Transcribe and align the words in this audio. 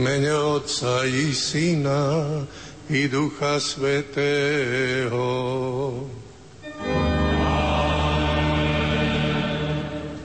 mene 0.00 0.32
Otca 0.32 1.04
i 1.04 1.34
Syna 1.34 2.24
i 2.88 3.08
Ducha 3.08 3.60
Svetého. 3.60 5.28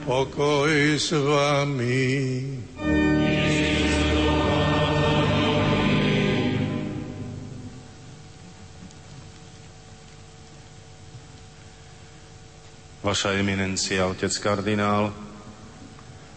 Pokoj 0.06 0.96
s 0.96 1.12
vami. 1.12 2.56
Vaša 13.04 13.38
eminencia, 13.38 14.08
otec 14.10 14.34
kardinál, 14.42 15.14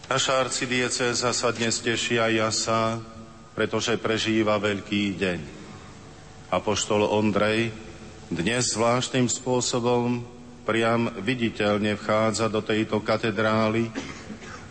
naša 0.06 0.38
arcidieceza 0.46 1.34
sa 1.34 1.48
dnes 1.50 1.82
aj 1.82 2.30
jasa, 2.30 3.02
pretože 3.60 4.00
prežíva 4.00 4.56
veľký 4.56 5.20
deň. 5.20 5.40
Apoštol 6.48 7.04
Ondrej 7.04 7.68
dnes 8.32 8.72
zvláštnym 8.72 9.28
spôsobom 9.28 10.24
priam 10.64 11.12
viditeľne 11.20 11.92
vchádza 11.92 12.48
do 12.48 12.64
tejto 12.64 13.04
katedrály 13.04 13.92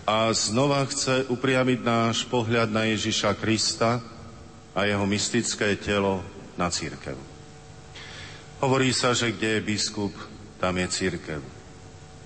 a 0.09 0.33
znova 0.33 0.81
chce 0.89 1.29
upriamiť 1.29 1.85
náš 1.85 2.25
pohľad 2.33 2.73
na 2.73 2.89
Ježiša 2.89 3.37
Krista 3.37 4.01
a 4.73 4.89
jeho 4.89 5.05
mystické 5.05 5.77
telo 5.77 6.25
na 6.57 6.73
církev. 6.73 7.13
Hovorí 8.57 8.89
sa, 8.89 9.13
že 9.13 9.37
kde 9.37 9.61
je 9.61 9.67
biskup, 9.69 10.17
tam 10.57 10.81
je 10.81 10.89
církev. 10.89 11.45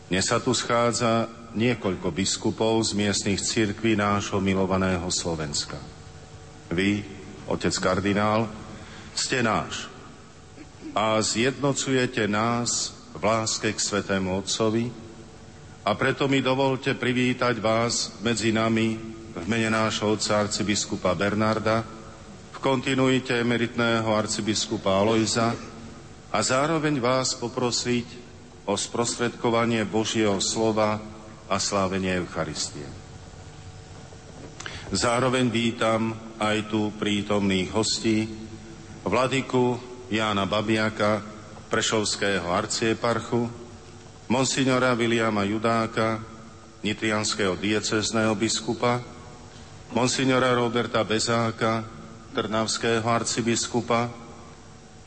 Dnes 0.07 0.23
sa 0.23 0.39
tu 0.39 0.55
schádza 0.55 1.27
niekoľko 1.59 2.07
biskupov 2.15 2.87
z 2.87 2.95
miestnych 2.95 3.43
cirkví 3.43 3.99
nášho 3.99 4.39
milovaného 4.39 5.11
Slovenska. 5.11 5.92
Vy, 6.73 7.05
otec 7.45 7.73
kardinál, 7.77 8.49
ste 9.13 9.45
náš 9.45 9.85
a 10.97 11.21
zjednocujete 11.21 12.25
nás 12.25 12.97
v 13.13 13.21
láske 13.21 13.69
k 13.69 13.77
Svetému 13.77 14.41
Otcovi 14.41 14.89
a 15.85 15.93
preto 15.93 16.25
mi 16.25 16.41
dovolte 16.41 16.97
privítať 16.97 17.61
vás 17.61 18.17
medzi 18.25 18.49
nami 18.49 18.97
v 19.33 19.45
mene 19.45 19.69
nášho 19.69 20.17
otca 20.17 20.45
arcibiskupa 20.45 21.13
Bernarda, 21.13 21.85
v 22.53 22.57
kontinuite 22.57 23.37
emeritného 23.37 24.09
arcibiskupa 24.09 24.97
Alojza 24.97 25.53
a 26.33 26.37
zároveň 26.41 26.97
vás 26.97 27.37
poprosiť 27.37 28.05
o 28.65 28.73
sprostredkovanie 28.73 29.85
Božieho 29.85 30.41
slova 30.41 30.97
a 31.45 31.55
slávenie 31.61 32.17
Eucharistie. 32.17 32.85
Zároveň 34.93 35.49
vítam 35.49 36.13
aj 36.43 36.67
tu 36.67 36.91
prítomných 36.99 37.71
hostí, 37.71 38.27
vladiku 39.07 39.79
Jána 40.11 40.43
Babiaka, 40.43 41.23
Prešovského 41.71 42.51
arcieparchu, 42.51 43.47
monsignora 44.27 44.93
Viliama 44.93 45.47
Judáka, 45.47 46.19
nitrianského 46.83 47.55
diecezného 47.55 48.35
biskupa, 48.35 48.99
monsignora 49.95 50.51
Roberta 50.51 51.01
Bezáka, 51.07 51.87
trnavského 52.35 53.07
arcibiskupa, 53.07 54.11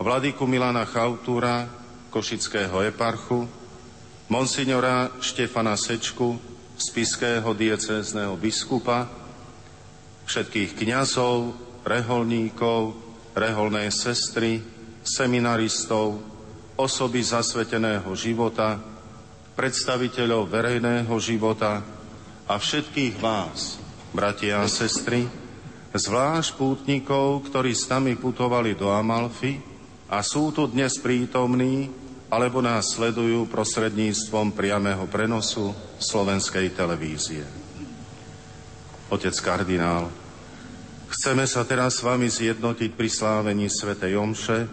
vladiku 0.01 0.49
Milana 0.49 0.89
Chautúra, 0.89 1.69
košického 2.09 2.81
eparchu, 2.89 3.45
monsignora 4.27 5.13
Štefana 5.21 5.77
Sečku, 5.77 6.41
spiského 6.81 7.53
diecézneho 7.53 8.35
biskupa, 8.41 9.26
všetkých 10.27 10.75
kňazov, 10.75 11.55
reholníkov, 11.87 12.99
reholné 13.33 13.89
sestry, 13.95 14.61
seminaristov, 15.07 16.19
osoby 16.75 17.23
zasveteného 17.23 18.11
života, 18.19 18.77
predstaviteľov 19.57 20.51
verejného 20.51 21.15
života 21.23 21.81
a 22.45 22.55
všetkých 22.59 23.17
vás, 23.23 23.81
bratia 24.13 24.61
a 24.61 24.69
sestry, 24.69 25.25
zvlášť 25.97 26.51
pútnikov, 26.61 27.49
ktorí 27.49 27.73
s 27.73 27.89
nami 27.89 28.19
putovali 28.21 28.77
do 28.77 28.93
Amalfy 28.93 29.57
a 30.13 30.21
sú 30.21 30.53
tu 30.53 30.69
dnes 30.69 30.93
prítomní 31.01 31.89
alebo 32.27 32.59
nás 32.61 32.99
sledujú 32.99 33.47
prostredníctvom 33.49 34.53
priamého 34.53 35.07
prenosu 35.09 35.73
slovenskej 36.03 36.75
televízie. 36.75 37.66
Otec 39.07 39.39
kardinál, 39.39 40.11
chceme 41.15 41.47
sa 41.47 41.63
teraz 41.63 41.99
s 41.99 42.05
vami 42.05 42.27
zjednotiť 42.27 42.91
pri 42.91 43.07
slávení 43.07 43.71
svätej 43.71 44.19
Omše 44.19 44.67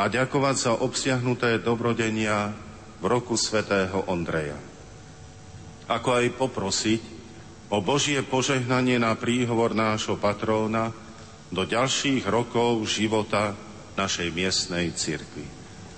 a 0.00 0.08
ďakovať 0.08 0.56
za 0.56 0.72
obsiahnuté 0.80 1.60
dobrodenia 1.60 2.56
v 3.00 3.04
roku 3.04 3.36
svätého 3.36 4.00
Ondreja. 4.08 4.56
Ako 5.92 6.24
aj 6.24 6.40
poprosiť 6.40 7.02
o 7.68 7.84
Božie 7.84 8.24
požehnanie 8.24 8.96
na 8.96 9.12
príhovor 9.12 9.76
nášho 9.76 10.16
patróna 10.16 10.96
do 11.52 11.60
ďalších 11.68 12.24
rokov 12.32 12.80
života 12.88 13.52
našej 14.00 14.32
miestnej 14.32 14.88
cirkvi. 14.96 15.44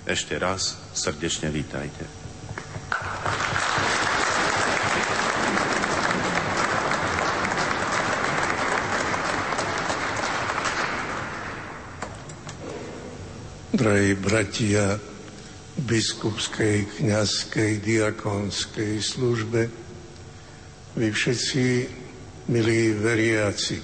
Ešte 0.03 0.35
raz 0.35 0.75
srdečne 0.91 1.47
vítajte. 1.47 2.03
Drahí 13.73 14.13
bratia 14.13 15.01
biskupskej, 15.81 16.93
kniazkej, 16.93 17.81
diakonskej 17.81 19.01
službe, 19.01 19.65
vy 20.93 21.07
všetci, 21.09 21.65
milí 22.53 22.93
veriaci, 22.93 23.81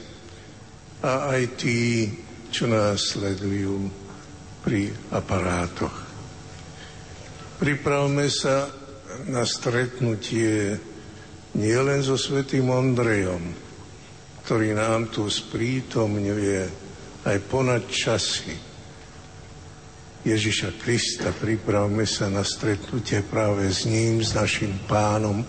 a 1.01 1.33
aj 1.33 1.41
tí, 1.57 2.05
čo 2.53 2.69
nás 2.69 3.17
sledujú 3.17 3.89
pri 4.61 4.93
aparátoch. 5.09 5.97
Pripravme 7.57 8.29
sa 8.29 8.69
na 9.25 9.41
stretnutie 9.41 10.77
nielen 11.57 12.05
so 12.05 12.13
svätým 12.13 12.69
Ondrejom, 12.69 13.41
ktorý 14.45 14.69
nám 14.77 15.09
tu 15.09 15.25
sprítomňuje 15.25 16.61
aj 17.25 17.37
ponad 17.49 17.89
časy 17.89 18.68
Ježiša 20.27 20.75
Krista. 20.79 21.31
Pripravme 21.31 22.03
sa 22.03 22.27
na 22.27 22.43
stretnutie 22.43 23.23
práve 23.23 23.71
s 23.71 23.87
ním, 23.87 24.19
s 24.19 24.35
našim 24.35 24.75
pánom, 24.83 25.43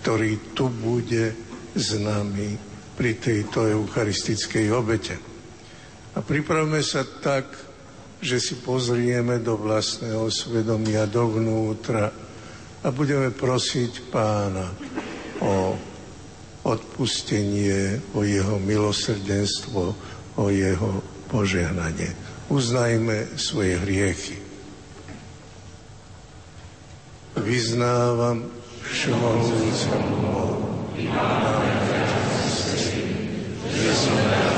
ktorý 0.00 0.52
tu 0.52 0.68
bude 0.68 1.32
s 1.72 1.96
nami 1.96 2.58
pri 2.92 3.16
tejto 3.16 3.64
eucharistickej 3.64 4.66
obete. 4.68 5.16
A 6.12 6.20
pripravme 6.20 6.84
sa 6.84 7.08
tak, 7.08 7.48
že 8.22 8.38
si 8.38 8.60
pozrieme 8.60 9.40
do 9.40 9.56
vlastného 9.56 10.28
svedomia, 10.28 11.08
dovnútra 11.08 12.12
a 12.84 12.88
budeme 12.92 13.32
prosiť 13.32 14.12
pána 14.12 14.70
o 15.42 15.74
odpustenie, 16.62 17.98
o 18.14 18.22
jeho 18.22 18.62
milosrdenstvo, 18.62 19.82
o 20.38 20.44
jeho 20.46 21.02
požehnanie. 21.26 22.21
Uznajme 22.52 23.32
svoje 23.40 23.80
hriechy. 23.80 24.36
Vyznávam 27.40 28.44
všemohúcemu 28.84 30.12
Bohu, 30.20 30.60
že 33.72 33.90
som 33.96 34.16
rád 34.20 34.52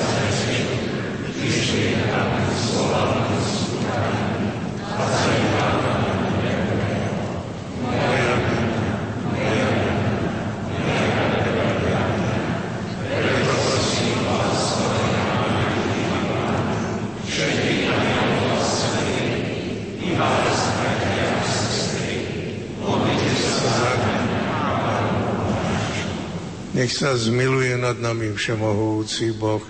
Nech 26.75 26.91
sa 26.91 27.15
zmiluje 27.15 27.79
nad 27.79 27.95
nami 28.03 28.35
všemohúci 28.35 29.31
Boh, 29.39 29.63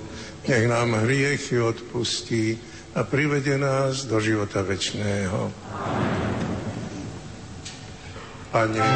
nech 0.49 0.64
nám 0.64 1.05
hriechy 1.05 1.61
odpustí 1.61 2.57
a 2.97 3.05
privede 3.05 3.61
nás 3.61 4.09
do 4.09 4.17
života 4.21 4.64
večného. 4.64 5.53
Pane, 8.49 8.88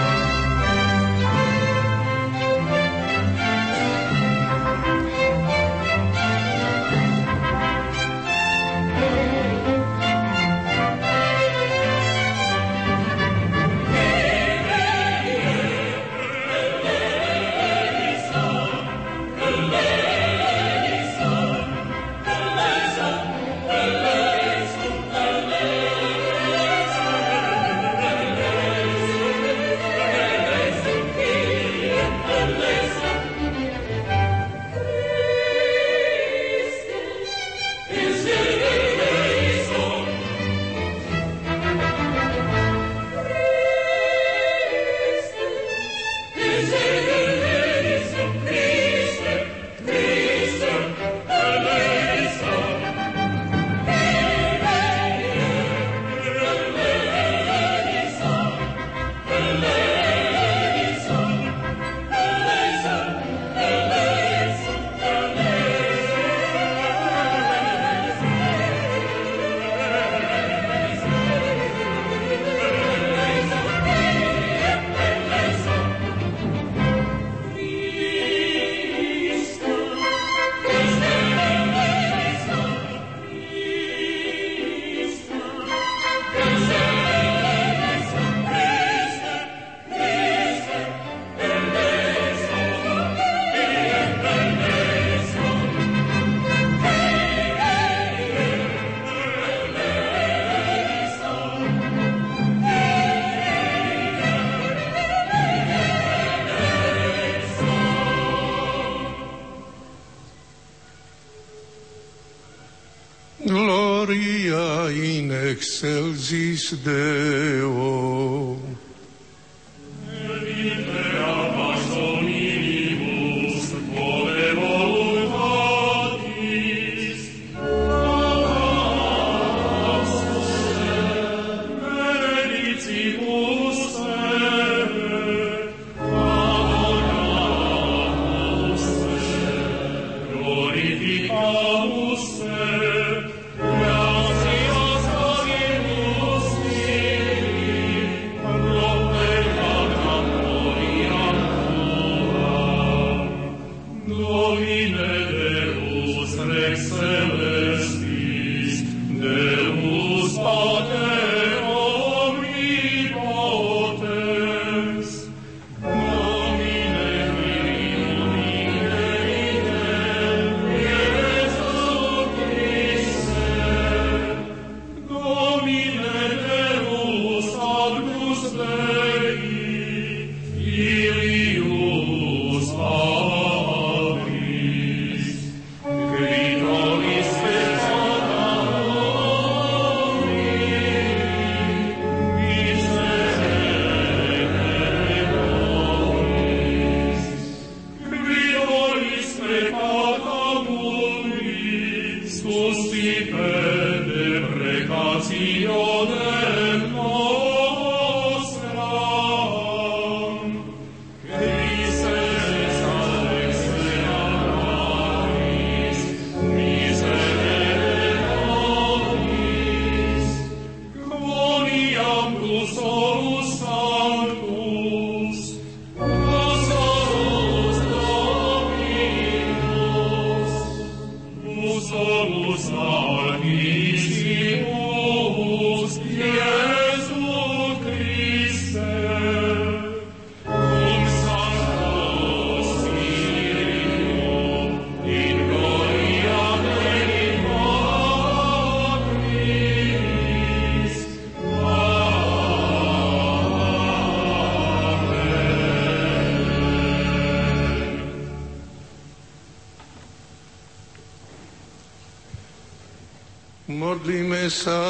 sa. 264.50 264.80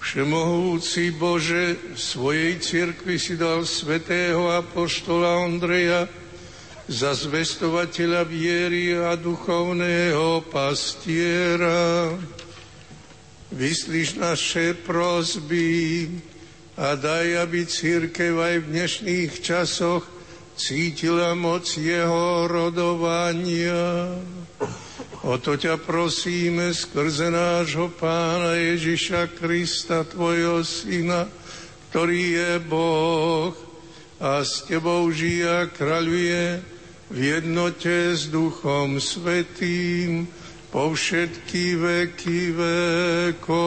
Všemohúci 0.00 1.14
Bože, 1.14 1.94
svojej 1.94 2.56
cirkvi 2.58 3.20
si 3.20 3.36
dal 3.36 3.62
svetého 3.68 4.48
apoštola 4.48 5.44
Ondreja 5.44 6.08
za 6.90 7.14
zvestovateľa 7.14 8.26
viery 8.26 8.96
a 8.98 9.14
duchovného 9.14 10.42
pastiera. 10.50 12.10
Vyslíš 13.54 14.18
naše 14.18 14.74
prosby 14.74 16.08
a 16.74 16.96
daj, 16.96 17.46
aby 17.46 17.62
církev 17.68 18.40
aj 18.40 18.56
v 18.62 18.70
dnešných 18.72 19.32
časoch 19.38 20.02
cítila 20.56 21.36
moc 21.38 21.68
jeho 21.76 22.50
rodovania. 22.50 24.16
O 25.20 25.36
to 25.36 25.52
ťa 25.52 25.76
prosíme 25.76 26.72
skrze 26.72 27.28
nášho 27.28 27.92
Pána 27.92 28.56
Ježiša 28.56 29.36
Krista, 29.36 30.00
Tvojho 30.08 30.64
Syna, 30.64 31.28
ktorý 31.92 32.40
je 32.40 32.52
Boh 32.64 33.52
a 34.16 34.40
s 34.40 34.64
Tebou 34.64 35.12
žije 35.12 35.44
a 35.44 35.68
kráľuje 35.68 36.64
v 37.12 37.18
jednote 37.36 38.16
s 38.16 38.32
Duchom 38.32 38.96
Svetým 38.96 40.24
po 40.72 40.96
všetky 40.96 41.76
veky 41.76 42.56
vekov. 43.36 43.60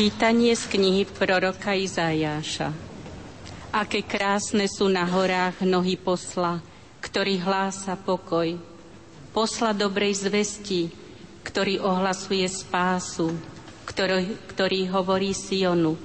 Čítanie 0.00 0.56
z 0.56 0.64
knihy 0.64 1.04
proroka 1.04 1.76
Izajáša. 1.76 2.72
Aké 3.68 4.00
krásne 4.00 4.64
sú 4.64 4.88
na 4.88 5.04
horách 5.04 5.60
nohy 5.60 6.00
posla, 6.00 6.64
ktorý 7.04 7.36
hlása 7.44 8.00
pokoj. 8.00 8.56
Posla 9.36 9.76
dobrej 9.76 10.24
zvesti, 10.24 10.88
ktorý 11.44 11.84
ohlasuje 11.84 12.48
spásu, 12.48 13.36
ktorý, 13.84 14.40
ktorý 14.48 14.88
hovorí 14.88 15.36
Sionu. 15.36 16.00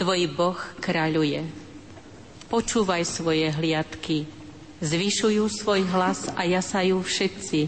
Tvoj 0.00 0.32
Boh 0.32 0.56
kráľuje. 0.80 1.44
Počúvaj 2.48 3.04
svoje 3.04 3.52
hliadky, 3.52 4.24
zvyšujú 4.80 5.52
svoj 5.52 5.84
hlas 5.84 6.32
a 6.32 6.48
jasajú 6.48 6.96
všetci, 7.04 7.60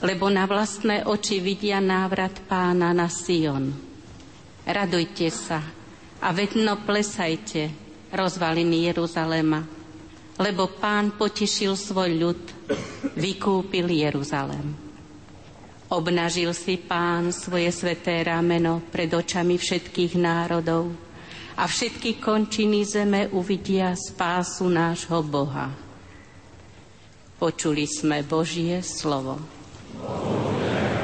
lebo 0.00 0.32
na 0.32 0.48
vlastné 0.48 1.04
oči 1.04 1.44
vidia 1.44 1.76
návrat 1.76 2.40
pána 2.48 2.96
na 2.96 3.12
Sion 3.12 3.87
radujte 4.68 5.32
sa 5.32 5.64
a 6.20 6.28
vedno 6.36 6.84
plesajte, 6.84 7.72
rozvaliny 8.12 8.92
Jeruzalema, 8.92 9.64
lebo 10.36 10.68
pán 10.76 11.16
potešil 11.16 11.72
svoj 11.74 12.10
ľud, 12.14 12.40
vykúpil 13.16 13.88
Jeruzalem. 13.88 14.76
Obnažil 15.88 16.52
si 16.52 16.76
pán 16.76 17.32
svoje 17.32 17.72
sveté 17.72 18.20
rameno 18.20 18.84
pred 18.92 19.08
očami 19.08 19.56
všetkých 19.56 20.20
národov 20.20 20.92
a 21.56 21.64
všetky 21.64 22.20
končiny 22.20 22.84
zeme 22.84 23.32
uvidia 23.32 23.96
spásu 23.96 24.68
nášho 24.68 25.24
Boha. 25.24 25.72
Počuli 27.40 27.88
sme 27.88 28.20
Božie 28.20 28.84
slovo. 28.84 29.40
Amen. 30.04 30.97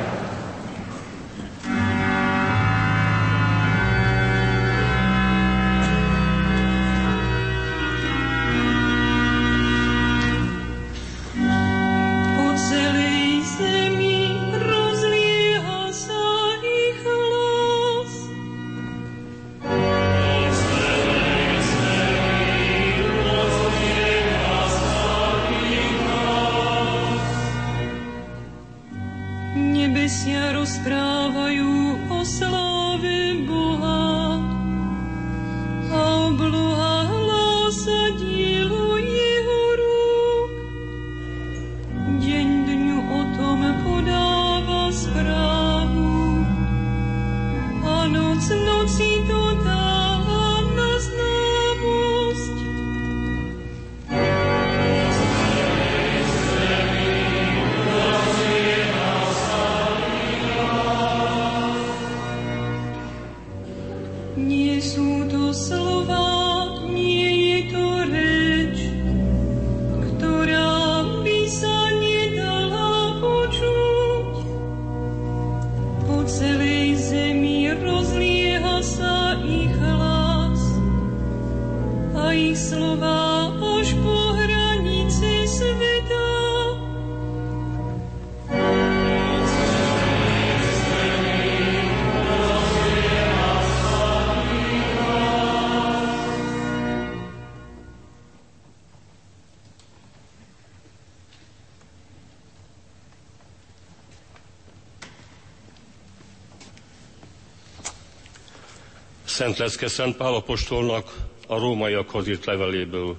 Szent 109.45 109.59
Leszke 109.59 109.89
Szent 109.89 110.17
Pál 110.17 110.35
apostolnak 110.35 111.17
a 111.47 111.59
rómaiakhoz 111.59 112.29
írt 112.29 112.45
leveléből. 112.45 113.17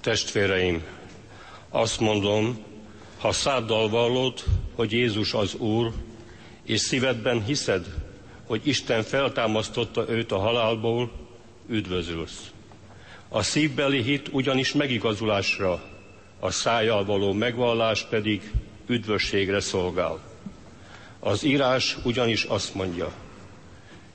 Testvéreim, 0.00 0.82
azt 1.68 2.00
mondom, 2.00 2.64
ha 3.18 3.32
száddal 3.32 3.88
vallod, 3.88 4.44
hogy 4.74 4.92
Jézus 4.92 5.34
az 5.34 5.54
Úr, 5.54 5.92
és 6.64 6.80
szívedben 6.80 7.44
hiszed, 7.44 7.86
hogy 8.44 8.60
Isten 8.64 9.02
feltámasztotta 9.02 10.04
őt 10.08 10.32
a 10.32 10.38
halálból, 10.38 11.10
üdvözülsz. 11.68 12.50
A 13.28 13.42
szívbeli 13.42 14.02
hit 14.02 14.28
ugyanis 14.32 14.72
megigazulásra, 14.72 15.82
a 16.40 16.50
szájjal 16.50 17.04
való 17.04 17.32
megvallás 17.32 18.02
pedig 18.10 18.52
üdvösségre 18.86 19.60
szolgál. 19.60 20.20
Az 21.20 21.44
írás 21.44 21.96
ugyanis 22.04 22.44
azt 22.44 22.74
mondja, 22.74 23.12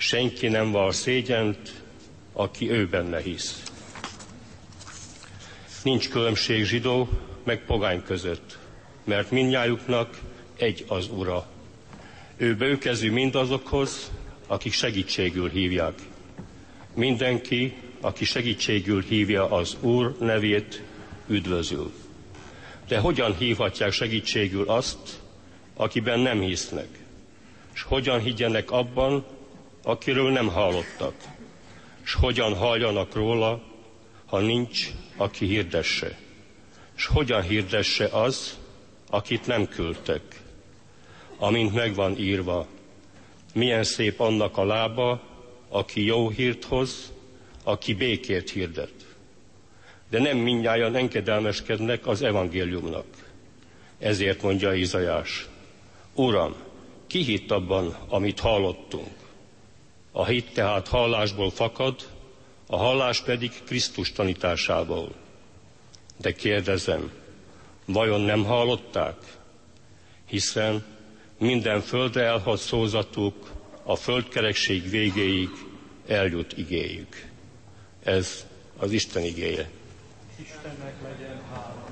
senki 0.02 0.48
nem 0.48 0.72
val 0.72 0.92
szégyent, 0.92 1.84
aki 2.34 2.72
ő 2.72 2.88
benne 2.88 3.22
hisz. 3.22 3.64
Nincs 5.84 6.10
különbség 6.10 6.64
zsidó 6.64 7.10
meg 7.44 7.66
pogány 7.66 8.04
között, 8.04 8.58
mert 9.04 9.32
mindnyájuknak 9.32 10.20
egy 10.58 10.86
az 10.88 11.10
ura. 11.16 11.48
Ő 12.38 12.56
bőkezű 12.56 13.12
mindazokhoz, 13.12 14.12
akik 14.48 14.74
segítségül 14.74 15.50
hívják. 15.50 16.00
Mindenki, 16.94 17.74
aki 18.00 18.26
segítségül 18.26 19.02
hívja 19.02 19.50
az 19.52 19.78
Úr 19.80 20.16
nevét, 20.20 20.82
üdvözül. 21.28 21.92
De 22.88 23.00
hogyan 23.00 23.36
hívhatják 23.36 23.92
segítségül 23.92 24.70
azt, 24.70 25.20
akiben 25.76 26.20
nem 26.20 26.40
hisznek? 26.40 26.88
És 27.74 27.82
hogyan 27.82 28.20
higgyenek 28.20 28.72
abban, 28.72 29.26
akiről 29.84 30.32
nem 30.32 30.48
hallottak? 30.48 31.14
És 32.04 32.14
hogyan 32.14 32.56
halljanak 32.56 33.14
róla, 33.14 33.62
ha 34.26 34.40
nincs, 34.40 34.88
aki 35.18 35.46
hirdesse? 35.46 36.18
És 36.96 37.06
hogyan 37.06 37.42
hirdesse 37.42 38.06
az, 38.06 38.60
akit 39.10 39.48
nem 39.48 39.68
küldtek? 39.68 40.42
Amint 41.38 41.74
megvan 41.74 42.18
írva, 42.18 42.68
milyen 43.54 43.84
szép 43.84 44.20
annak 44.20 44.58
a 44.58 44.66
lába, 44.66 45.22
aki 45.70 46.06
jó 46.06 46.30
hírt 46.30 46.64
hoz, 46.64 47.12
aki 47.64 47.94
békét 47.94 48.50
hirdet. 48.50 48.94
De 50.10 50.20
nem 50.20 50.38
mindjárt 50.38 50.96
enkedelmeskednek 50.96 52.08
az 52.08 52.22
evangéliumnak. 52.22 53.06
Ezért 54.00 54.42
mondja 54.42 54.74
Izajás, 54.74 55.48
Uram, 56.14 56.56
ki 57.08 57.24
hitt 57.24 57.52
abban, 57.52 57.96
amit 58.10 58.40
hallottunk? 58.40 59.21
A 60.12 60.26
hit 60.26 60.54
tehát 60.54 60.88
hallásból 60.88 61.52
fakad, 61.52 61.96
a 62.68 62.78
hallás 62.78 63.22
pedig 63.22 63.52
Krisztus 63.66 64.12
tanításából. 64.12 65.12
De 66.18 66.32
kérdezem, 66.32 67.12
vajon 67.86 68.22
nem 68.22 68.44
hallották? 68.44 69.16
Hiszen 70.28 70.86
minden 71.38 71.82
földre 71.82 72.24
elhagy 72.24 72.60
szózatuk, 72.60 73.52
a 73.84 73.96
földkerekség 73.96 74.90
végéig 74.90 75.50
eljut 76.08 76.58
igéjük. 76.58 77.26
Ez 78.04 78.46
az 78.78 78.92
Isten 78.92 79.24
igéje. 79.24 79.70
Istennek 80.40 80.94
legyen 81.04 81.42
hála. 81.54 81.90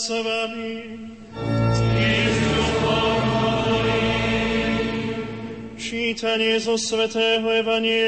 S 0.00 0.08
vami. 0.08 0.96
Čítanie 5.76 6.56
zo 6.56 6.80
Svetého 6.80 7.44
Evanielia 7.44 7.99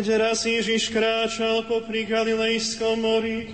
Keď 0.00 0.16
raz 0.16 0.48
Ježiš 0.48 0.96
kráčal 0.96 1.68
popri 1.68 2.08
Galilejskom 2.08 3.04
mori, 3.04 3.52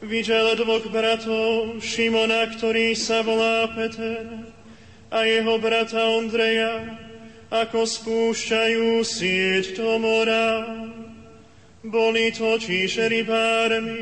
videl 0.00 0.56
dvoch 0.56 0.88
bratov, 0.88 1.84
Šimona, 1.84 2.48
ktorý 2.48 2.96
sa 2.96 3.20
volá 3.20 3.68
Peter, 3.76 4.24
a 5.12 5.28
jeho 5.28 5.60
brata 5.60 6.00
Ondreja, 6.16 6.96
ako 7.52 7.84
spúšťajú 7.84 9.04
sieť 9.04 9.76
do 9.76 10.00
mora. 10.00 10.64
Boli 11.84 12.32
totiž 12.32 13.12
rybármi 13.12 14.00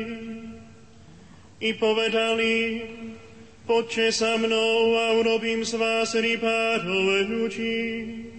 i 1.59 1.75
povedali, 1.75 2.87
poďte 3.67 4.15
sa 4.15 4.39
mnou 4.39 4.95
a 4.95 5.19
urobím 5.19 5.67
z 5.67 5.75
vás 5.75 6.15
rybárov 6.15 7.27
ľudí. 7.27 8.34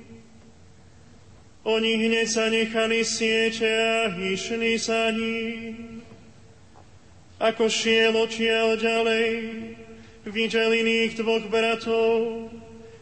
Oni 1.66 1.98
hneď 1.98 2.30
sa 2.30 2.46
nechali 2.46 3.02
siete 3.02 3.66
a 3.66 4.14
išli 4.14 4.78
za 4.78 5.10
ním. 5.10 5.98
Ako 7.42 7.66
šiel 7.66 8.14
odtiaľ 8.14 8.78
ďalej, 8.78 9.26
videl 10.30 10.70
iných 10.70 11.18
dvoch 11.18 11.42
bratov, 11.50 12.46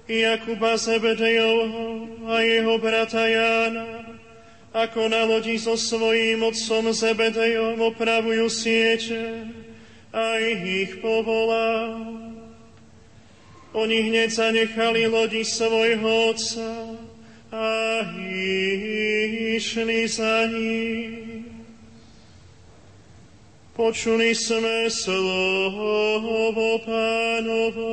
Jakuba 0.08 0.80
Zebedejovho 0.80 2.08
a 2.24 2.40
jeho 2.40 2.80
brata 2.80 3.28
Jána, 3.28 4.16
ako 4.72 5.12
na 5.12 5.28
lodi 5.28 5.60
so 5.60 5.76
svojím 5.76 6.48
otcom 6.48 6.88
Zebedejom 6.88 7.76
opravujú 7.84 8.48
siete 8.48 9.44
a 10.08 10.40
ich 10.40 11.04
povolal. 11.04 12.16
Oni 13.76 14.08
hneď 14.08 14.32
zanechali 14.32 15.04
lodi 15.04 15.44
svojho 15.44 16.32
otca 16.32 16.68
a 17.54 18.02
išli 19.54 20.08
za 20.10 20.46
ním. 20.50 21.46
Počuli 23.74 24.34
sme 24.34 24.90
slovo 24.90 26.78
pánovo. 26.82 27.90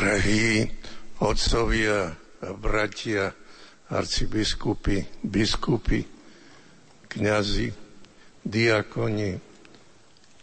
Drahí 0.00 0.64
otcovia 1.20 2.16
bratia, 2.56 3.36
arcibiskupy, 3.92 5.04
biskupy, 5.20 6.08
kňazi, 7.04 7.68
diakoni 8.40 9.36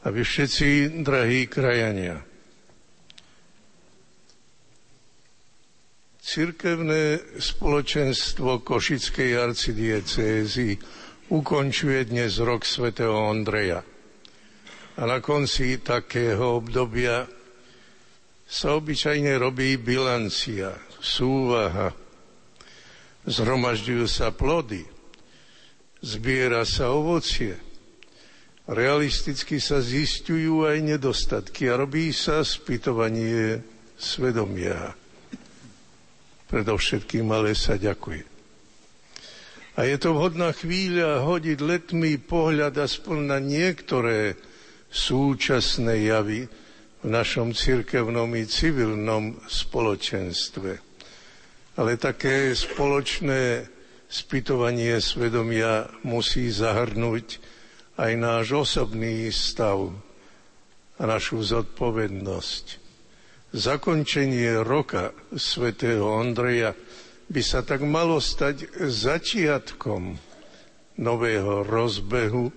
a 0.06 0.08
vy 0.14 0.22
všetci, 0.22 1.02
drahí 1.02 1.50
krajania. 1.50 2.22
Cirkevné 6.22 7.18
spoločenstvo 7.42 8.62
Košickej 8.62 9.42
arcidiecézy 9.42 10.78
ukončuje 11.34 12.06
dnes 12.06 12.38
rok 12.38 12.62
svätého 12.62 13.26
Ondreja. 13.26 13.82
A 14.98 15.02
na 15.02 15.18
konci 15.18 15.82
takého 15.82 16.62
obdobia 16.62 17.26
sa 18.48 18.80
obyčajne 18.80 19.36
robí 19.36 19.76
bilancia, 19.76 20.72
súvaha, 21.04 21.92
zhromažďujú 23.28 24.06
sa 24.08 24.32
plody, 24.32 24.88
zbiera 26.00 26.64
sa 26.64 26.96
ovocie, 26.96 27.60
realisticky 28.72 29.60
sa 29.60 29.84
zistujú 29.84 30.64
aj 30.64 30.80
nedostatky 30.80 31.68
a 31.68 31.76
robí 31.76 32.16
sa 32.16 32.40
spytovanie 32.40 33.60
svedomia. 34.00 34.96
Predovšetkým 36.48 37.28
ale 37.28 37.52
sa 37.52 37.76
ďakuje. 37.76 38.24
A 39.78 39.86
je 39.86 39.98
to 40.00 40.16
vhodná 40.16 40.56
chvíľa 40.56 41.22
hodiť 41.22 41.60
letmý 41.62 42.18
pohľad 42.18 42.80
aspoň 42.82 43.18
na 43.30 43.38
niektoré 43.38 44.34
súčasné 44.90 46.08
javy, 46.08 46.48
v 47.08 47.16
našom 47.16 47.56
cirkevnom 47.56 48.28
i 48.36 48.44
civilnom 48.44 49.40
spoločenstve. 49.48 50.76
Ale 51.80 51.96
také 51.96 52.52
spoločné 52.52 53.64
spytovanie 54.12 55.00
svedomia 55.00 55.88
musí 56.04 56.52
zahrnúť 56.52 57.40
aj 57.96 58.12
náš 58.20 58.48
osobný 58.52 59.32
stav 59.32 59.88
a 61.00 61.04
našu 61.08 61.40
zodpovednosť. 61.48 62.66
Zakončenie 63.56 64.60
roka 64.60 65.16
svätého 65.32 66.12
Ondreja 66.12 66.76
by 67.32 67.40
sa 67.40 67.64
tak 67.64 67.88
malo 67.88 68.20
stať 68.20 68.68
začiatkom 68.84 70.12
nového 71.00 71.64
rozbehu 71.64 72.52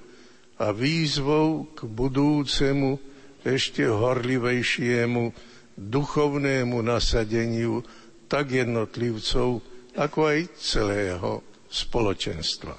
a 0.58 0.74
výzvou 0.74 1.70
k 1.70 1.86
budúcemu 1.86 3.09
ešte 3.44 3.88
horlivejšiemu 3.88 5.32
duchovnému 5.80 6.78
nasadeniu 6.84 7.80
tak 8.28 8.52
jednotlivcov, 8.52 9.64
ako 9.96 10.18
aj 10.22 10.38
celého 10.60 11.30
spoločenstva. 11.66 12.76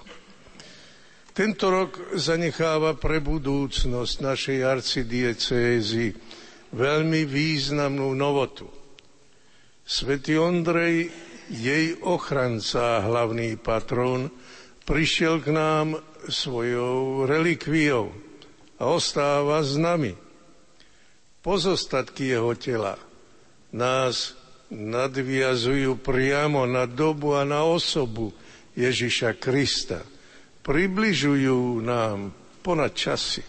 Tento 1.31 1.65
rok 1.71 2.15
zanecháva 2.19 2.99
pre 2.99 3.23
budúcnosť 3.23 4.15
našej 4.19 4.59
arcidiecézy 4.67 6.11
veľmi 6.75 7.23
významnú 7.23 8.11
novotu. 8.13 8.67
Svetý 9.81 10.37
Ondrej, 10.39 11.09
jej 11.51 11.99
ochranca 12.03 12.99
a 12.99 13.03
hlavný 13.03 13.59
patrón, 13.59 14.31
prišiel 14.87 15.43
k 15.43 15.51
nám 15.51 15.87
svojou 16.31 17.27
relikviou 17.27 18.11
a 18.79 18.83
ostáva 18.87 19.59
s 19.63 19.75
nami 19.75 20.30
pozostatky 21.41 22.37
jeho 22.37 22.53
tela 22.57 22.97
nás 23.73 24.37
nadviazujú 24.71 25.99
priamo 25.99 26.63
na 26.63 26.87
dobu 26.87 27.35
a 27.35 27.43
na 27.43 27.67
osobu 27.67 28.31
Ježiša 28.77 29.35
Krista. 29.35 29.99
Približujú 30.61 31.81
nám 31.83 32.31
ponad 32.63 32.93
časy 32.95 33.43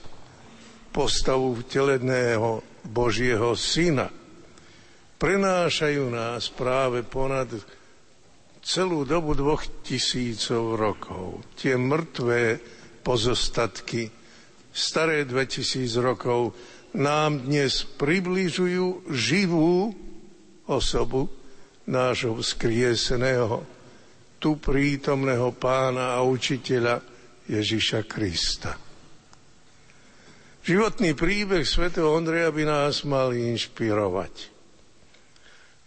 postavu 0.90 1.56
vteleného 1.62 2.64
Božieho 2.82 3.54
Syna. 3.54 4.10
Prenášajú 5.20 6.10
nás 6.10 6.50
práve 6.50 7.06
ponad 7.06 7.46
celú 8.62 9.06
dobu 9.06 9.38
dvoch 9.38 9.62
tisícov 9.86 10.74
rokov. 10.74 11.46
Tie 11.54 11.78
mŕtvé 11.78 12.58
pozostatky, 13.06 14.10
staré 14.74 15.22
2000 15.22 15.86
rokov, 16.02 16.54
nám 16.92 17.48
dnes 17.48 17.88
približujú 17.96 19.08
živú 19.08 19.96
osobu 20.68 21.28
nášho 21.88 22.36
vzkrieseného, 22.36 23.64
tu 24.36 24.60
prítomného 24.60 25.56
pána 25.56 26.18
a 26.18 26.20
učiteľa 26.20 27.00
Ježiša 27.48 28.00
Krista. 28.04 28.76
Životný 30.62 31.18
príbeh 31.18 31.66
svätého 31.66 32.06
Ondreja 32.12 32.54
by 32.54 32.64
nás 32.68 33.02
mal 33.02 33.34
inšpirovať. 33.34 34.52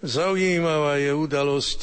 Zaujímavá 0.04 1.00
je 1.00 1.16
udalosť 1.16 1.80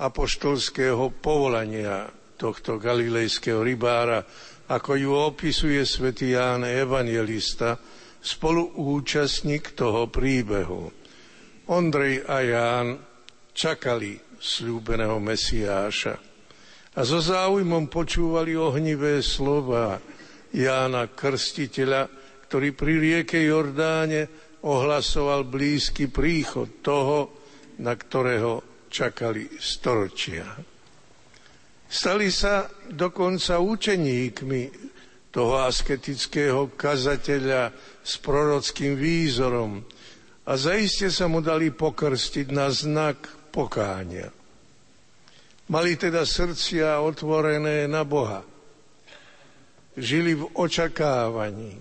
apoštolského 0.00 1.12
povolania 1.22 2.10
tohto 2.34 2.80
galilejského 2.80 3.62
rybára, 3.62 4.26
ako 4.66 4.96
ju 4.96 5.10
opisuje 5.12 5.84
svätý 5.84 6.34
Ján 6.34 6.64
Evangelista– 6.64 7.76
spoluúčastník 8.20 9.72
toho 9.76 10.08
príbehu. 10.12 10.92
Ondrej 11.70 12.24
a 12.28 12.36
Ján 12.44 12.88
čakali 13.52 14.16
slúbeného 14.40 15.20
Mesiáša 15.20 16.14
a 16.90 17.00
so 17.06 17.22
záujmom 17.22 17.86
počúvali 17.86 18.58
ohnivé 18.58 19.22
slova 19.22 20.00
Jána 20.50 21.06
Krstiteľa, 21.06 22.10
ktorý 22.50 22.74
pri 22.74 22.94
rieke 22.98 23.38
Jordáne 23.38 24.26
ohlasoval 24.66 25.46
blízky 25.46 26.10
príchod 26.10 26.82
toho, 26.82 27.46
na 27.78 27.94
ktorého 27.94 28.84
čakali 28.90 29.46
storočia. 29.62 30.44
Stali 31.90 32.28
sa 32.30 32.66
dokonca 32.90 33.62
učeníkmi 33.62 34.62
toho 35.30 35.62
asketického 35.62 36.74
kazateľa 36.74 37.70
s 38.02 38.18
prorockým 38.18 38.98
výzorom 38.98 39.86
a 40.42 40.52
zaiste 40.58 41.06
sa 41.14 41.30
mu 41.30 41.38
dali 41.38 41.70
pokrstiť 41.70 42.46
na 42.50 42.66
znak 42.74 43.30
pokánia. 43.54 44.34
Mali 45.70 45.94
teda 45.94 46.26
srdcia 46.26 46.98
otvorené 46.98 47.86
na 47.86 48.02
Boha. 48.02 48.42
Žili 49.94 50.34
v 50.34 50.50
očakávaní. 50.58 51.78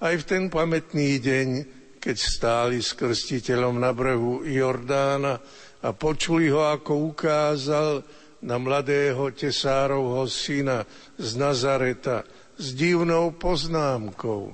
Aj 0.00 0.12
v 0.16 0.24
ten 0.28 0.52
pamätný 0.52 1.16
deň, 1.16 1.48
keď 1.96 2.16
stáli 2.16 2.84
s 2.84 2.92
krstiteľom 2.92 3.80
na 3.80 3.96
brehu 3.96 4.44
Jordána 4.44 5.40
a 5.80 5.88
počuli 5.96 6.52
ho, 6.52 6.68
ako 6.68 7.16
ukázal 7.16 8.04
na 8.44 8.56
mladého 8.60 9.32
tesárovho 9.32 10.28
syna 10.28 10.84
z 11.16 11.28
Nazareta 11.40 12.24
s 12.60 12.76
divnou 12.76 13.32
poznámkou. 13.32 14.52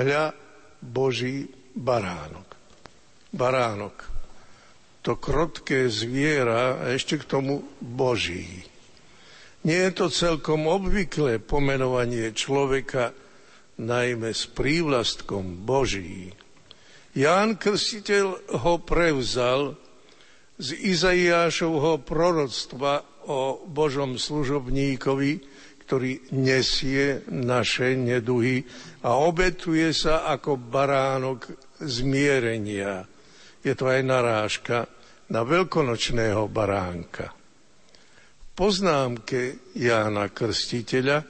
Hľa 0.00 0.32
Boží 0.80 1.52
baránok. 1.76 2.48
Baránok 3.36 4.12
to 5.02 5.18
krotké 5.18 5.90
zviera 5.90 6.78
a 6.78 6.94
ešte 6.94 7.18
k 7.20 7.28
tomu 7.28 7.66
Boží. 7.82 8.64
Nie 9.66 9.90
je 9.90 9.92
to 9.94 10.06
celkom 10.10 10.70
obvyklé 10.70 11.42
pomenovanie 11.42 12.30
človeka, 12.34 13.14
najmä 13.82 14.30
s 14.30 14.46
prívlastkom 14.46 15.66
Boží. 15.66 16.30
Ján 17.18 17.58
Krstiteľ 17.58 18.56
ho 18.62 18.74
prevzal 18.78 19.74
z 20.56 20.68
Izaiášovho 20.72 21.98
proroctva 22.06 23.02
o 23.26 23.58
Božom 23.66 24.18
služobníkovi, 24.18 25.42
ktorý 25.92 26.32
nesie 26.40 27.20
naše 27.28 27.92
neduhy 27.92 28.64
a 29.04 29.20
obetuje 29.20 29.92
sa 29.92 30.24
ako 30.24 30.56
baránok 30.56 31.52
zmierenia 31.84 33.04
je 33.62 33.72
to 33.78 33.92
aj 33.92 34.00
narážka 34.02 34.90
na 35.30 35.46
veľkonočného 35.46 36.50
baránka. 36.50 37.30
V 37.32 38.48
poznámke 38.52 39.72
Jána 39.78 40.28
Krstiteľa 40.28 41.24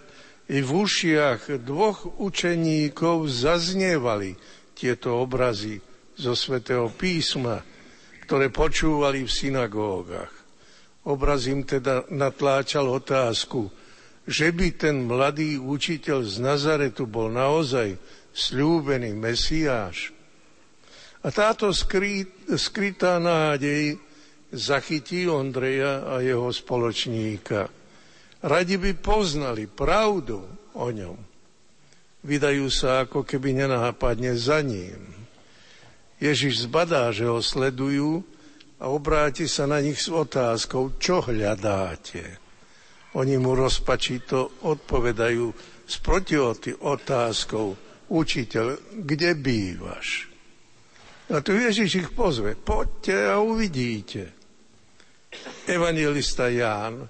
i 0.50 0.58
v 0.58 0.70
ušiach 0.70 1.62
dvoch 1.62 2.18
učeníkov 2.18 3.26
zaznievali 3.30 4.34
tieto 4.74 5.22
obrazy 5.22 5.78
zo 6.18 6.34
svätého 6.34 6.90
písma, 6.90 7.62
ktoré 8.26 8.50
počúvali 8.50 9.22
v 9.26 9.30
synagógach. 9.30 10.32
Obraz 11.06 11.46
im 11.50 11.62
teda 11.66 12.06
natláčal 12.10 12.86
otázku, 12.90 13.81
že 14.22 14.54
by 14.54 14.68
ten 14.78 15.06
mladý 15.06 15.58
učiteľ 15.58 16.22
z 16.22 16.34
Nazaretu 16.38 17.10
bol 17.10 17.26
naozaj 17.30 17.98
slúbený 18.30 19.18
Mesiáš. 19.18 20.14
A 21.22 21.30
táto 21.30 21.70
skrytá 21.70 23.22
nádej 23.22 23.98
zachytí 24.50 25.30
Ondreja 25.30 26.06
a 26.06 26.14
jeho 26.18 26.50
spoločníka. 26.50 27.70
Radi 28.42 28.74
by 28.74 28.92
poznali 28.98 29.70
pravdu 29.70 30.42
o 30.74 30.86
ňom. 30.90 31.18
Vydajú 32.26 32.66
sa 32.70 33.06
ako 33.06 33.22
keby 33.22 33.54
nenápadne 33.66 34.34
za 34.34 34.62
ním. 34.62 34.98
Ježiš 36.22 36.70
zbadá, 36.70 37.10
že 37.10 37.26
ho 37.26 37.42
sledujú 37.42 38.22
a 38.82 38.90
obráti 38.90 39.46
sa 39.46 39.66
na 39.66 39.78
nich 39.82 40.02
s 40.02 40.10
otázkou, 40.10 40.98
čo 40.98 41.22
hľadáte. 41.22 42.41
Oni 43.12 43.36
mu 43.36 43.52
rozpačito 43.52 44.64
odpovedajú 44.64 45.46
s 45.84 45.94
proti 46.00 46.40
otázkou, 46.72 47.76
učiteľ, 48.08 48.66
kde 49.04 49.36
bývaš? 49.36 50.32
A 51.32 51.40
tu 51.44 51.56
Ježiš 51.56 51.90
ich 52.04 52.10
pozve. 52.12 52.56
Poďte 52.56 53.32
a 53.32 53.40
uvidíte. 53.40 54.32
Evangelista 55.64 56.48
Ján, 56.52 57.08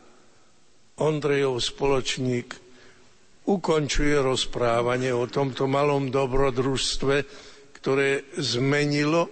Ondrejov 1.02 1.58
spoločník, 1.58 2.54
ukončuje 3.50 4.14
rozprávanie 4.22 5.10
o 5.10 5.26
tomto 5.26 5.66
malom 5.66 6.10
dobrodružstve, 6.14 7.16
ktoré 7.74 8.22
zmenilo 8.38 9.26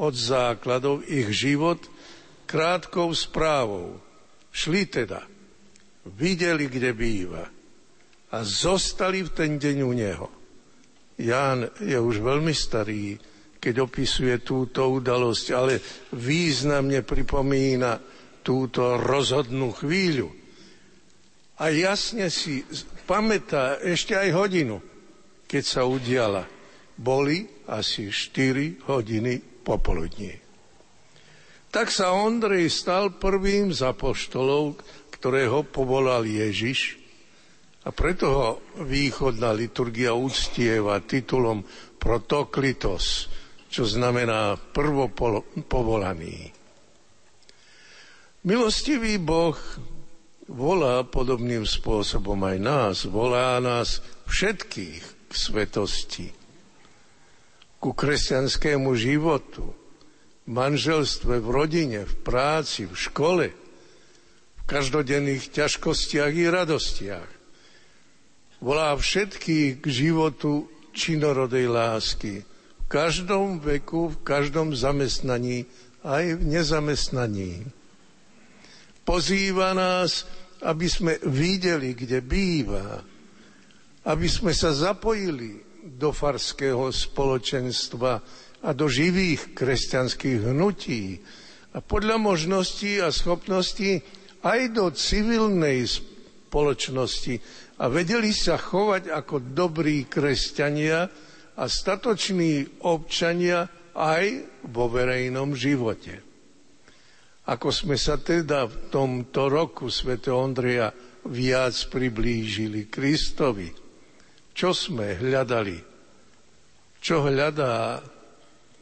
od 0.00 0.14
základov 0.16 1.04
ich 1.04 1.28
život 1.36 1.84
krátkou 2.48 3.12
správou. 3.12 4.00
Šli 4.48 4.88
teda, 4.88 5.28
videli, 6.06 6.66
kde 6.66 6.90
býva 6.96 7.44
a 8.32 8.36
zostali 8.42 9.22
v 9.22 9.30
ten 9.30 9.50
deň 9.60 9.76
u 9.84 9.92
neho. 9.92 10.28
Ján 11.20 11.68
je 11.78 11.98
už 12.00 12.24
veľmi 12.24 12.54
starý, 12.56 13.14
keď 13.62 13.74
opisuje 13.86 14.42
túto 14.42 14.88
udalosť, 14.90 15.46
ale 15.54 15.78
významne 16.18 17.06
pripomína 17.06 18.00
túto 18.42 18.98
rozhodnú 18.98 19.70
chvíľu. 19.70 20.34
A 21.62 21.70
jasne 21.70 22.26
si 22.32 22.66
pamätá 23.06 23.78
ešte 23.78 24.18
aj 24.18 24.28
hodinu, 24.34 24.82
keď 25.46 25.62
sa 25.62 25.86
udiala. 25.86 26.42
Boli 26.98 27.46
asi 27.70 28.10
4 28.10 28.90
hodiny 28.90 29.62
popoludní. 29.62 30.34
Tak 31.72 31.88
sa 31.88 32.12
Ondrej 32.12 32.68
stal 32.68 33.16
prvým 33.16 33.70
z 33.70 33.80
apoštolov, 33.86 34.76
ktorého 35.22 35.62
povolal 35.62 36.26
Ježiš 36.26 36.98
a 37.86 37.94
preto 37.94 38.26
ho 38.26 38.48
východná 38.82 39.54
liturgia 39.54 40.18
uctieva 40.18 40.98
titulom 40.98 41.62
Protoklitos, 42.02 43.30
čo 43.70 43.86
znamená 43.86 44.58
prvopovolaný. 44.58 46.50
Milostivý 48.42 49.22
Boh 49.22 49.54
volá 50.50 51.06
podobným 51.06 51.62
spôsobom 51.62 52.42
aj 52.42 52.58
nás, 52.58 52.96
volá 53.06 53.62
nás 53.62 54.02
všetkých 54.26 55.30
k 55.30 55.32
svetosti, 55.38 56.34
ku 57.78 57.94
kresťanskému 57.94 58.90
životu, 58.98 59.70
v 60.42 60.48
manželstve, 60.50 61.38
v 61.38 61.46
rodine, 61.46 62.00
v 62.10 62.14
práci, 62.26 62.90
v 62.90 62.98
škole, 62.98 63.61
v 64.62 64.70
každodenných 64.70 65.50
ťažkostiach 65.50 66.32
i 66.38 66.46
radostiach. 66.46 67.30
Volá 68.62 68.94
všetkých 68.94 69.82
k 69.82 69.86
životu 69.90 70.70
činorodej 70.94 71.66
lásky, 71.66 72.46
každom 72.86 73.58
veku, 73.58 74.14
v 74.14 74.22
každom 74.22 74.70
zamestnaní, 74.70 75.66
aj 76.06 76.38
v 76.38 76.42
nezamestnaní. 76.46 77.66
Pozýva 79.02 79.74
nás, 79.74 80.30
aby 80.62 80.86
sme 80.86 81.18
videli, 81.26 81.98
kde 81.98 82.22
býva, 82.22 83.02
aby 84.06 84.26
sme 84.30 84.54
sa 84.54 84.70
zapojili 84.70 85.58
do 85.82 86.14
farského 86.14 86.86
spoločenstva 86.94 88.12
a 88.62 88.70
do 88.70 88.86
živých 88.86 89.58
kresťanských 89.58 90.54
hnutí 90.54 91.18
a 91.74 91.82
podľa 91.82 92.22
možností 92.22 93.02
a 93.02 93.10
schopností 93.10 93.98
aj 94.42 94.60
do 94.74 94.90
civilnej 94.94 95.86
spoločnosti 95.86 97.34
a 97.78 97.88
vedeli 97.88 98.30
sa 98.34 98.58
chovať 98.58 99.10
ako 99.10 99.54
dobrí 99.54 100.06
kresťania, 100.06 101.08
a 101.56 101.68
statoční 101.68 102.80
občania 102.88 103.68
aj 103.92 104.24
vo 104.72 104.88
verejnom 104.88 105.52
živote. 105.52 106.24
Ako 107.42 107.74
sme 107.74 107.98
sa 107.98 108.16
teda 108.16 108.70
v 108.70 108.76
tomto 108.88 109.50
roku 109.50 109.90
Sv. 109.90 110.16
Ondreja 110.30 110.94
viac 111.28 111.74
priblížili 111.90 112.86
Kristovi, 112.88 113.68
čo 114.54 114.70
sme 114.72 115.18
hľadali, 115.18 115.76
čo 117.02 117.26
hľadá 117.26 117.98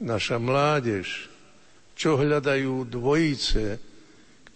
naša 0.05 0.37
mládež, 0.37 1.09
čo 1.97 2.21
hľadajú 2.21 2.87
dvojice, 2.87 3.65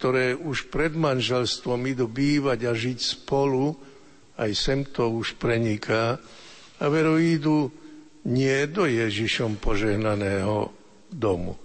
ktoré 0.05 0.37
už 0.37 0.69
pred 0.69 0.93
manželstvom 0.93 1.81
idú 1.89 2.05
bývať 2.05 2.69
a 2.69 2.77
žiť 2.77 2.99
spolu, 3.01 3.73
aj 4.37 4.53
sem 4.53 4.85
to 4.85 5.09
už 5.09 5.33
preniká, 5.41 6.21
a 6.77 6.85
veru 6.93 7.17
idú 7.17 7.73
nie 8.29 8.69
do 8.69 8.85
Ježišom 8.85 9.57
požehnaného 9.57 10.69
domu. 11.09 11.57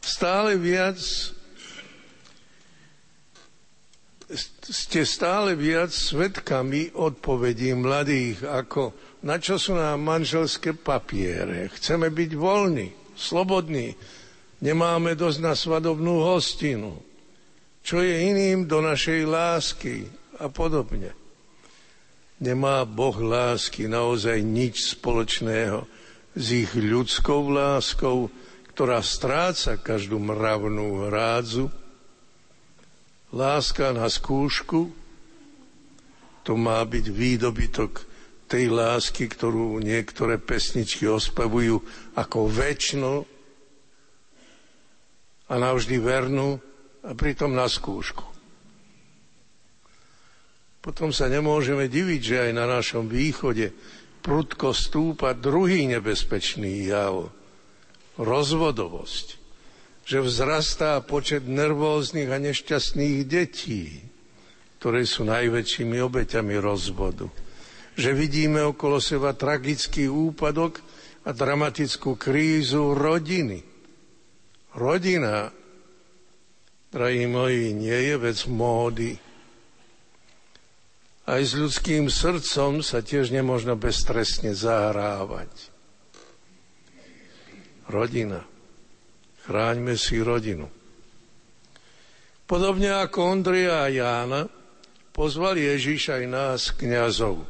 Stále 0.00 0.56
viac 0.56 0.96
ste 4.64 5.04
stále 5.04 5.60
viac 5.60 5.92
svetkami 5.92 6.96
odpovedí 6.96 7.76
mladých, 7.76 8.48
ako 8.48 8.96
na 9.28 9.36
čo 9.36 9.60
sú 9.60 9.76
nám 9.76 10.00
manželské 10.00 10.72
papiere. 10.72 11.68
Chceme 11.68 12.08
byť 12.08 12.30
voľní, 12.32 12.88
slobodní, 13.12 13.92
nemáme 14.64 15.12
dosť 15.20 15.38
na 15.44 15.52
svadobnú 15.52 16.24
hostinu. 16.24 17.09
Čo 17.80 18.04
je 18.04 18.14
iným 18.30 18.68
do 18.68 18.84
našej 18.84 19.24
lásky 19.24 20.04
a 20.40 20.48
podobne. 20.52 21.12
Nemá 22.40 22.88
Boh 22.88 23.16
lásky 23.20 23.84
naozaj 23.84 24.40
nič 24.40 24.96
spoločného 24.96 25.84
s 26.32 26.46
ich 26.56 26.72
ľudskou 26.72 27.52
láskou, 27.52 28.32
ktorá 28.72 29.04
stráca 29.04 29.76
každú 29.76 30.16
mravnú 30.16 31.04
hrádzu. 31.04 31.68
Láska 33.36 33.92
na 33.92 34.08
skúšku, 34.08 34.88
to 36.40 36.52
má 36.56 36.80
byť 36.80 37.06
výdobytok 37.12 37.92
tej 38.48 38.72
lásky, 38.72 39.28
ktorú 39.28 39.78
niektoré 39.78 40.40
pesničky 40.40 41.06
ospevujú 41.06 41.84
ako 42.16 42.48
väčšinu 42.48 43.12
a 45.46 45.54
navždy 45.54 45.96
vernú 46.00 46.58
a 47.04 47.10
pritom 47.16 47.52
na 47.52 47.66
skúšku. 47.68 48.24
Potom 50.80 51.12
sa 51.12 51.28
nemôžeme 51.28 51.92
diviť, 51.92 52.20
že 52.20 52.36
aj 52.48 52.52
na 52.56 52.64
našom 52.64 53.04
východe 53.08 53.72
prudko 54.24 54.72
stúpa 54.72 55.36
druhý 55.36 55.84
nebezpečný 55.88 56.88
jav, 56.88 57.28
rozvodovosť 58.16 59.40
že 60.10 60.26
vzrastá 60.26 60.98
počet 61.06 61.46
nervóznych 61.46 62.26
a 62.34 62.42
nešťastných 62.42 63.30
detí, 63.30 64.02
ktoré 64.82 65.06
sú 65.06 65.22
najväčšími 65.22 66.02
obeťami 66.02 66.58
rozvodu. 66.58 67.30
Že 67.94 68.10
vidíme 68.18 68.58
okolo 68.66 68.98
seba 68.98 69.38
tragický 69.38 70.10
úpadok 70.10 70.82
a 71.22 71.30
dramatickú 71.30 72.18
krízu 72.18 72.90
rodiny. 72.90 73.62
Rodina, 74.74 75.54
drahí 76.90 77.26
moji, 77.30 77.70
nie 77.70 77.98
je 78.10 78.16
vec 78.18 78.38
módy. 78.50 79.14
Aj 81.30 81.38
s 81.38 81.54
ľudským 81.54 82.10
srdcom 82.10 82.82
sa 82.82 82.98
tiež 82.98 83.30
nemôžno 83.30 83.78
bezstresne 83.78 84.50
zahrávať. 84.50 85.70
Rodina. 87.86 88.42
Chráňme 89.46 89.94
si 89.94 90.18
rodinu. 90.18 90.66
Podobne 92.50 92.90
ako 92.98 93.38
Ondreja 93.38 93.86
a 93.86 93.88
Jána, 93.94 94.50
pozval 95.14 95.54
Ježiš 95.54 96.10
aj 96.10 96.24
nás, 96.26 96.60
kňazov. 96.74 97.46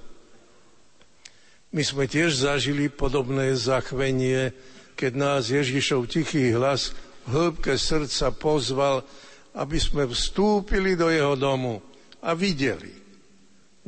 My 1.72 1.80
sme 1.80 2.05
tiež 2.05 2.36
zažili 2.36 2.93
podobné 2.93 3.57
zachvenie, 3.57 4.53
keď 4.93 5.12
nás 5.16 5.49
Ježišov 5.49 6.05
tichý 6.05 6.53
hlas 6.53 6.93
v 7.24 7.28
hĺbke 7.32 7.80
srdca 7.80 8.28
pozval, 8.36 9.09
aby 9.57 9.79
sme 9.79 10.07
vstúpili 10.07 10.95
do 10.95 11.11
jeho 11.11 11.35
domu 11.35 11.83
a 12.23 12.37
videli. 12.37 12.93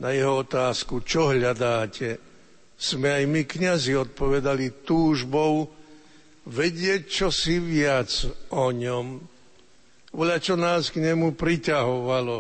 Na 0.01 0.11
jeho 0.11 0.43
otázku, 0.43 1.05
čo 1.05 1.31
hľadáte, 1.31 2.19
sme 2.75 3.15
aj 3.15 3.25
my 3.31 3.43
kňazi 3.47 3.95
odpovedali 3.95 4.83
túžbou, 4.83 5.71
vedieť 6.51 7.03
čo 7.07 7.29
si 7.31 7.63
viac 7.63 8.11
o 8.51 8.75
ňom, 8.75 9.23
voľa 10.11 10.39
čo 10.43 10.59
nás 10.59 10.91
k 10.91 10.99
nemu 10.99 11.39
priťahovalo, 11.39 12.39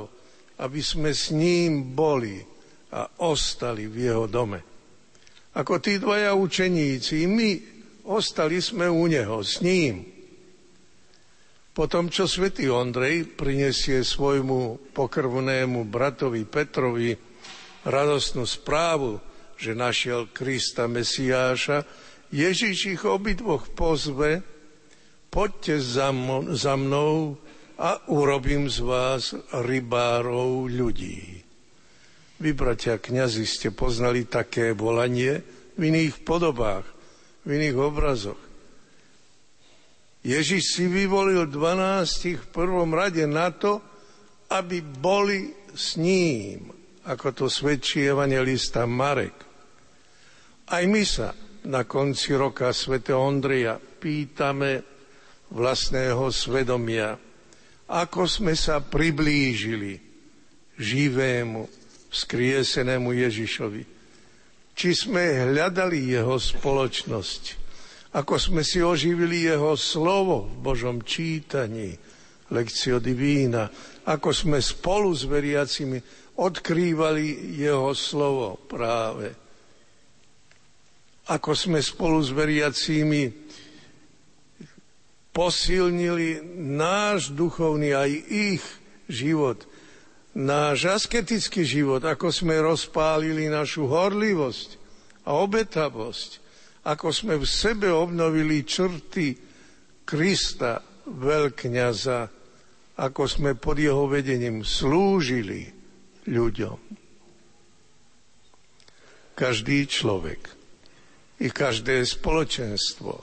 aby 0.58 0.80
sme 0.82 1.14
s 1.14 1.30
ním 1.30 1.94
boli 1.94 2.42
a 2.92 3.08
ostali 3.24 3.88
v 3.88 3.96
jeho 4.10 4.26
dome. 4.28 4.60
Ako 5.52 5.80
tí 5.80 6.00
dvaja 6.00 6.32
učeníci, 6.36 7.28
my 7.28 7.50
ostali 8.08 8.60
sme 8.60 8.88
u 8.88 9.04
neho, 9.08 9.40
s 9.40 9.60
ním. 9.60 10.11
Potom, 11.72 12.12
čo 12.12 12.28
svätý 12.28 12.68
Ondrej 12.68 13.32
prinesie 13.32 14.04
svojmu 14.04 14.92
pokrvnému 14.92 15.88
bratovi 15.88 16.44
Petrovi 16.44 17.16
radostnú 17.88 18.44
správu, 18.44 19.16
že 19.56 19.72
našiel 19.72 20.28
Krista 20.28 20.84
Mesiáša, 20.84 21.88
Ježiš 22.28 22.92
ich 22.92 23.02
obidvoch 23.08 23.72
pozve, 23.72 24.44
poďte 25.32 25.80
za, 25.80 26.12
za 26.52 26.76
mnou 26.76 27.40
a 27.80 28.04
urobím 28.04 28.68
z 28.68 28.78
vás 28.84 29.32
rybárov 29.56 30.68
ľudí. 30.68 31.40
Vy, 32.36 32.52
bratia 32.52 33.00
kniazy, 33.00 33.48
ste 33.48 33.72
poznali 33.72 34.28
také 34.28 34.76
volanie 34.76 35.40
v 35.80 35.88
iných 35.88 36.20
podobách, 36.20 36.84
v 37.48 37.56
iných 37.56 37.76
obrazoch. 37.80 38.51
Ježiš 40.22 40.78
si 40.78 40.84
vyvolil 40.86 41.50
dvanástich 41.50 42.38
v 42.38 42.48
prvom 42.54 42.94
rade 42.94 43.26
na 43.26 43.50
to, 43.50 43.82
aby 44.54 44.78
boli 44.78 45.50
s 45.74 45.98
ním, 45.98 46.70
ako 47.02 47.34
to 47.34 47.46
svedčí 47.50 48.06
evangelista 48.06 48.86
Marek. 48.86 49.34
Aj 50.70 50.84
my 50.86 51.02
sa 51.02 51.34
na 51.66 51.82
konci 51.82 52.38
roka 52.38 52.70
sv. 52.70 53.02
Ondreja 53.10 53.78
pýtame 53.78 54.82
vlastného 55.50 56.30
svedomia, 56.30 57.18
ako 57.90 58.22
sme 58.24 58.54
sa 58.54 58.78
priblížili 58.78 59.98
živému, 60.78 61.66
skriesenému 62.12 63.10
Ježišovi. 63.10 63.82
Či 64.72 64.88
sme 64.96 65.50
hľadali 65.50 66.16
jeho 66.16 66.36
spoločnosť, 66.40 67.61
ako 68.12 68.36
sme 68.36 68.60
si 68.60 68.84
oživili 68.84 69.48
jeho 69.48 69.72
slovo 69.72 70.52
v 70.52 70.54
Božom 70.60 71.00
čítaní, 71.00 71.96
lekcio 72.52 73.00
divína, 73.00 73.72
ako 74.04 74.28
sme 74.36 74.60
spolu 74.60 75.16
s 75.16 75.24
veriacimi 75.24 75.96
odkrývali 76.36 77.56
jeho 77.56 77.96
slovo 77.96 78.60
práve. 78.68 79.32
Ako 81.32 81.56
sme 81.56 81.80
spolu 81.80 82.20
s 82.20 82.34
veriacími 82.34 83.22
posilnili 85.32 86.44
náš 86.60 87.32
duchovný 87.32 87.96
aj 87.96 88.10
ich 88.28 88.64
život, 89.08 89.64
náš 90.36 91.00
asketický 91.00 91.64
život, 91.64 92.04
ako 92.04 92.28
sme 92.28 92.60
rozpálili 92.60 93.48
našu 93.48 93.88
horlivosť 93.88 94.76
a 95.24 95.40
obetavosť, 95.40 96.41
ako 96.82 97.08
sme 97.14 97.38
v 97.38 97.46
sebe 97.46 97.88
obnovili 97.90 98.66
črty 98.66 99.38
Krista, 100.02 100.82
veľkňaza, 101.06 102.20
ako 102.98 103.22
sme 103.26 103.54
pod 103.54 103.78
jeho 103.78 104.10
vedením 104.10 104.66
slúžili 104.66 105.70
ľuďom. 106.26 106.78
Každý 109.32 109.78
človek 109.88 110.40
i 111.42 111.48
každé 111.48 112.04
spoločenstvo 112.04 113.14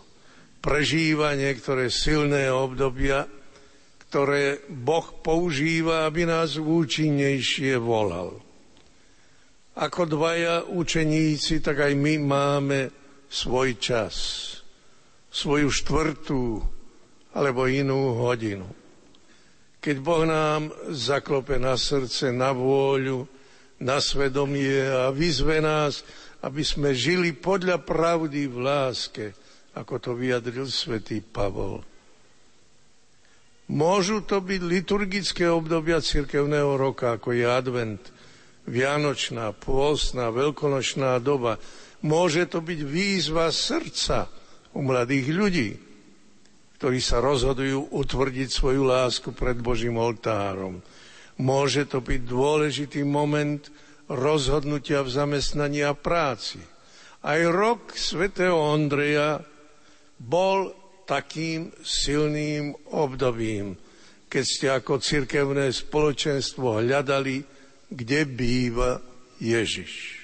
prežíva 0.59 1.35
niektoré 1.39 1.87
silné 1.87 2.51
obdobia, 2.51 3.27
ktoré 4.09 4.65
Boh 4.67 5.05
používa, 5.21 6.09
aby 6.09 6.25
nás 6.25 6.57
účinnejšie 6.57 7.77
volal. 7.77 8.41
Ako 9.79 10.09
dvaja 10.09 10.67
učeníci, 10.67 11.63
tak 11.63 11.87
aj 11.87 11.93
my 11.95 12.13
máme 12.19 12.79
svoj 13.29 13.77
čas, 13.77 14.15
svoju 15.29 15.69
štvrtú 15.69 16.65
alebo 17.37 17.69
inú 17.69 18.17
hodinu. 18.17 18.65
Keď 19.79 19.95
Boh 20.03 20.27
nám 20.27 20.73
zaklope 20.91 21.55
na 21.55 21.79
srdce, 21.79 22.35
na 22.35 22.51
vôľu, 22.51 23.23
na 23.79 24.03
svedomie 24.03 24.83
a 24.83 25.07
vyzve 25.13 25.63
nás, 25.63 26.03
aby 26.43 26.65
sme 26.67 26.91
žili 26.91 27.31
podľa 27.31 27.79
pravdy 27.79 28.51
v 28.51 28.57
láske, 28.59 29.25
ako 29.77 29.95
to 30.03 30.11
vyjadril 30.17 30.67
svätý 30.67 31.23
Pavol. 31.23 31.85
Môžu 33.69 34.25
to 34.25 34.41
byť 34.41 34.61
liturgické 34.65 35.45
obdobia 35.45 36.01
cirkevného 36.01 36.73
roka, 36.73 37.15
ako 37.15 37.37
je 37.37 37.45
advent, 37.45 38.01
vianočná, 38.65 39.53
pôstna, 39.53 40.33
veľkonočná 40.33 41.21
doba. 41.21 41.61
Môže 41.99 42.47
to 42.47 42.63
byť 42.63 42.79
výzva 42.87 43.51
srdca 43.51 44.31
u 44.71 44.79
mladých 44.79 45.27
ľudí, 45.35 45.69
ktorí 46.79 47.03
sa 47.03 47.19
rozhodujú 47.19 47.91
utvrdiť 47.91 48.47
svoju 48.47 48.87
lásku 48.87 49.35
pred 49.35 49.59
Božím 49.59 49.99
oltárom. 49.99 50.79
Môže 51.39 51.83
to 51.87 51.99
byť 51.99 52.21
dôležitý 52.23 53.03
moment, 53.03 53.67
rozhodnutia 54.07 55.03
v 55.03 55.11
zamestnaní 55.11 55.83
a 55.83 55.91
práci. 55.91 56.59
Aj 57.19 57.39
rok 57.51 57.93
svätého 57.99 58.55
Ondreja 58.55 59.43
bol 60.19 60.71
takým 61.03 61.71
silným 61.83 62.75
obdobím, 62.95 63.75
keď 64.31 64.43
ste 64.45 64.67
ako 64.71 65.03
cirkevné 65.03 65.71
spoločenstvo 65.75 66.79
hľadali, 66.79 67.43
kde 67.91 68.19
býva 68.23 69.03
Ježiš. 69.41 70.18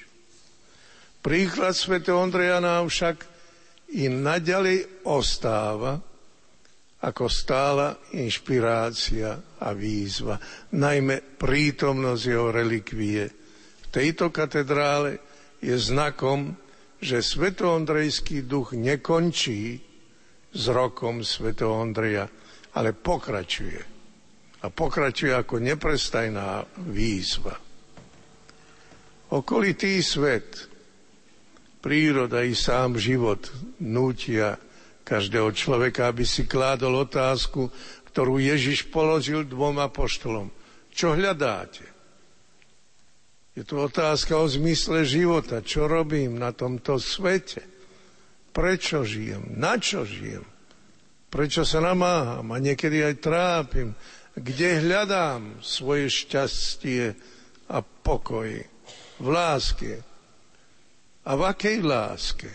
Príklad 1.26 1.74
svätého 1.74 2.22
Ondreja 2.22 2.62
nám 2.62 2.86
však 2.86 3.26
i 3.98 4.06
naďalej 4.06 5.10
ostáva 5.10 5.98
ako 7.02 7.26
stála 7.26 7.98
inšpirácia 8.14 9.58
a 9.58 9.74
výzva, 9.74 10.38
najmä 10.78 11.42
prítomnosť 11.42 12.24
jeho 12.30 12.54
relikvie– 12.54 13.26
tejto 13.96 14.28
katedrále 14.28 15.24
je 15.64 15.72
znakom, 15.80 16.52
že 17.00 17.24
svetoondrejský 17.24 18.44
duch 18.44 18.76
nekončí 18.76 19.80
s 20.52 20.64
rokom 20.68 21.24
svätého 21.24 21.72
Ondreja, 21.72 22.28
ale 22.76 22.92
pokračuje. 22.92 23.80
A 24.60 24.68
pokračuje 24.68 25.32
ako 25.32 25.64
neprestajná 25.64 26.68
výzva. 26.92 27.56
Okolitý 29.32 30.04
svet, 30.04 30.75
príroda 31.86 32.42
i 32.42 32.58
sám 32.58 32.98
život 32.98 33.46
nútia 33.78 34.58
každého 35.06 35.54
človeka, 35.54 36.10
aby 36.10 36.26
si 36.26 36.50
kládol 36.50 37.06
otázku, 37.06 37.70
ktorú 38.10 38.42
Ježiš 38.42 38.90
položil 38.90 39.46
dvom 39.46 39.78
apoštolom. 39.78 40.50
Čo 40.90 41.14
hľadáte? 41.14 41.86
Je 43.54 43.62
to 43.62 43.86
otázka 43.86 44.34
o 44.34 44.50
zmysle 44.50 45.06
života. 45.06 45.62
Čo 45.62 45.86
robím 45.86 46.42
na 46.42 46.50
tomto 46.58 46.98
svete? 46.98 47.62
Prečo 48.50 49.06
žijem? 49.06 49.54
Na 49.54 49.78
čo 49.78 50.10
žijem? 50.10 50.42
Prečo 51.30 51.62
sa 51.62 51.86
namáham 51.86 52.50
a 52.50 52.58
niekedy 52.58 53.06
aj 53.06 53.22
trápim? 53.22 53.94
Kde 54.34 54.82
hľadám 54.82 55.62
svoje 55.62 56.10
šťastie 56.10 57.14
a 57.70 57.78
pokoj? 57.86 58.50
V 59.22 59.28
láske. 59.30 60.15
A 61.26 61.32
v 61.34 61.42
akej 61.50 61.82
láske? 61.82 62.52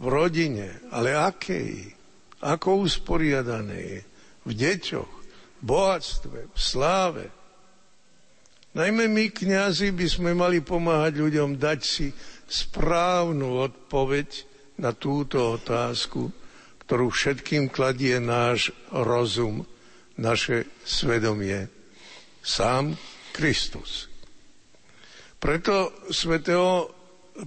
V 0.00 0.04
rodine. 0.08 0.88
Ale 0.92 1.12
akej? 1.12 1.92
Ako 2.40 2.88
usporiadanej? 2.88 4.02
V 4.42 4.50
deťoch, 4.50 5.12
v 5.60 5.62
bohatstve, 5.62 6.50
v 6.50 6.58
sláve, 6.58 7.24
Najmä 8.72 9.04
my, 9.04 9.28
kňazi, 9.28 9.92
by 9.92 10.06
sme 10.08 10.30
mali 10.32 10.64
pomáhať 10.64 11.20
ľuďom 11.20 11.60
dať 11.60 11.80
si 11.84 12.08
správnu 12.48 13.60
odpoveď 13.68 14.48
na 14.80 14.96
túto 14.96 15.60
otázku, 15.60 16.32
ktorú 16.88 17.12
všetkým 17.12 17.68
kladie 17.68 18.16
náš 18.16 18.72
rozum, 18.88 19.68
naše 20.16 20.64
svedomie. 20.88 21.68
Sám 22.40 22.96
Kristus. 23.36 24.08
Preto 25.36 25.92
svetého, 26.08 26.88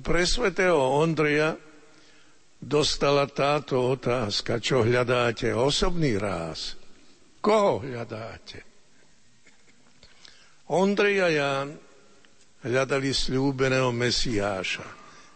pre 0.02 0.26
svetého 0.26 0.78
Ondreja 0.78 1.54
dostala 2.58 3.30
táto 3.30 3.94
otázka, 3.94 4.58
čo 4.58 4.82
hľadáte, 4.82 5.54
osobný 5.54 6.18
ráz. 6.18 6.74
Koho 7.38 7.86
hľadáte? 7.86 8.66
Ondrej 10.66 11.22
a 11.22 11.30
Ján 11.30 11.68
hľadali 12.66 13.14
slúbeného 13.14 13.94
Mesiáša, 13.94 14.88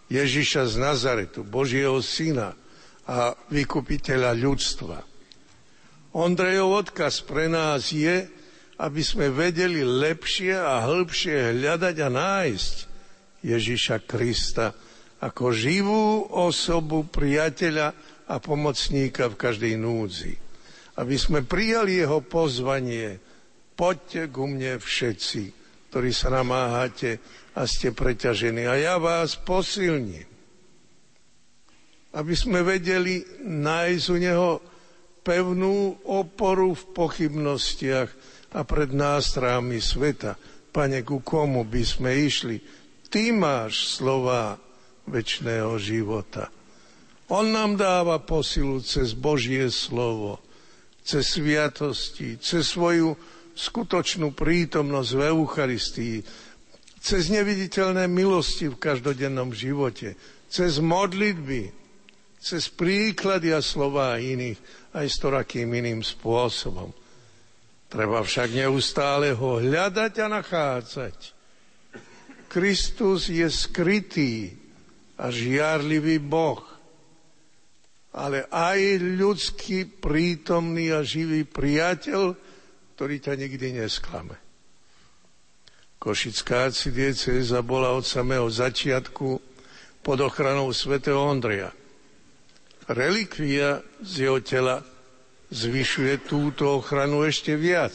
Ježiša 0.10 0.66
z 0.66 0.76
Nazaretu, 0.82 1.46
Božieho 1.46 2.02
syna 2.02 2.58
a 3.06 3.38
vykupiteľa 3.54 4.34
ľudstva. 4.34 4.98
Ondrejov 6.18 6.90
odkaz 6.90 7.22
pre 7.22 7.46
nás 7.46 7.94
je, 7.94 8.26
aby 8.82 9.02
sme 9.06 9.30
vedeli 9.30 9.86
lepšie 9.86 10.58
a 10.58 10.82
hĺbšie 10.82 11.54
hľadať 11.54 11.96
a 12.02 12.10
nájsť 12.10 12.89
Ježiša 13.44 14.04
Krista 14.04 14.76
ako 15.20 15.52
živú 15.52 16.28
osobu 16.32 17.04
priateľa 17.08 17.92
a 18.30 18.36
pomocníka 18.40 19.28
v 19.28 19.40
každej 19.40 19.74
núdzi. 19.76 20.34
Aby 21.00 21.16
sme 21.16 21.40
prijali 21.44 22.00
jeho 22.00 22.24
pozvanie 22.24 23.20
poďte 23.80 24.28
ku 24.32 24.48
mne 24.48 24.76
všetci, 24.80 25.44
ktorí 25.92 26.12
sa 26.12 26.32
namáhate 26.36 27.24
a 27.56 27.64
ste 27.64 27.96
preťažení 27.96 28.68
a 28.68 28.76
ja 28.76 28.96
vás 29.00 29.40
posilním. 29.40 30.28
Aby 32.10 32.34
sme 32.36 32.66
vedeli 32.66 33.22
nájsť 33.46 34.06
u 34.12 34.18
Neho 34.18 34.52
pevnú 35.24 36.00
oporu 36.10 36.74
v 36.74 36.84
pochybnostiach 36.96 38.10
a 38.58 38.66
pred 38.66 38.90
nástrahami 38.92 39.78
sveta. 39.78 40.36
Pane, 40.74 41.06
ku 41.06 41.22
komu 41.22 41.66
by 41.66 41.84
sme 41.86 42.12
išli? 42.18 42.58
Ty 43.10 43.34
máš 43.34 43.98
slova 43.98 44.62
väčšného 45.10 45.74
života. 45.82 46.54
On 47.30 47.46
nám 47.46 47.78
dáva 47.78 48.22
posilu 48.22 48.82
cez 48.82 49.18
Božie 49.18 49.70
slovo, 49.74 50.42
cez 51.02 51.34
sviatosti, 51.34 52.38
cez 52.38 52.70
svoju 52.70 53.18
skutočnú 53.54 54.34
prítomnosť 54.34 55.12
v 55.14 55.22
Eucharistii, 55.30 56.18
cez 57.02 57.34
neviditeľné 57.34 58.06
milosti 58.06 58.70
v 58.70 58.78
každodennom 58.78 59.54
živote, 59.54 60.14
cez 60.50 60.78
modlitby, 60.78 61.70
cez 62.38 62.70
príklady 62.70 63.54
a 63.54 63.62
slova 63.62 64.18
iných, 64.18 64.58
aj 64.94 65.06
s 65.06 65.18
torakým 65.22 65.70
iným 65.70 66.02
spôsobom. 66.02 66.94
Treba 67.90 68.22
však 68.22 68.54
neustále 68.54 69.34
ho 69.34 69.58
hľadať 69.58 70.14
a 70.22 70.28
nachádzať. 70.30 71.39
Kristus 72.50 73.30
je 73.30 73.46
skrytý 73.46 74.58
a 75.22 75.30
žiarlivý 75.30 76.18
Boh, 76.18 76.66
ale 78.10 78.50
aj 78.50 78.98
ľudský 78.98 79.86
prítomný 79.86 80.90
a 80.90 81.06
živý 81.06 81.46
priateľ, 81.46 82.34
ktorý 82.98 83.16
ťa 83.22 83.34
nikdy 83.38 83.68
nesklame. 83.86 84.34
Košická 86.02 86.72
arcidieceza 86.72 87.62
bola 87.62 87.94
od 87.94 88.08
samého 88.08 88.48
začiatku 88.50 89.28
pod 90.02 90.18
ochranou 90.24 90.72
svätého 90.74 91.20
Ondreja. 91.20 91.70
Relikvia 92.90 93.84
z 94.02 94.26
jeho 94.26 94.40
tela 94.42 94.82
zvyšuje 95.54 96.26
túto 96.26 96.82
ochranu 96.82 97.28
ešte 97.28 97.54
viac. 97.54 97.94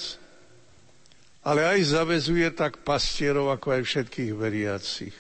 Ale 1.45 1.61
aj 1.61 1.93
zavezuje 1.93 2.49
tak 2.57 2.81
pastierov, 2.81 3.53
ako 3.53 3.77
aj 3.77 3.83
všetkých 3.85 4.33
veriacich. 4.33 5.17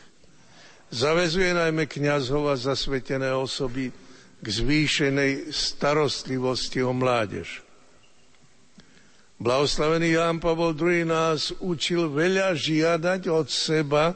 Zavezuje 0.88 1.52
najmä 1.52 1.84
kniazov 1.84 2.48
a 2.48 2.56
zasvetené 2.56 3.28
osoby 3.36 3.92
k 4.40 4.46
zvýšenej 4.46 5.52
starostlivosti 5.52 6.80
o 6.80 6.96
mládež. 6.96 7.64
Blahoslavený 9.40 10.16
Ján 10.16 10.38
Pavol 10.40 10.72
II 10.72 11.10
nás 11.10 11.52
učil 11.60 12.08
veľa 12.08 12.56
žiadať 12.56 13.28
od 13.28 13.46
seba 13.50 14.14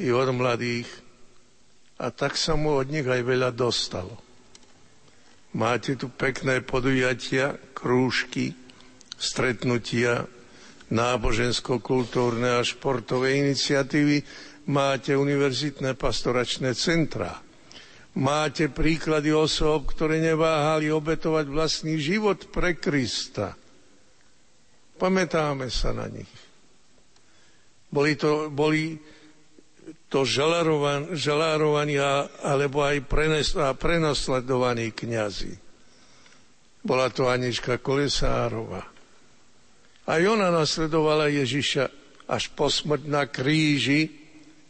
i 0.00 0.08
od 0.10 0.28
mladých 0.34 0.88
a 2.02 2.10
tak 2.10 2.34
sa 2.34 2.58
mu 2.58 2.80
od 2.80 2.90
nich 2.90 3.06
aj 3.06 3.22
veľa 3.22 3.54
dostalo. 3.54 4.18
Máte 5.52 5.94
tu 6.00 6.08
pekné 6.08 6.64
podujatia, 6.64 7.60
krúžky, 7.76 8.56
stretnutia, 9.20 10.24
nábožensko-kultúrne 10.92 12.60
a 12.60 12.60
športové 12.60 13.40
iniciatívy, 13.40 14.20
máte 14.68 15.16
univerzitné 15.16 15.96
pastoračné 15.96 16.76
centrá. 16.76 17.40
Máte 18.12 18.68
príklady 18.68 19.32
osob, 19.32 19.88
ktoré 19.88 20.20
neváhali 20.20 20.92
obetovať 20.92 21.48
vlastný 21.48 21.96
život 21.96 22.52
pre 22.52 22.76
Krista– 22.76 23.56
Pamätáme 25.02 25.66
sa 25.66 25.90
na 25.90 26.06
nich. 26.06 26.30
Boli 27.90 28.14
to, 28.14 28.54
boli 28.54 28.94
to 30.06 30.22
žalárovan, 30.22 31.18
žalárovaní 31.18 31.98
alebo 32.38 32.86
aj 32.86 33.02
prenes, 33.10 33.50
a 33.58 33.74
prenosledovaní 33.74 34.94
kniazy. 34.94 35.58
Bola 36.86 37.10
to 37.10 37.26
Anička 37.26 37.82
Kolesárova. 37.82 38.91
Aj 40.02 40.22
ona 40.26 40.50
nasledovala 40.50 41.30
Ježiša 41.30 41.84
až 42.26 42.50
po 42.56 42.66
smrť 42.66 43.02
na 43.06 43.28
kríži, 43.30 44.10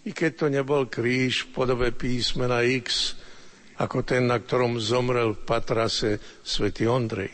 i 0.02 0.10
keď 0.10 0.32
to 0.34 0.46
nebol 0.50 0.84
kríž 0.90 1.46
v 1.46 1.50
podobe 1.54 1.88
písmena 1.94 2.66
X, 2.66 3.16
ako 3.78 4.02
ten, 4.04 4.28
na 4.28 4.36
ktorom 4.36 4.82
zomrel 4.82 5.32
v 5.32 5.44
Patrase 5.46 6.20
svätý 6.42 6.90
Ondrej. 6.90 7.32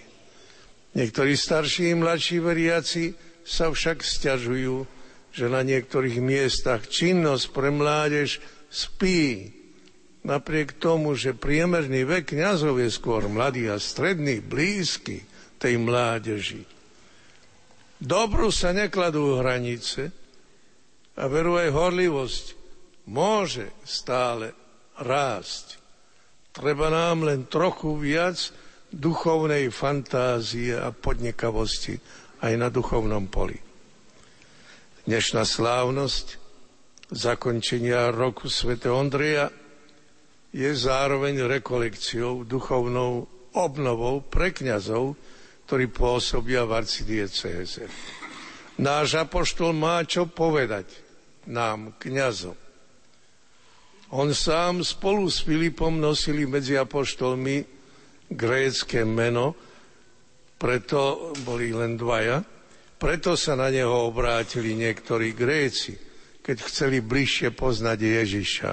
Niektorí 0.94 1.34
starší 1.34 1.92
i 1.92 1.98
mladší 1.98 2.38
veriaci 2.40 3.04
sa 3.44 3.72
však 3.72 4.04
stiažujú, 4.04 4.84
že 5.32 5.46
na 5.48 5.64
niektorých 5.64 6.20
miestach 6.20 6.88
činnosť 6.88 7.44
pre 7.52 7.68
mládež 7.68 8.40
spí. 8.68 9.52
Napriek 10.24 10.76
tomu, 10.76 11.16
že 11.16 11.36
priemerný 11.36 12.04
vek 12.04 12.36
kniazov 12.36 12.80
je 12.80 12.90
skôr 12.92 13.24
mladý 13.28 13.72
a 13.72 13.80
stredný, 13.80 14.44
blízky 14.44 15.24
tej 15.56 15.80
mládeži. 15.80 16.77
Dobru 17.98 18.54
sa 18.54 18.70
nekladú 18.70 19.42
hranice 19.42 20.14
a 21.18 21.26
veru 21.26 21.58
aj 21.58 21.74
horlivosť 21.74 22.44
môže 23.10 23.74
stále 23.82 24.54
rásť. 25.02 25.82
Treba 26.54 26.94
nám 26.94 27.26
len 27.26 27.50
trochu 27.50 27.98
viac 27.98 28.38
duchovnej 28.94 29.66
fantázie 29.74 30.78
a 30.78 30.94
podnikavosti 30.94 31.98
aj 32.38 32.52
na 32.54 32.70
duchovnom 32.70 33.26
poli. 33.26 33.58
Dnešná 35.10 35.42
slávnosť 35.42 36.38
zakončenia 37.10 38.14
roku 38.14 38.46
Sv. 38.46 38.78
Ondreja 38.86 39.50
je 40.54 40.70
zároveň 40.70 41.50
rekolekciou, 41.50 42.46
duchovnou 42.46 43.26
obnovou 43.58 44.22
pre 44.22 44.54
kňazov, 44.54 45.18
ktorí 45.68 45.92
pôsobia 45.92 46.64
v 46.64 46.80
arcidiecéze. 46.80 47.84
Náš 48.80 49.20
apoštol 49.20 49.76
má 49.76 50.00
čo 50.08 50.24
povedať 50.24 50.88
nám, 51.44 51.92
kňazom. 52.00 52.56
On 54.16 54.32
sám 54.32 54.80
spolu 54.80 55.28
s 55.28 55.44
Filipom 55.44 56.00
nosili 56.00 56.48
medzi 56.48 56.72
apoštolmi 56.72 57.68
grécké 58.32 59.04
meno, 59.04 59.52
preto 60.56 61.36
boli 61.44 61.76
len 61.76 62.00
dvaja, 62.00 62.40
preto 62.96 63.36
sa 63.36 63.52
na 63.52 63.68
neho 63.68 64.08
obrátili 64.08 64.72
niektorí 64.72 65.36
Gréci, 65.36 66.00
keď 66.40 66.56
chceli 66.64 67.04
bližšie 67.04 67.52
poznať 67.52 67.98
Ježiša. 68.00 68.70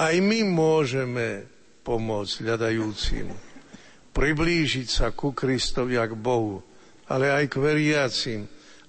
Aj 0.00 0.14
my 0.16 0.40
môžeme 0.48 1.44
pomôcť 1.84 2.34
hľadajúcim, 2.40 3.53
priblížiť 4.14 4.86
sa 4.86 5.10
ku 5.10 5.34
Kristovi 5.34 5.98
a 5.98 6.06
k 6.06 6.14
Bohu, 6.14 6.62
ale 7.10 7.34
aj 7.34 7.50
k 7.50 7.56
veriacim, 7.58 8.40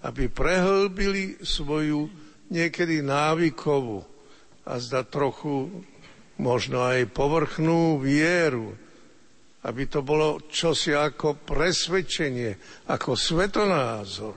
aby 0.06 0.30
prehlbili 0.30 1.42
svoju 1.42 2.08
niekedy 2.54 3.02
návykovú 3.02 4.06
a 4.70 4.78
zda 4.78 5.02
trochu 5.02 5.82
možno 6.38 6.86
aj 6.86 7.10
povrchnú 7.10 7.98
vieru, 7.98 8.78
aby 9.66 9.90
to 9.90 10.06
bolo 10.06 10.46
čosi 10.46 10.94
ako 10.94 11.42
presvedčenie, 11.42 12.86
ako 12.86 13.18
svetonázor. 13.18 14.36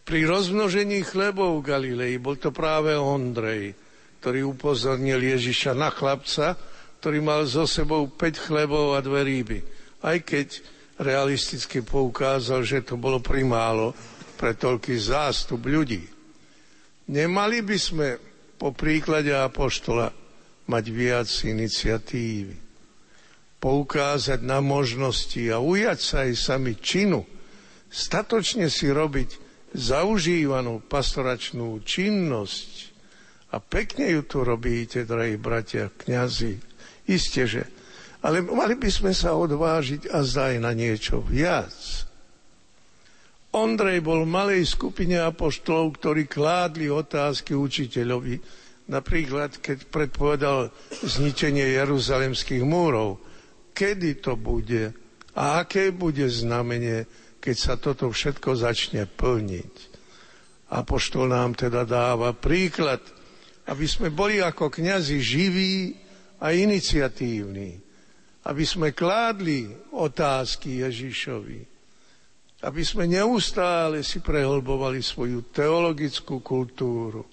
Pri 0.00 0.24
rozmnožení 0.24 1.04
chlebov 1.04 1.60
v 1.60 1.66
Galilei 1.68 2.14
bol 2.16 2.40
to 2.40 2.48
práve 2.48 2.96
Ondrej, 2.96 3.76
ktorý 4.24 4.56
upozornil 4.56 5.20
Ježiša 5.20 5.76
na 5.76 5.92
chlapca, 5.92 6.56
ktorý 7.00 7.24
mal 7.24 7.48
so 7.48 7.64
sebou 7.64 8.12
5 8.12 8.44
chlebov 8.44 8.92
a 8.92 9.00
dve 9.00 9.24
rýby. 9.24 9.58
Aj 10.04 10.20
keď 10.20 10.60
realisticky 11.00 11.80
poukázal, 11.80 12.60
že 12.60 12.84
to 12.84 13.00
bolo 13.00 13.24
primálo 13.24 13.96
pre 14.36 14.52
toľký 14.52 15.00
zástup 15.00 15.64
ľudí. 15.64 16.04
Nemali 17.08 17.64
by 17.64 17.78
sme 17.80 18.08
po 18.60 18.76
príklade 18.76 19.32
apoštola 19.32 20.12
mať 20.68 20.84
viac 20.92 21.28
iniciatívy 21.42 22.70
poukázať 23.60 24.40
na 24.40 24.64
možnosti 24.64 25.40
a 25.52 25.60
ujať 25.60 25.98
sa 26.00 26.16
aj 26.24 26.32
sami 26.32 26.72
činu, 26.80 27.28
statočne 27.92 28.72
si 28.72 28.88
robiť 28.88 29.36
zaužívanú 29.76 30.80
pastoračnú 30.88 31.84
činnosť 31.84 32.70
a 33.52 33.60
pekne 33.60 34.16
ju 34.16 34.20
tu 34.24 34.38
robíte, 34.40 35.04
drahí 35.04 35.36
bratia, 35.36 35.92
kňazi, 35.92 36.69
isté, 37.10 37.50
že. 37.50 37.66
Ale 38.22 38.44
mali 38.44 38.76
by 38.76 38.90
sme 38.92 39.12
sa 39.16 39.34
odvážiť 39.34 40.12
a 40.12 40.22
zdaj 40.22 40.60
na 40.60 40.70
niečo 40.76 41.24
viac. 41.24 42.06
Ondrej 43.50 43.98
bol 44.04 44.22
v 44.22 44.30
malej 44.30 44.62
skupine 44.68 45.18
apoštolov, 45.18 45.98
ktorí 45.98 46.30
kládli 46.30 46.86
otázky 46.86 47.56
učiteľovi, 47.56 48.38
napríklad 48.86 49.58
keď 49.58 49.90
predpovedal 49.90 50.70
zničenie 51.02 51.74
jeruzalemských 51.74 52.62
múrov– 52.62 53.16
kedy 53.80 54.20
to 54.20 54.36
bude 54.36 54.92
a 55.32 55.64
aké 55.64 55.88
bude 55.94 56.28
znamenie, 56.28 57.08
keď 57.40 57.56
sa 57.56 57.74
toto 57.80 58.12
všetko 58.12 58.52
začne 58.58 59.08
plniť. 59.08 59.74
Apoštol 60.70 61.32
nám 61.32 61.56
teda 61.56 61.88
dáva 61.88 62.36
príklad, 62.36 63.00
aby 63.64 63.86
sme 63.88 64.12
boli 64.12 64.44
ako 64.44 64.68
kňazi 64.68 65.18
živí 65.18 65.96
a 66.40 66.46
iniciatívni, 66.56 67.76
aby 68.48 68.64
sme 68.64 68.96
kládli 68.96 69.68
otázky 69.92 70.80
Ježišovi, 70.82 71.60
aby 72.64 72.82
sme 72.84 73.08
neustále 73.08 74.04
si 74.04 74.20
prehlbovali 74.20 75.00
svoju 75.00 75.52
teologickú 75.52 76.40
kultúru, 76.40 77.28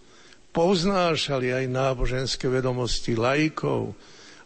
poznášali 0.51 1.51
aj 1.51 1.65
náboženské 1.67 2.47
vedomosti 2.47 3.15
laikov, 3.15 3.95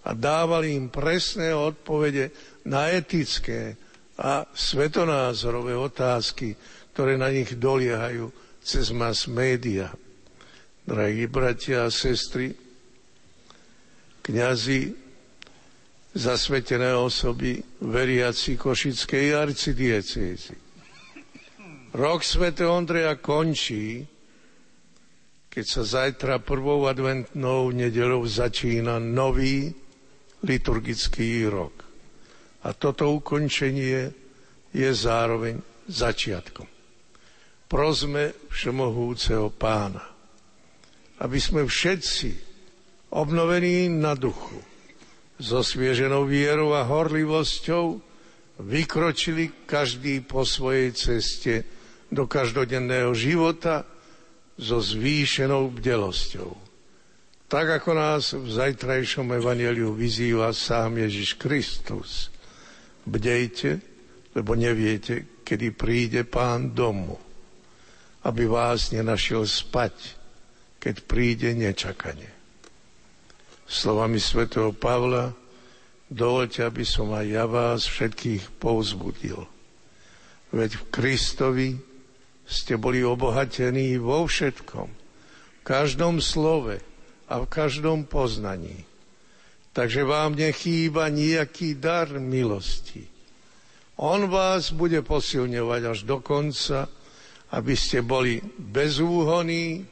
a 0.02 0.18
dávali 0.18 0.74
im 0.74 0.90
presné 0.90 1.54
odpovede 1.54 2.34
na 2.66 2.90
etické 2.90 3.78
a 4.18 4.46
svetonázorové 4.50 5.78
otázky, 5.78 6.58
ktoré 6.94 7.18
na 7.18 7.30
nich 7.30 7.54
doliehajú 7.58 8.34
cez 8.62 8.90
mass 8.94 9.30
média. 9.30 9.94
Drahí 10.86 11.30
bratia 11.30 11.86
a 11.86 11.94
sestry, 11.94 12.54
kňazi, 14.22 14.94
zasvetené 16.14 16.94
osoby, 16.94 17.64
veriaci 17.82 18.60
Košickej 18.60 19.28
arcidiecézy. 19.36 20.56
Rok 21.92 22.24
Svete 22.24 22.64
Ondreja 22.64 23.20
končí, 23.20 24.08
keď 25.52 25.66
sa 25.68 25.84
zajtra 25.84 26.40
prvou 26.40 26.88
adventnou 26.88 27.76
nedelou 27.76 28.24
začína 28.24 29.04
nový 29.04 29.76
liturgický 30.48 31.44
rok. 31.52 31.84
A 32.64 32.72
toto 32.72 33.12
ukončenie 33.12 34.16
je 34.72 34.90
zároveň 34.96 35.60
začiatkom. 35.92 36.64
Prosme 37.68 38.36
Všemohúceho 38.48 39.52
pána, 39.52 40.04
aby 41.20 41.40
sme 41.40 41.68
všetci 41.68 42.51
obnovení 43.12 43.92
na 43.92 44.16
duchu, 44.16 44.60
so 45.38 45.62
svieženou 45.62 46.26
vierou 46.26 46.74
a 46.74 46.88
horlivosťou 46.88 48.00
vykročili 48.62 49.68
každý 49.68 50.24
po 50.26 50.48
svojej 50.48 50.96
ceste 50.96 51.54
do 52.10 52.26
každodenného 52.26 53.12
života 53.14 53.86
so 54.56 54.78
zvýšenou 54.80 55.72
bdelosťou 55.76 56.72
tak 57.52 57.84
ako 57.84 57.92
nás 57.92 58.32
v 58.32 58.48
zajtrajšom 58.48 59.36
evaneliu 59.36 59.92
vyzýva 59.92 60.56
sám 60.56 61.04
Ježiš 61.04 61.36
Kristus. 61.36 62.32
Bdejte, 63.04 63.84
lebo 64.32 64.56
neviete, 64.56 65.44
kedy 65.44 65.76
príde 65.76 66.24
pán 66.24 66.72
domu, 66.72 67.20
aby 68.24 68.48
vás 68.48 68.96
nenašiel 68.96 69.44
spať, 69.44 70.16
keď 70.80 70.96
príde 71.04 71.52
nečakanie. 71.52 72.41
Slovami 73.72 74.20
svätého 74.20 74.76
Pavla 74.76 75.32
dovolte, 76.12 76.68
aby 76.68 76.84
som 76.84 77.16
aj 77.16 77.24
ja 77.24 77.48
vás 77.48 77.88
všetkých 77.88 78.60
povzbudil. 78.60 79.48
Veď 80.52 80.76
v 80.76 80.84
Kristovi 80.92 81.70
ste 82.44 82.76
boli 82.76 83.00
obohatení 83.00 83.96
vo 83.96 84.28
všetkom, 84.28 84.90
v 84.92 85.62
každom 85.64 86.20
slove, 86.20 86.84
a 87.32 87.40
v 87.40 87.48
každom 87.48 88.04
poznaní. 88.04 88.84
Takže 89.72 90.04
vám 90.04 90.36
nechýba 90.36 91.08
nejaký 91.08 91.80
dar 91.80 92.12
milosti. 92.20 93.08
On 94.04 94.28
vás 94.28 94.76
bude 94.76 95.00
posilňovať 95.00 95.82
až 95.88 96.00
do 96.04 96.20
konca, 96.20 96.92
aby 97.56 97.72
ste 97.80 98.04
boli 98.04 98.44
bezúhoní 98.60 99.88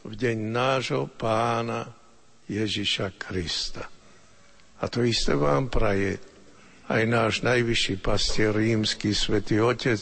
v 0.00 0.12
deň 0.16 0.36
nášho 0.48 1.04
pána 1.12 1.97
Ježiša 2.48 3.14
Krista. 3.20 3.86
A 4.80 4.84
to 4.88 5.04
isté 5.04 5.36
vám 5.36 5.68
praje 5.68 6.18
aj 6.88 7.02
náš 7.04 7.34
najvyšší 7.44 8.00
pastier 8.00 8.56
rímsky 8.56 9.12
svätý 9.12 9.60
Otec 9.60 10.00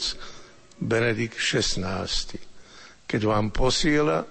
Benedikt 0.79 1.35
XVI, 1.35 2.07
keď 3.03 3.21
vám 3.27 3.51
posiela 3.51 4.23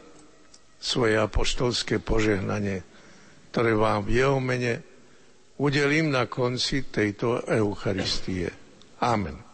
svoje 0.81 1.21
apoštolské 1.21 2.01
požehnanie, 2.01 2.81
ktoré 3.53 3.77
vám 3.77 4.09
v 4.09 4.23
jeho 4.23 4.39
mene 4.41 4.81
udelím 5.61 6.13
na 6.13 6.29
konci 6.29 6.89
tejto 6.89 7.45
Eucharistie. 7.45 8.49
Amen. 9.01 9.47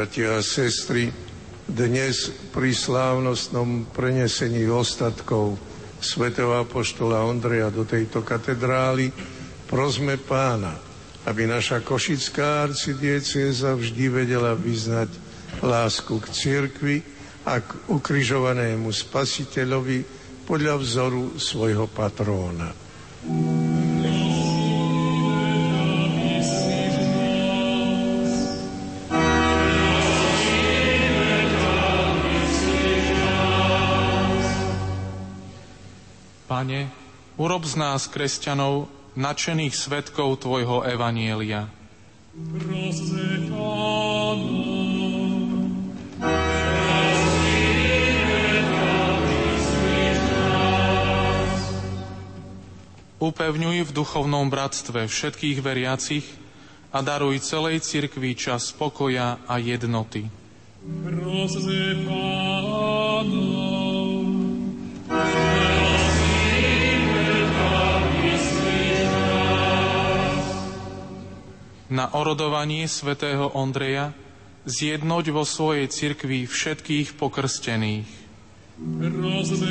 Bratia 0.00 0.32
a 0.32 0.40
sestry, 0.40 1.12
dnes 1.68 2.32
pri 2.56 2.72
slávnostnom 2.72 3.84
prenesení 3.92 4.64
ostatkov 4.64 5.60
svätého 6.00 6.56
Apoštola 6.56 7.20
Ondreja 7.28 7.68
do 7.68 7.84
tejto 7.84 8.24
katedrály 8.24 9.12
prosme 9.68 10.16
pána, 10.16 10.72
aby 11.28 11.44
naša 11.44 11.84
košická 11.84 12.72
arcidieceza 12.72 13.76
vždy 13.76 14.24
vedela 14.24 14.56
vyznať 14.56 15.12
lásku 15.60 16.16
k 16.16 16.26
cirkvi 16.32 16.96
a 17.44 17.60
k 17.60 17.68
ukrižovanému 17.92 18.88
spasiteľovi 18.88 20.00
podľa 20.48 20.80
vzoru 20.80 21.36
svojho 21.36 21.84
patróna. 21.92 22.72
Pane, 36.70 36.86
urob 37.34 37.66
z 37.66 37.74
nás, 37.82 38.06
kresťanov, 38.06 38.86
nadšených 39.18 39.74
svetkov 39.74 40.38
Tvojho 40.38 40.86
Evanielia. 40.86 41.66
Upevňuj 53.18 53.76
v 53.82 53.90
duchovnom 53.90 54.46
bratstve 54.46 55.10
všetkých 55.10 55.58
veriacich 55.66 56.30
a 56.94 57.02
daruj 57.02 57.42
celej 57.42 57.82
cirkvi 57.82 58.38
čas 58.38 58.70
spokoja 58.70 59.42
a 59.42 59.58
jednoty. 59.58 60.30
Prosme 60.86 62.29
na 71.90 72.08
orodovanie 72.14 72.86
svätého 72.86 73.50
Ondreja 73.52 74.14
zjednoť 74.64 75.24
vo 75.34 75.42
svojej 75.42 75.90
cirkvi 75.90 76.46
všetkých 76.46 77.18
pokrstených. 77.18 78.08
Prosme 78.80 79.70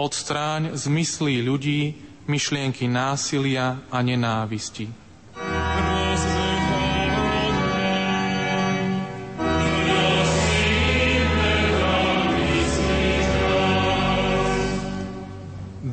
Odstráň 0.00 0.80
zmyslí 0.80 1.44
ľudí, 1.44 1.92
myšlienky 2.24 2.88
násilia 2.88 3.84
a 3.92 4.00
nenávisti. 4.00 4.99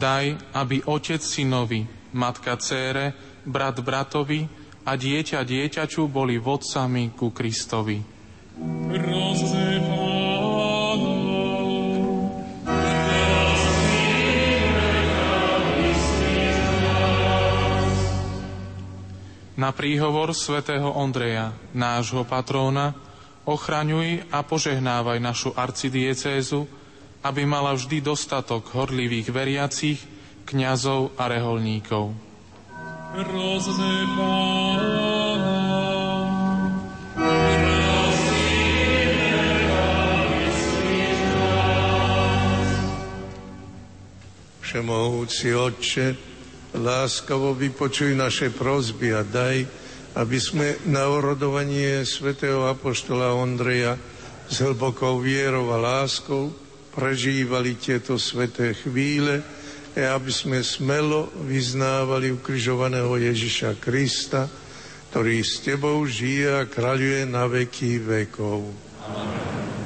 Daj, 0.07 0.39
aby 0.55 0.87
otec 0.87 1.19
synovi, 1.19 1.83
matka 2.15 2.55
cére, 2.55 3.11
brat 3.43 3.75
bratovi 3.83 4.47
a 4.87 4.95
dieťa 4.95 5.43
dieťaču 5.43 6.07
boli 6.07 6.39
vodcami 6.39 7.11
ku 7.11 7.35
Kristovi. 7.35 7.99
Na 19.57 19.73
príhovor 19.73 20.31
svätého 20.31 20.87
Ondreja, 20.95 21.51
nášho 21.75 22.23
patróna, 22.23 22.95
ochraňuj 23.43 24.23
a 24.31 24.39
požehnávaj 24.45 25.19
našu 25.19 25.51
arcidiecézu, 25.51 26.76
aby 27.27 27.43
mala 27.43 27.75
vždy 27.75 27.99
dostatok 27.99 28.71
horlivých 28.71 29.35
veriacich, 29.35 29.99
kňazov 30.47 31.11
a 31.19 31.27
reholníkov. 31.27 32.15
Všemohúci 44.63 45.51
Otče, 45.51 46.07
láskavo 46.79 47.51
vypočuj 47.51 48.15
naše 48.15 48.47
prozby 48.55 49.11
a 49.11 49.27
daj, 49.27 49.67
aby 50.15 50.37
sme 50.39 50.79
na 50.87 51.11
orodovanie 51.11 52.07
svätého 52.07 52.71
Apoštola 52.71 53.35
Ondreja 53.35 53.99
s 54.47 54.63
hlbokou 54.63 55.19
vierou 55.19 55.75
a 55.75 55.77
láskou 55.79 56.66
prežívali 56.97 57.77
tieto 57.77 58.17
sveté 58.17 58.73
chvíle 58.73 59.45
a 59.93 60.17
aby 60.17 60.33
sme 60.33 60.65
smelo 60.65 61.29
vyznávali 61.45 62.33
ukrižovaného 62.33 63.13
Ježiša 63.21 63.77
Krista, 63.77 64.49
ktorý 65.13 65.45
s 65.45 65.61
Tebou 65.61 66.01
žije 66.09 66.57
a 66.57 66.65
kráľuje 66.65 67.29
na 67.29 67.45
veky 67.45 68.01
vekov. 68.01 68.73
Amen. 69.05 69.76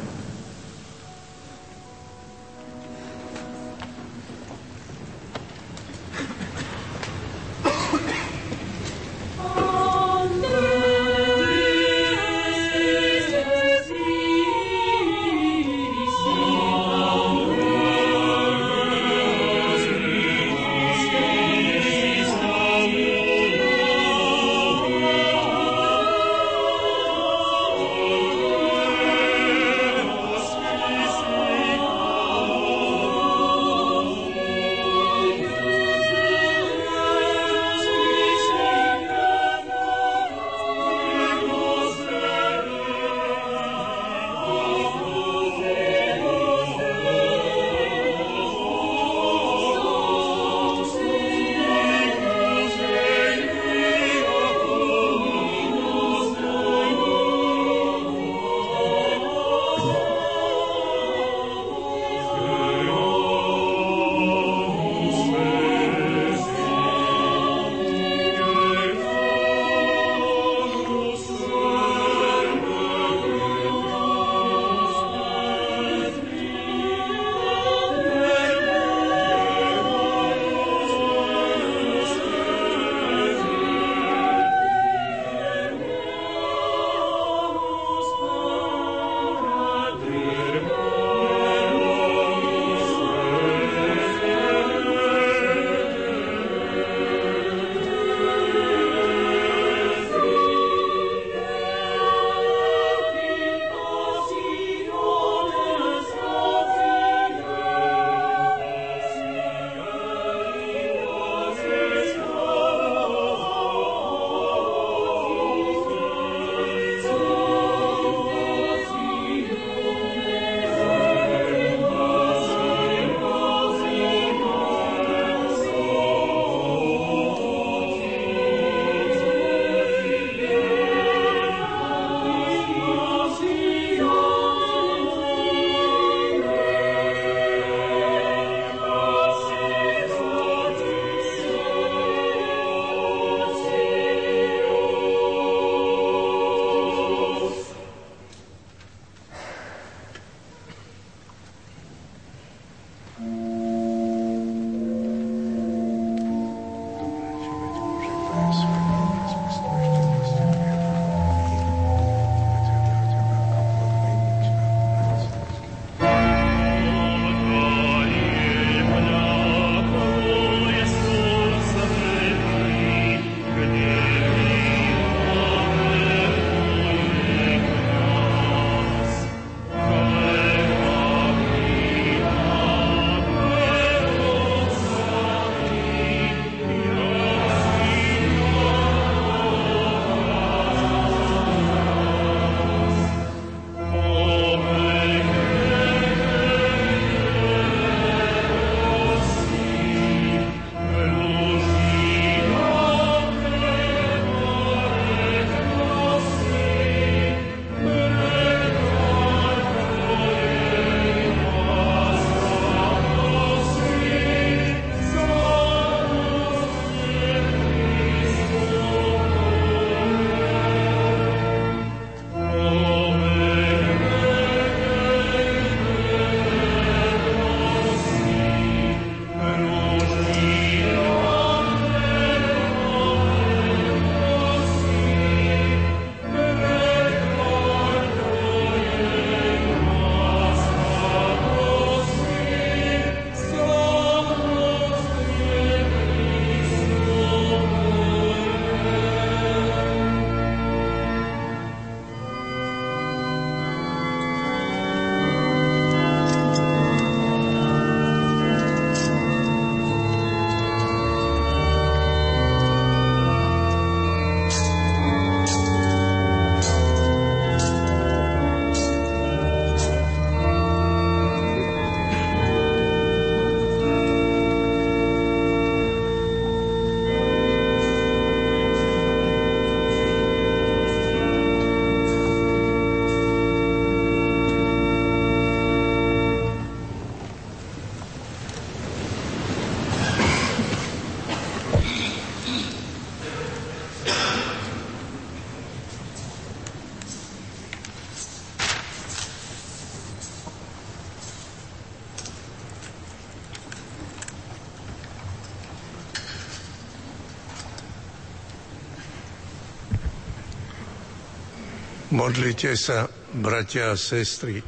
Modlite 312.22 312.77
sa, 312.77 313.10
bratia 313.34 313.89
a 313.89 313.98
sestry, 313.98 314.61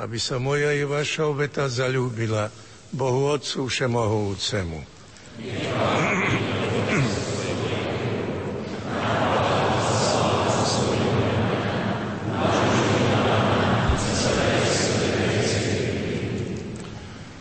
aby 0.00 0.16
sa 0.16 0.40
moja 0.40 0.72
i 0.72 0.80
vaša 0.80 1.28
obeta 1.28 1.68
zalúbila 1.68 2.48
Bohu 2.88 3.36
Otcu 3.36 3.68
Všemohúcemu. 3.68 4.80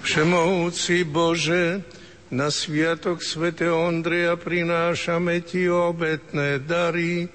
Všemohúci 0.04 1.08
Bože, 1.08 1.80
na 2.28 2.52
sviatok 2.52 3.24
svätého 3.24 3.88
Ondreja 3.88 4.36
prinášame 4.36 5.40
Ti 5.48 5.72
obetné 5.72 6.60
dary, 6.60 7.32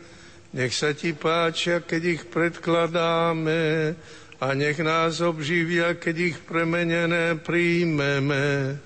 nech 0.54 0.72
sa 0.74 0.90
Ti 0.94 1.14
páčia, 1.14 1.82
keď 1.82 2.02
ich 2.18 2.22
predkladáme 2.26 3.94
a 4.40 4.46
nech 4.56 4.80
nás 4.80 5.20
obživia, 5.20 5.94
keď 6.00 6.16
ich 6.32 6.36
premenené 6.42 7.36
príjmeme. 7.38 8.80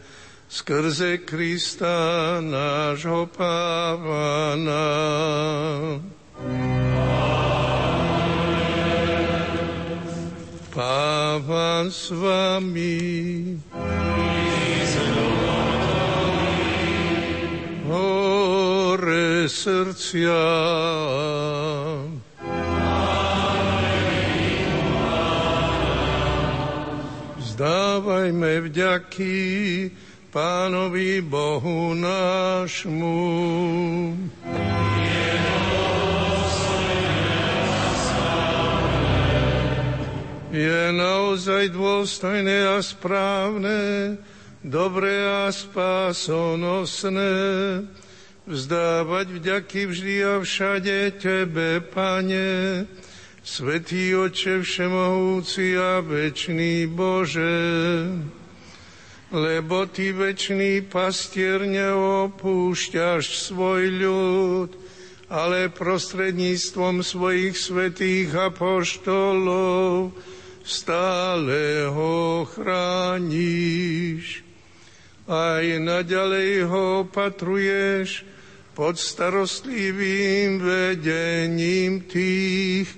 Skrze 0.55 1.27
Krista 1.27 2.39
nášho 2.39 3.27
Pána. 3.27 4.87
Pávan 10.75 11.87
s 11.91 12.11
vami. 12.11 12.99
Hore 19.45 19.53
srdcia. 19.53 20.41
Vzdávajme 27.37 28.53
vďaky 28.65 29.37
Pánovi 30.33 31.21
Bohu 31.21 31.93
nášmu. 31.93 33.21
Je 40.57 40.83
naozaj 40.97 41.69
dôstojné 41.69 42.81
a 42.81 42.81
správne, 42.81 44.17
dobré 44.65 45.21
a 45.45 45.53
spásonosné, 45.53 47.29
vzdávať 48.45 49.41
vďaky 49.41 49.81
vždy 49.89 50.15
a 50.21 50.35
všade 50.45 51.17
Tebe, 51.17 51.81
Pane, 51.81 52.85
Svetý 53.41 54.13
Oče 54.13 54.61
Všemohúci 54.61 55.73
a 55.81 56.05
Večný 56.05 56.85
Bože, 56.85 57.57
lebo 59.33 59.89
Ty, 59.89 60.13
Večný 60.13 60.85
pastier, 60.85 61.65
neopúšťaš 61.65 63.49
svoj 63.49 63.83
ľud, 64.05 64.71
ale 65.33 65.73
prostredníctvom 65.73 67.01
svojich 67.01 67.57
svetých 67.57 68.53
apoštolov 68.53 70.13
stále 70.61 71.89
ho 71.89 72.45
chrániš. 72.45 74.45
Aj 75.25 75.65
naďalej 75.65 76.69
ho 76.69 77.09
opatruješ 77.09 78.34
pod 78.75 78.99
starostlivým 78.99 80.59
vedením 80.59 82.11
tých, 82.11 82.91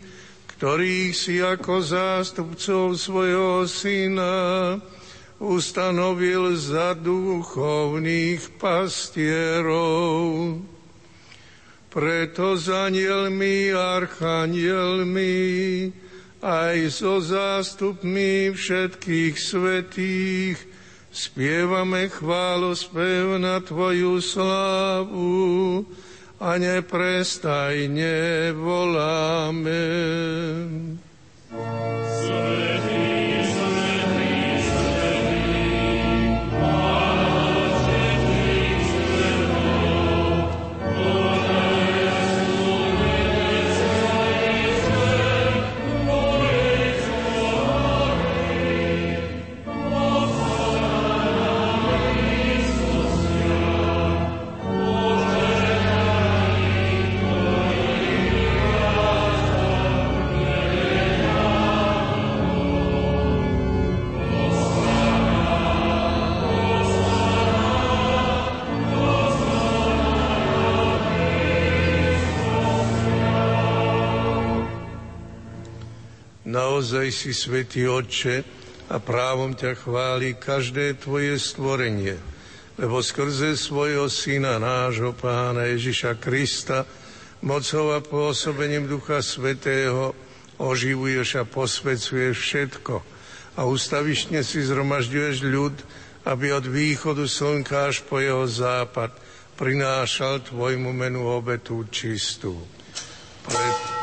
ktorých 0.56 1.12
si 1.12 1.44
ako 1.44 1.84
zástupcov 1.84 2.96
svojho 2.96 3.68
syna 3.68 4.80
ustanovil 5.36 6.56
za 6.56 6.96
duchovných 6.96 8.56
pastierov. 8.56 10.16
Preto 11.92 12.56
s 12.56 12.72
anielmi, 12.72 13.72
archanielmi, 13.72 15.36
aj 16.40 16.76
so 16.92 17.20
zástupmi 17.20 18.52
všetkých 18.52 19.34
svetých 19.36 20.75
spievame 21.16 22.12
chválospev 22.12 23.40
na 23.40 23.64
Tvoju 23.64 24.20
slávu 24.20 25.80
a 26.36 26.60
neprestajne 26.60 28.52
voláme. 28.52 29.80
Naozaj 76.56 77.12
si 77.12 77.36
svätý 77.36 77.84
Otče 77.84 78.40
a 78.88 78.96
právom 78.96 79.52
ťa 79.52 79.76
chváli 79.76 80.40
každé 80.40 80.96
Tvoje 80.96 81.36
stvorenie, 81.36 82.16
lebo 82.80 83.04
skrze 83.04 83.60
svojho 83.60 84.08
Syna, 84.08 84.56
nášho 84.56 85.12
Pána 85.12 85.68
Ježiša 85.68 86.16
Krista, 86.16 86.88
mocou 87.44 87.92
a 87.92 88.00
pôsobením 88.00 88.88
Ducha 88.88 89.20
Svetého 89.20 90.16
oživuješ 90.56 91.28
a 91.36 91.44
posvecuješ 91.44 92.36
všetko 92.40 93.04
a 93.60 93.68
ustavišne 93.68 94.40
si 94.40 94.64
zhromažďuješ 94.64 95.36
ľud, 95.44 95.76
aby 96.24 96.56
od 96.56 96.64
východu 96.64 97.28
slnka 97.28 97.92
až 97.92 98.00
po 98.08 98.16
jeho 98.16 98.48
západ 98.48 99.12
prinášal 99.60 100.40
Tvojmu 100.40 100.88
menu 100.96 101.20
obetu 101.20 101.84
čistú. 101.92 102.56
Preto 103.44 103.95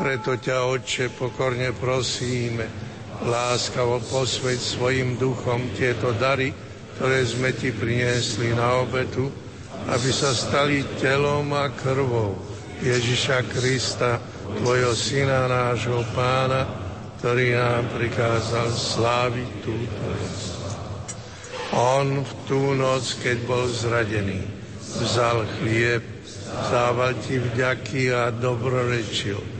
preto 0.00 0.32
ťa, 0.40 0.64
Otče, 0.64 1.12
pokorne 1.12 1.76
prosíme, 1.76 2.64
láskavo 3.28 4.00
posveď 4.00 4.56
svojim 4.56 5.20
duchom 5.20 5.76
tieto 5.76 6.16
dary, 6.16 6.56
ktoré 6.96 7.20
sme 7.28 7.52
ti 7.52 7.68
priniesli 7.68 8.56
na 8.56 8.80
obetu, 8.80 9.28
aby 9.92 10.08
sa 10.08 10.32
stali 10.32 10.80
telom 10.96 11.52
a 11.52 11.68
krvou 11.68 12.32
Ježiša 12.80 13.44
Krista, 13.52 14.16
tvojho 14.64 14.96
syna, 14.96 15.44
nášho 15.44 16.00
pána, 16.16 16.64
ktorý 17.20 17.60
nám 17.60 17.84
prikázal 17.92 18.72
sláviť 18.72 19.50
túto 19.60 20.04
On 21.76 22.24
v 22.24 22.32
tú 22.48 22.72
noc, 22.72 23.04
keď 23.20 23.36
bol 23.44 23.68
zradený, 23.68 24.48
vzal 24.80 25.44
chlieb, 25.60 26.00
zával 26.72 27.12
ti 27.20 27.36
vďaky 27.36 28.16
a 28.16 28.32
dobrorečil 28.32 29.59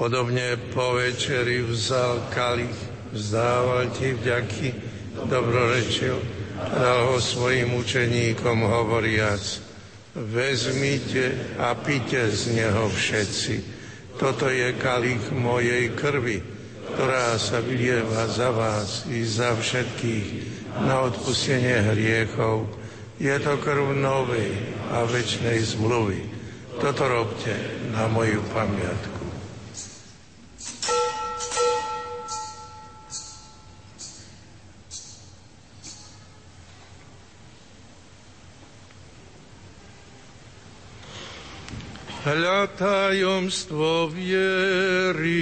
Podobne 0.00 0.56
po 0.72 0.96
večeri 0.96 1.60
vzal 1.60 2.32
kalich, 2.32 2.72
vzdával 3.12 3.92
ti 3.92 4.16
vďaky, 4.16 4.68
dobrorečil, 5.28 6.16
dal 6.72 7.12
ho 7.12 7.20
svojim 7.20 7.76
učeníkom 7.76 8.64
hovoriac, 8.64 9.44
vezmite 10.16 11.52
a 11.60 11.76
pite 11.76 12.32
z 12.32 12.48
neho 12.48 12.88
všetci. 12.88 13.54
Toto 14.16 14.48
je 14.48 14.72
kalich 14.80 15.20
mojej 15.36 15.92
krvi, 15.92 16.40
ktorá 16.96 17.36
sa 17.36 17.60
vylieva 17.60 18.24
za 18.24 18.56
vás 18.56 19.04
i 19.12 19.20
za 19.20 19.52
všetkých 19.52 20.28
na 20.80 21.12
odpustenie 21.12 21.76
hriechov. 21.92 22.72
Je 23.20 23.36
to 23.36 23.52
krv 23.60 23.92
novej 23.92 24.48
a 24.96 25.04
väčšnej 25.04 25.60
zmluvy. 25.60 26.24
Toto 26.80 27.04
robte 27.04 27.52
na 27.92 28.08
moju 28.08 28.40
pamiatku. 28.56 29.19
Hľa 42.20 42.68
tajomstvo 42.76 44.12
viery. 44.12 45.40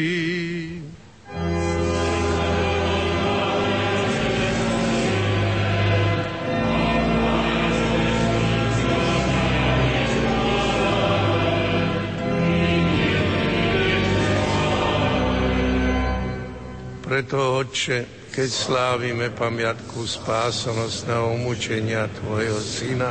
Preto, 17.03 17.59
Otče, 17.59 18.31
keď 18.31 18.49
slávime 18.55 19.35
pamiatku 19.35 20.07
spásonosného 20.07 21.43
mučenia 21.43 22.07
Tvojho 22.07 22.63
Syna, 22.63 23.11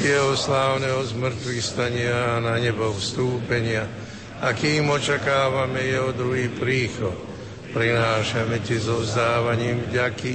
jeho 0.00 0.32
slávneho 0.36 1.02
zmrtvých 1.04 1.64
stania 1.64 2.36
a 2.36 2.42
na 2.42 2.56
nebo 2.60 2.92
vstúpenia, 2.94 3.86
a 4.40 4.52
kým 4.52 4.92
očakávame 4.92 5.80
jeho 5.80 6.12
druhý 6.12 6.52
príchod, 6.52 7.16
prinášame 7.72 8.60
ti 8.60 8.76
so 8.76 9.00
vzdávaním 9.00 9.88
vďaky 9.88 10.32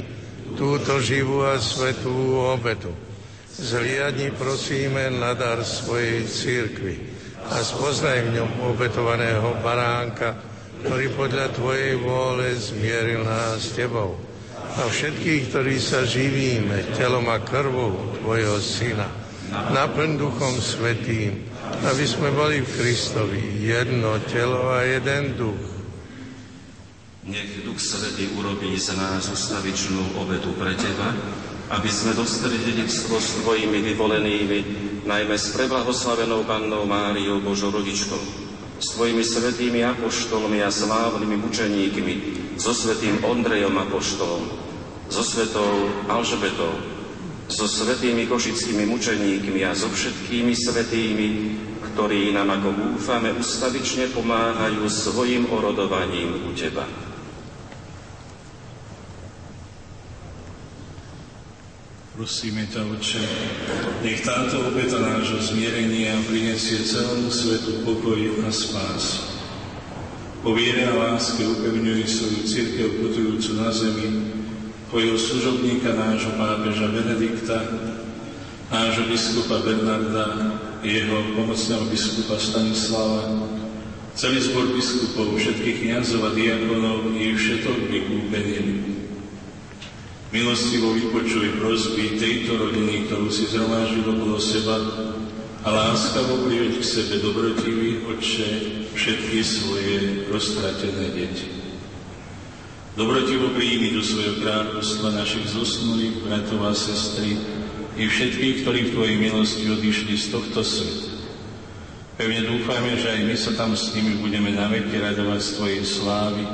túto 0.57 0.97
živú 0.97 1.45
a 1.45 1.61
svetú 1.61 2.41
obetu. 2.41 2.89
Zliadni 3.51 4.33
prosíme 4.33 5.13
na 5.13 5.37
dar 5.37 5.61
svojej 5.61 6.25
církvy 6.25 6.95
a 7.51 7.61
spoznaj 7.61 8.25
v 8.25 8.41
ňom 8.41 8.49
obetovaného 8.73 9.59
baránka, 9.61 10.33
ktorý 10.81 11.13
podľa 11.13 11.53
Tvojej 11.53 11.93
vôle 12.01 12.57
zmieril 12.57 13.21
nás 13.21 13.69
s 13.69 13.77
Tebou. 13.77 14.17
A 14.81 14.87
všetkých, 14.87 15.51
ktorí 15.51 15.77
sa 15.77 16.07
živíme 16.07 16.95
telom 16.97 17.27
a 17.29 17.37
krvou 17.43 18.17
Tvojho 18.23 18.57
Syna, 18.57 19.20
naplň 19.51 20.15
Duchom 20.15 20.55
Svetým, 20.63 21.43
aby 21.83 22.05
sme 22.07 22.31
boli 22.31 22.63
v 22.63 22.71
Kristovi 22.71 23.41
jedno 23.59 24.15
telo 24.31 24.71
a 24.71 24.87
jeden 24.87 25.35
duch. 25.35 25.63
Nech 27.27 27.61
Duch 27.67 27.77
Svetý 27.77 28.31
urobí 28.33 28.73
z 28.79 28.97
nás 28.97 29.27
ustavičnú 29.29 30.17
obetu 30.17 30.55
pre 30.57 30.73
Teba, 30.73 31.13
aby 31.71 31.89
sme 31.91 32.17
dostali 32.17 32.57
dedictvo 32.63 33.19
s 33.19 33.43
Tvojimi 33.43 33.79
vyvolenými, 33.93 34.59
najmä 35.05 35.35
s 35.37 35.53
preblahoslavenou 35.53 36.43
Pannou 36.47 36.87
Máriou 36.87 37.43
Božou 37.43 37.71
s 38.81 38.97
Tvojimi 38.97 39.21
svetými 39.21 39.85
apoštolmi 39.85 40.65
a 40.65 40.73
slávnymi 40.73 41.37
mučeníkmi, 41.37 42.15
so 42.57 42.73
svetým 42.73 43.21
Ondrejom 43.21 43.77
apoštolom, 43.77 44.49
so 45.05 45.21
svetou 45.21 45.93
Alžbetou, 46.09 46.90
so 47.51 47.67
svetými 47.67 48.25
košickými 48.31 48.87
mučeníkmi 48.87 49.67
a 49.67 49.75
so 49.75 49.91
všetkými 49.91 50.55
svetými, 50.55 51.27
ktorí 51.91 52.31
nám, 52.31 52.47
ako 52.55 52.69
dúfame, 52.71 53.35
ustavične 53.35 54.07
pomáhajú 54.15 54.87
svojim 54.87 55.51
orodovaním 55.51 56.47
u 56.47 56.55
Teba. 56.55 56.87
Prosíme 62.15 62.69
ťa, 62.69 62.85
Oče, 62.85 63.23
nech 64.05 64.21
táto 64.21 64.61
obeta 64.69 65.01
nášho 65.01 65.41
zmierenia 65.41 66.15
prinesie 66.29 66.85
celému 66.85 67.33
svetu 67.33 67.81
pokoj 67.81 68.45
a 68.45 68.49
spás. 68.53 69.25
Po 70.45 70.53
viere 70.53 70.85
a 70.85 70.93
láske 70.93 71.41
upevňuj 71.41 72.01
svoju 72.05 72.39
církev 72.45 72.87
putujúcu 73.01 73.51
na 73.57 73.73
zemi, 73.73 74.40
tvojho 74.91 75.15
služobníka, 75.15 75.95
nášho 75.95 76.35
pápeža 76.35 76.91
Benedikta, 76.91 77.63
nášho 78.67 79.07
biskupa 79.07 79.63
Bernarda, 79.63 80.51
jeho 80.83 81.31
pomocného 81.31 81.87
biskupa 81.87 82.35
Stanislava, 82.35 83.47
celý 84.19 84.43
zbor 84.43 84.67
biskupov, 84.75 85.39
všetkých 85.39 85.87
kniazov 85.87 86.27
a 86.27 86.35
diakonov 86.35 87.15
i 87.15 87.31
všetok 87.31 87.87
vykúpených. 87.87 88.99
Milostivo 90.35 90.91
vypočuj 90.91 91.63
prosby 91.63 92.19
tejto 92.19 92.59
rodiny, 92.59 93.07
ktorú 93.07 93.31
si 93.31 93.47
zhromáždil 93.47 94.03
okolo 94.03 94.43
seba 94.43 94.75
a 95.63 95.67
láskavo 95.71 96.51
priveď 96.51 96.83
k 96.83 96.83
sebe 96.83 97.23
dobrotivý 97.23 98.03
Otče 98.11 98.49
všetky 98.91 99.39
svoje 99.39 100.27
roztratené 100.27 101.15
deti. 101.15 101.60
Dobrotivo 103.01 103.49
príjmi 103.57 103.97
do 103.97 104.05
svojho 104.05 104.37
kráľovstva 104.45 105.09
našich 105.09 105.57
zosnulých 105.57 106.21
bratov 106.21 106.69
a 106.69 106.73
sestry 106.77 107.33
i 107.97 108.05
všetkých, 108.05 108.61
ktorí 108.61 108.79
v 108.85 108.93
Tvojej 108.93 109.17
milosti 109.17 109.65
odišli 109.73 110.13
z 110.21 110.29
tohto 110.29 110.61
sveta. 110.61 111.09
Pevne 112.21 112.45
dúfame, 112.45 112.93
že 113.01 113.09
aj 113.09 113.21
my 113.25 113.33
sa 113.33 113.57
tam 113.57 113.73
s 113.73 113.97
nimi 113.97 114.21
budeme 114.21 114.53
na 114.53 114.69
veky 114.69 115.01
radovať 115.01 115.39
z 115.41 115.49
Tvojej 115.57 115.81
slávy, 115.81 116.45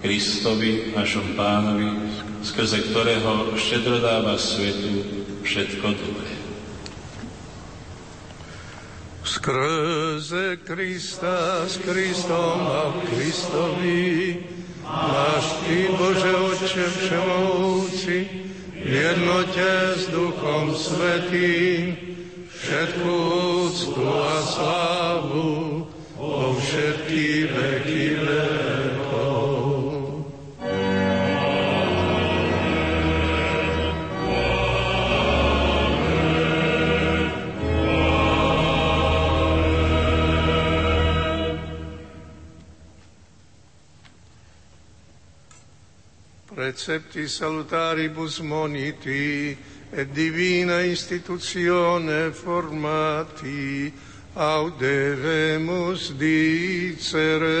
Kristovi, 0.00 0.96
našom 0.96 1.36
pánovi, 1.36 1.92
skrze 2.40 2.88
ktorého 2.88 3.52
štedro 3.60 4.00
dáva 4.00 4.40
svetu 4.40 4.96
všetko 5.44 5.86
dobré. 5.92 6.32
Skrze 9.28 10.56
Krista, 10.64 11.68
s 11.68 11.76
Kristom 11.84 12.64
a 12.64 12.96
Kristovi, 13.12 14.40
Náš 14.82 15.46
Ty, 15.62 15.76
Bože 15.94 16.32
Otče 16.36 16.84
Všemovúci, 16.90 18.18
v 18.82 18.86
jednote 18.90 19.70
s 19.94 20.10
Duchom 20.10 20.74
Svetým, 20.74 21.94
všetku 22.50 23.10
úctu 23.66 24.02
a 24.02 24.36
slávu 24.42 25.86
po 26.18 26.54
všetky 26.58 27.46
veky 27.46 27.81
Precepti 46.72 47.28
salutaribus 47.28 48.40
moniti 48.40 49.54
et 49.92 50.08
divina 50.14 50.80
institutione 50.80 52.32
formati 52.32 53.92
auderemus 54.32 56.12
dicere. 56.16 57.60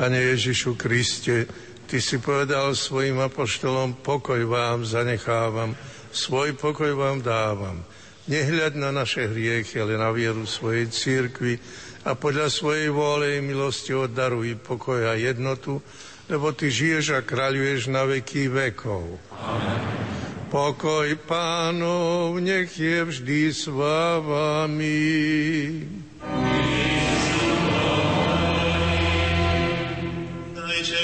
Pane 0.00 0.32
Ježišu 0.32 0.80
Kriste, 0.80 1.44
Ty 1.84 2.00
si 2.00 2.16
povedal 2.16 2.72
svojim 2.72 3.20
apoštolom, 3.20 4.00
pokoj 4.00 4.40
vám 4.48 4.80
zanechávam, 4.80 5.76
svoj 6.08 6.56
pokoj 6.56 6.96
vám 6.96 7.20
dávam. 7.20 7.84
Nehľad 8.24 8.80
na 8.80 8.96
naše 8.96 9.28
hriechy, 9.28 9.76
ale 9.76 10.00
na 10.00 10.08
vieru 10.08 10.48
svojej 10.48 10.88
církvy 10.88 11.60
a 12.08 12.16
podľa 12.16 12.48
svojej 12.48 12.88
vôle 12.88 13.36
i 13.36 13.44
milosti 13.44 13.92
oddaruj 13.92 14.56
pokoj 14.64 15.04
a 15.04 15.20
jednotu, 15.20 15.84
lebo 16.32 16.48
Ty 16.56 16.72
žiješ 16.72 17.20
a 17.20 17.20
kráľuješ 17.20 17.92
na 17.92 18.08
veky 18.08 18.48
vekov. 18.48 19.04
Amen. 19.36 19.84
Pokoj 20.48 21.12
pánov, 21.28 22.40
nech 22.40 22.72
je 22.72 23.04
vždy 23.04 23.52
s 23.52 23.68
vami. 23.68 24.96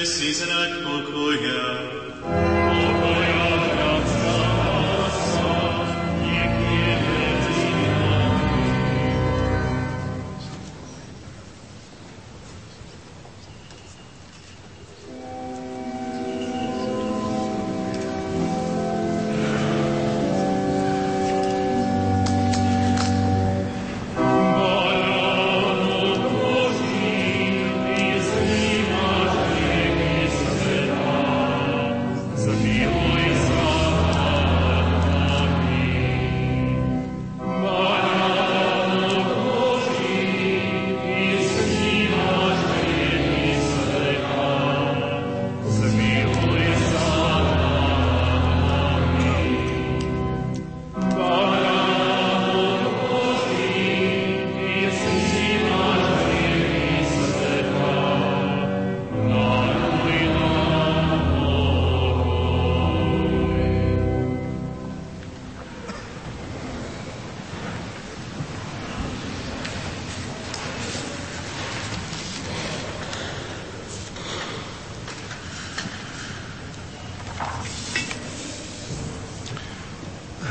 Si 0.06 0.30
znať 0.30 0.86
pokoja. 0.86 2.05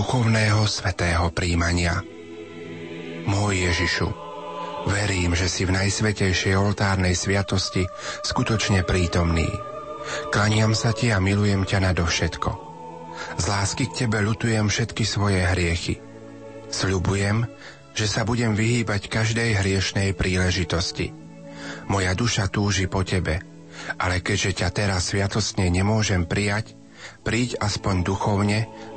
duchovného 0.00 0.64
svetého 0.64 1.28
príjmania. 1.28 2.00
Môj 3.28 3.68
Ježišu, 3.68 4.08
verím, 4.88 5.36
že 5.36 5.44
si 5.44 5.68
v 5.68 5.76
najsvetejšej 5.76 6.56
oltárnej 6.56 7.12
sviatosti 7.12 7.84
skutočne 8.24 8.80
prítomný. 8.80 9.44
Klaniam 10.32 10.72
sa 10.72 10.96
ti 10.96 11.12
a 11.12 11.20
milujem 11.20 11.68
ťa 11.68 11.92
nadovšetko. 11.92 12.50
Z 13.36 13.44
lásky 13.44 13.92
k 13.92 14.08
tebe 14.08 14.24
ľutujem 14.24 14.72
všetky 14.72 15.04
svoje 15.04 15.44
hriechy. 15.44 16.00
Sľubujem, 16.72 17.44
že 17.92 18.08
sa 18.08 18.24
budem 18.24 18.56
vyhýbať 18.56 19.04
každej 19.04 19.60
hriešnej 19.60 20.16
príležitosti. 20.16 21.12
Moja 21.92 22.16
duša 22.16 22.48
túži 22.48 22.88
po 22.88 23.04
tebe, 23.04 23.44
ale 24.00 24.24
keďže 24.24 24.64
ťa 24.64 24.68
teraz 24.72 25.12
sviatostne 25.12 25.68
nemôžem 25.68 26.24
prijať, 26.24 26.72
príď 27.20 27.60
aspoň 27.60 28.00
duchovne 28.00 28.64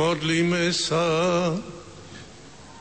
Modlíme 0.00 0.72
sa. 0.72 1.04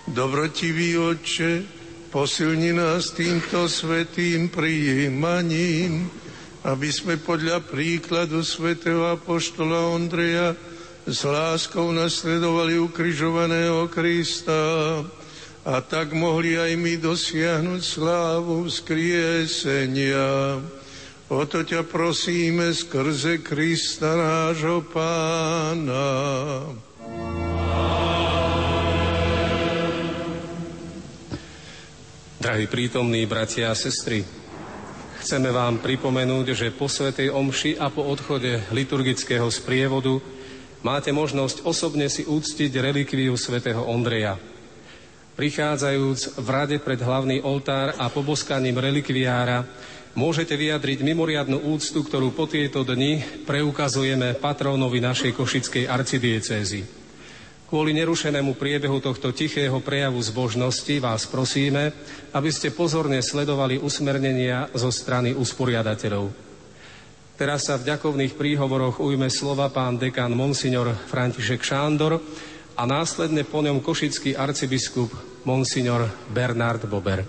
Dobrotivý 0.07 0.95
Otče, 0.95 1.67
posilni 2.07 2.71
nás 2.71 3.11
týmto 3.11 3.67
svetým 3.67 4.47
prijímaním, 4.47 6.07
aby 6.63 6.87
sme 6.87 7.19
podľa 7.19 7.59
príkladu 7.67 8.39
svätého 8.39 9.03
Apoštola 9.11 9.99
Ondreja 9.99 10.55
s 11.03 11.27
láskou 11.27 11.91
nasledovali 11.91 12.79
ukrižovaného 12.79 13.91
Krista 13.91 15.03
a 15.67 15.75
tak 15.83 16.15
mohli 16.15 16.55
aj 16.55 16.71
my 16.79 17.03
dosiahnuť 17.03 17.81
slávu 17.83 18.63
vzkriesenia. 18.71 20.55
O 21.27 21.43
to 21.43 21.67
ťa 21.67 21.83
prosíme 21.83 22.71
skrze 22.71 23.43
Krista 23.43 24.15
nášho 24.15 24.87
Pána. 24.87 26.07
Drahí 32.59 32.75
prítomní 32.75 33.23
bratia 33.23 33.71
a 33.71 33.79
sestry, 33.79 34.19
chceme 35.23 35.47
vám 35.47 35.79
pripomenúť, 35.79 36.51
že 36.51 36.75
po 36.75 36.91
Svetej 36.91 37.31
Omši 37.31 37.79
a 37.79 37.87
po 37.87 38.03
odchode 38.03 38.67
liturgického 38.75 39.47
sprievodu 39.47 40.19
máte 40.83 41.15
možnosť 41.15 41.63
osobne 41.63 42.11
si 42.11 42.27
úctiť 42.27 42.67
relikviu 42.75 43.31
svätého 43.39 43.79
Ondreja. 43.87 44.35
Prichádzajúc 45.39 46.35
v 46.35 46.47
rade 46.51 46.75
pred 46.83 46.99
hlavný 46.99 47.39
oltár 47.47 47.95
a 47.95 48.11
poboskaním 48.11 48.75
relikviára 48.75 49.63
môžete 50.11 50.59
vyjadriť 50.59 50.99
mimoriadnu 50.99 51.63
úctu, 51.63 52.03
ktorú 52.03 52.35
po 52.35 52.43
tieto 52.43 52.83
dni 52.83 53.23
preukazujeme 53.47 54.35
patrónovi 54.35 54.99
našej 54.99 55.31
košickej 55.31 55.87
arcidiecézy. 55.87 56.98
Kvôli 57.69 57.93
nerušenému 57.93 58.57
priebehu 58.57 58.97
tohto 58.97 59.29
tichého 59.29 59.77
prejavu 59.77 60.17
zbožnosti 60.25 60.89
vás 60.97 61.29
prosíme, 61.29 61.93
aby 62.33 62.49
ste 62.49 62.73
pozorne 62.73 63.21
sledovali 63.21 63.77
usmernenia 63.77 64.73
zo 64.73 64.89
strany 64.89 65.37
usporiadateľov. 65.37 66.33
Teraz 67.37 67.69
sa 67.69 67.77
v 67.77 67.93
ďakovných 67.93 68.33
príhovoroch 68.33 68.97
ujme 68.97 69.29
slova 69.29 69.69
pán 69.69 70.01
dekan 70.01 70.33
Monsignor 70.33 70.97
František 70.97 71.61
Šándor 71.61 72.17
a 72.73 72.83
následne 72.89 73.45
po 73.45 73.61
ňom 73.61 73.85
košický 73.85 74.33
arcibiskup 74.33 75.13
Monsignor 75.45 76.09
Bernard 76.33 76.89
Bober. 76.89 77.21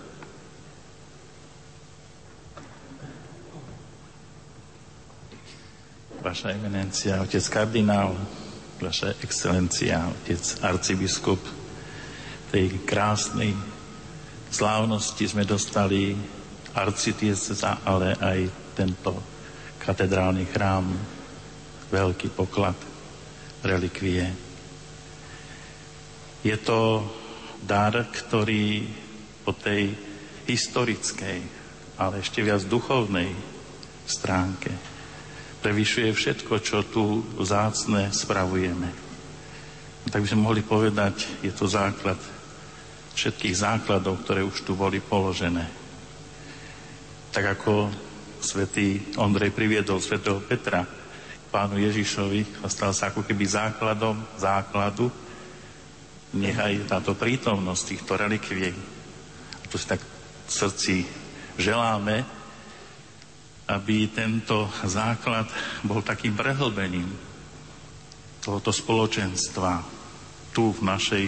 Vaša 6.24 6.56
eminencia, 6.56 7.20
otec 7.20 7.44
kardinál, 7.52 8.16
Vaša 8.80 9.20
excelencia, 9.20 10.08
otec 10.08 10.40
arcibiskup, 10.64 11.36
tej 12.48 12.80
krásnej 12.88 13.52
slávnosti 14.48 15.24
sme 15.28 15.44
dostali 15.44 16.16
arcidieceza, 16.72 17.84
ale 17.84 18.16
aj 18.16 18.38
tento 18.72 19.12
katedrálny 19.78 20.48
chrám, 20.48 20.88
veľký 21.92 22.32
poklad 22.32 22.74
relikvie. 23.60 24.26
Je 26.40 26.56
to 26.56 27.04
dar, 27.60 27.92
ktorý 27.92 28.88
po 29.44 29.52
tej 29.52 29.92
historickej, 30.48 31.38
ale 32.00 32.24
ešte 32.24 32.40
viac 32.40 32.64
duchovnej 32.64 33.28
stránke 34.08 34.89
prevyšuje 35.60 36.10
všetko, 36.12 36.54
čo 36.64 36.82
tu 36.88 37.24
zácne 37.44 38.08
spravujeme. 38.08 38.88
Tak 40.08 40.24
by 40.24 40.28
sme 40.32 40.46
mohli 40.48 40.64
povedať, 40.64 41.44
je 41.44 41.52
to 41.52 41.68
základ 41.68 42.16
všetkých 43.12 43.54
základov, 43.54 44.24
ktoré 44.24 44.40
už 44.40 44.64
tu 44.64 44.72
boli 44.72 44.98
položené. 44.98 45.68
Tak 47.30 47.60
ako 47.60 47.92
svätý 48.40 49.04
Ondrej 49.20 49.52
priviedol 49.52 50.00
svätého 50.00 50.40
Petra 50.40 50.82
k 50.88 51.46
pánu 51.52 51.76
Ježišovi 51.76 52.64
a 52.64 52.66
stal 52.72 52.96
sa 52.96 53.12
ako 53.12 53.22
keby 53.28 53.44
základom 53.44 54.16
základu, 54.40 55.12
nechaj 56.32 56.88
táto 56.88 57.12
prítomnosť 57.12 57.82
týchto 57.84 58.12
relikvií. 58.16 58.72
To 59.68 59.76
si 59.76 59.86
tak 59.86 60.00
v 60.00 60.50
srdci 60.50 60.94
želáme, 61.60 62.39
aby 63.70 64.10
tento 64.10 64.66
základ 64.82 65.46
bol 65.86 66.02
takým 66.02 66.34
prehlbením 66.34 67.06
tohoto 68.42 68.74
spoločenstva 68.74 69.86
tu 70.50 70.74
v 70.74 70.80
našej 70.82 71.26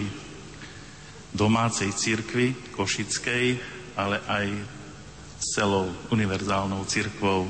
domácej 1.31 1.95
cirkvi 1.95 2.75
košickej, 2.75 3.45
ale 3.95 4.19
aj 4.27 4.47
celou 5.39 5.87
univerzálnou 6.11 6.83
cirkvou. 6.83 7.47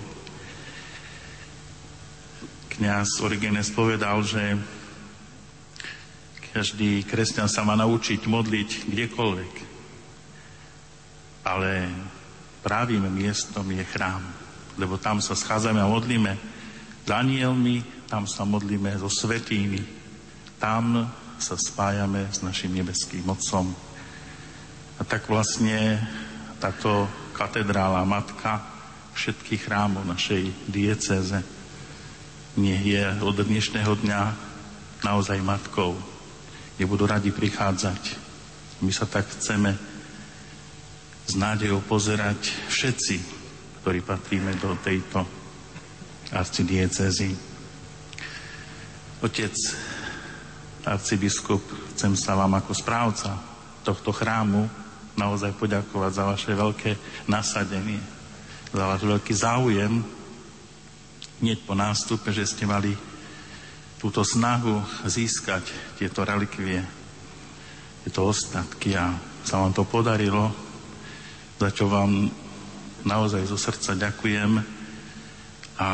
Kňaz 2.78 3.22
Origenes 3.26 3.74
povedal, 3.74 4.22
že 4.22 4.58
každý 6.54 7.02
kresťan 7.10 7.50
sa 7.50 7.66
má 7.66 7.74
naučiť 7.74 8.30
modliť 8.30 8.70
kdekoľvek, 8.94 9.54
ale 11.50 11.72
právým 12.62 13.10
miestom 13.10 13.66
je 13.74 13.84
chrám 13.90 14.43
lebo 14.78 14.98
tam 14.98 15.22
sa 15.22 15.38
schádzame 15.38 15.80
a 15.82 15.90
modlíme 15.90 16.34
s 17.04 17.10
anielmi, 17.10 17.84
tam 18.10 18.26
sa 18.30 18.46
modlíme 18.48 18.94
so 18.98 19.10
svetými, 19.10 19.82
tam 20.62 21.10
sa 21.38 21.60
spájame 21.60 22.30
s 22.32 22.40
našim 22.40 22.72
nebeským 22.72 23.28
Otcom. 23.28 23.74
A 24.98 25.02
tak 25.04 25.28
vlastne 25.28 26.00
táto 26.62 27.10
katedrála 27.36 28.06
matka 28.08 28.62
všetkých 29.14 29.68
chrámov 29.68 30.08
našej 30.08 30.72
diecéze 30.72 31.38
nech 32.54 32.86
je 32.86 33.02
od 33.26 33.34
dnešného 33.34 33.98
dňa 34.06 34.22
naozaj 35.02 35.42
matkou, 35.42 35.98
kde 36.78 36.86
budú 36.86 37.10
radi 37.10 37.34
prichádzať. 37.34 38.02
My 38.86 38.94
sa 38.94 39.10
tak 39.10 39.26
chceme 39.26 39.74
s 41.26 41.34
nádejou 41.34 41.82
pozerať 41.82 42.54
všetci 42.70 43.43
ktorí 43.84 44.00
patríme 44.00 44.56
do 44.64 44.80
tejto 44.80 45.28
arcidiecezy. 46.32 47.36
Otec, 49.20 49.52
arcibiskup, 50.88 51.60
chcem 51.92 52.16
sa 52.16 52.40
vám 52.40 52.64
ako 52.64 52.72
správca 52.72 53.36
tohto 53.84 54.16
chrámu 54.16 54.72
naozaj 55.20 55.52
poďakovať 55.60 56.12
za 56.16 56.24
vaše 56.24 56.52
veľké 56.56 56.92
nasadenie, 57.28 58.00
za 58.72 58.88
váš 58.88 59.04
veľký 59.04 59.34
záujem 59.36 60.00
hneď 61.44 61.60
po 61.68 61.76
nástupe, 61.76 62.32
že 62.32 62.48
ste 62.48 62.64
mali 62.64 62.96
túto 64.00 64.24
snahu 64.24 64.80
získať 65.04 65.68
tieto 66.00 66.24
relikvie, 66.24 66.80
tieto 68.08 68.32
ostatky 68.32 68.96
a 68.96 69.12
sa 69.44 69.60
vám 69.60 69.76
to 69.76 69.84
podarilo, 69.84 70.56
za 71.60 71.68
čo 71.68 71.92
vám 71.92 72.43
naozaj 73.04 73.44
zo 73.48 73.60
srdca 73.60 74.00
ďakujem 74.00 74.52
a 75.80 75.90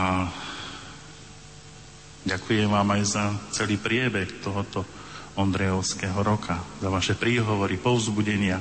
ďakujem 2.25 2.69
vám 2.69 2.87
aj 2.93 3.01
za 3.05 3.23
celý 3.53 3.81
priebeh 3.81 4.41
tohoto 4.45 4.85
Ondrejovského 5.39 6.19
roka, 6.19 6.59
za 6.83 6.89
vaše 6.91 7.15
príhovory, 7.15 7.79
povzbudenia, 7.79 8.59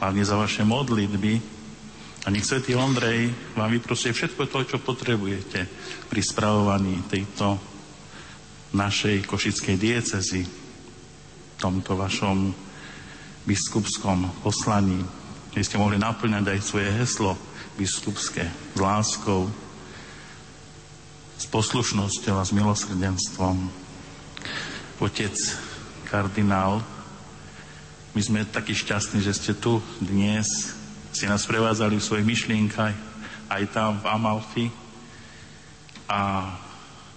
hlavne 0.00 0.24
za 0.24 0.40
vaše 0.40 0.64
modlitby. 0.64 1.34
A 2.24 2.32
nech 2.32 2.48
Svetý 2.48 2.72
Ondrej 2.72 3.28
vám 3.52 3.68
vyprosuje 3.68 4.16
všetko 4.16 4.48
to, 4.48 4.64
čo 4.64 4.76
potrebujete 4.80 5.68
pri 6.08 6.20
spravovaní 6.24 7.04
tejto 7.12 7.60
našej 8.72 9.28
košickej 9.28 9.76
diecezy, 9.76 10.42
tomto 11.60 11.92
vašom 11.94 12.56
biskupskom 13.44 14.40
poslaní, 14.40 15.04
kde 15.52 15.62
ste 15.62 15.76
mohli 15.76 16.00
naplňať 16.00 16.56
aj 16.56 16.60
svoje 16.64 16.88
heslo 16.96 17.36
biskupské 17.74 18.46
s 18.48 18.78
láskou, 18.78 19.50
s 21.34 21.44
poslušnosťou 21.50 22.36
a 22.38 22.46
s 22.46 22.54
milosrdenstvom. 22.54 23.68
Otec 25.02 25.34
kardinál, 26.06 26.80
my 28.14 28.20
sme 28.22 28.46
takí 28.46 28.72
šťastní, 28.72 29.18
že 29.20 29.34
ste 29.34 29.52
tu 29.58 29.82
dnes, 29.98 30.46
ste 31.10 31.26
nás 31.26 31.42
prevádzali 31.50 31.98
v 31.98 32.06
svojich 32.06 32.26
myšlienkach, 32.26 32.94
aj 33.50 33.62
tam 33.74 33.98
v 33.98 34.06
Amalfi. 34.06 34.66
A 36.06 36.54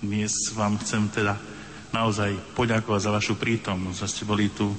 dnes 0.02 0.34
vám 0.58 0.82
chcem 0.82 1.06
teda 1.14 1.38
naozaj 1.94 2.34
poďakovať 2.58 3.02
za 3.02 3.12
vašu 3.14 3.34
prítomnosť, 3.38 3.98
že 4.04 4.12
ste 4.12 4.24
boli 4.26 4.50
tu 4.50 4.74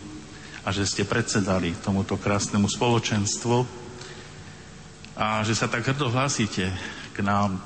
a 0.66 0.74
že 0.74 0.84
ste 0.84 1.06
predsedali 1.06 1.72
tomuto 1.78 2.18
krásnemu 2.18 2.66
spoločenstvu, 2.66 3.87
a 5.18 5.42
že 5.42 5.58
sa 5.58 5.66
tak 5.66 5.82
hrdo 5.82 6.14
hlásite 6.14 6.70
k 7.10 7.18
nám, 7.26 7.58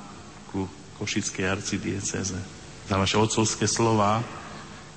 ku 0.49 0.65
Košickej 0.97 1.45
arcidieceze. 1.45 2.41
Za 2.89 2.95
vaše 2.97 3.21
otcovské 3.21 3.69
slova, 3.69 4.25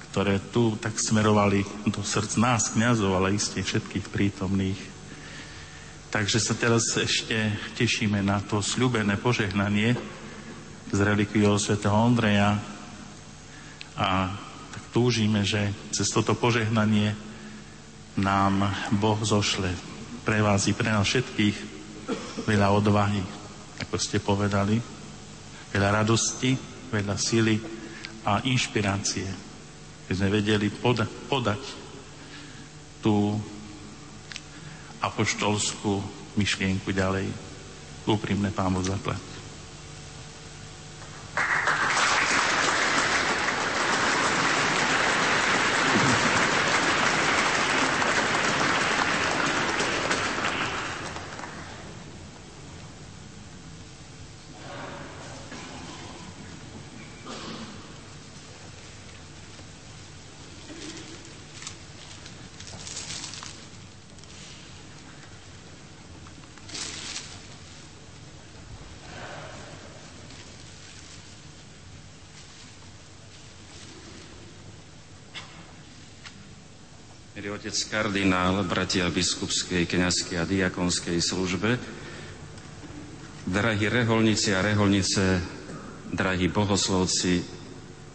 ktoré 0.09 0.41
tu 0.41 0.73
tak 0.81 0.97
smerovali 0.97 1.61
do 1.85 2.01
srdc 2.01 2.41
nás, 2.41 2.73
kňazov, 2.73 3.13
ale 3.13 3.37
iste 3.37 3.61
všetkých 3.61 4.09
prítomných. 4.09 4.81
Takže 6.09 6.41
sa 6.41 6.57
teraz 6.57 6.97
ešte 6.97 7.37
tešíme 7.77 8.25
na 8.25 8.41
to 8.41 8.65
sľubené 8.65 9.21
požehnanie 9.21 9.93
z 10.89 10.99
relikviou 11.05 11.61
svätého 11.61 11.93
Ondreja 11.93 12.57
a 14.01 14.33
tak 14.73 14.85
túžime, 14.97 15.45
že 15.45 15.77
cez 15.93 16.09
toto 16.09 16.33
požehnanie 16.33 17.13
nám 18.17 18.65
Boh 18.97 19.21
zošle 19.21 19.77
pre 20.25 20.41
vás 20.41 20.65
i 20.65 20.73
pre 20.73 20.89
nás 20.89 21.05
všetkých 21.05 21.76
veľa 22.47 22.69
odvahy, 22.71 23.23
ako 23.83 23.97
ste 23.99 24.23
povedali, 24.23 24.79
veľa 25.75 26.03
radosti, 26.03 26.55
veľa 26.91 27.17
sily 27.19 27.59
a 28.27 28.43
inšpirácie, 28.47 29.27
aby 30.07 30.13
sme 30.15 30.29
vedeli 30.31 30.71
poda- 30.71 31.11
podať 31.27 31.63
tú 33.03 33.39
apoštolskú 35.03 36.03
myšlienku 36.39 36.91
ďalej. 36.91 37.27
Úprimné 38.07 38.55
pámu 38.55 38.87
zaplať. 38.87 39.26
Otec 77.47 77.79
kardinál, 77.87 78.67
bratia 78.67 79.07
biskupskej, 79.07 79.87
kňazskej 79.87 80.37
a 80.41 80.49
diakonskej 80.49 81.23
službe, 81.23 81.79
drahí 83.47 83.87
reholníci 83.87 84.51
a 84.51 84.65
reholnice, 84.67 85.39
drahí 86.11 86.51
bohoslovci, 86.51 87.47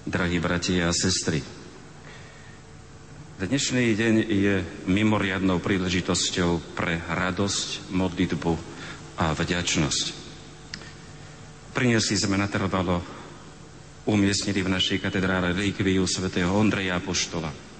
drahí 0.03 0.36
bratia 0.44 0.91
a 0.91 0.94
sestry. 0.94 1.40
Dnešný 3.40 3.95
deň 3.95 4.16
je 4.28 4.56
mimoriadnou 4.91 5.64
príležitosťou 5.64 6.76
pre 6.76 6.99
radosť, 6.99 7.88
modlitbu 7.88 8.53
a 9.16 9.32
vďačnosť. 9.32 10.06
Priniesli 11.72 12.20
sme 12.20 12.36
natrvalo, 12.36 12.99
umiestnili 14.12 14.60
v 14.60 14.74
našej 14.76 14.99
katedrále 14.99 15.56
relikviu 15.56 16.03
svätého 16.03 16.52
Ondreja 16.52 16.99
Apoštola 16.99 17.70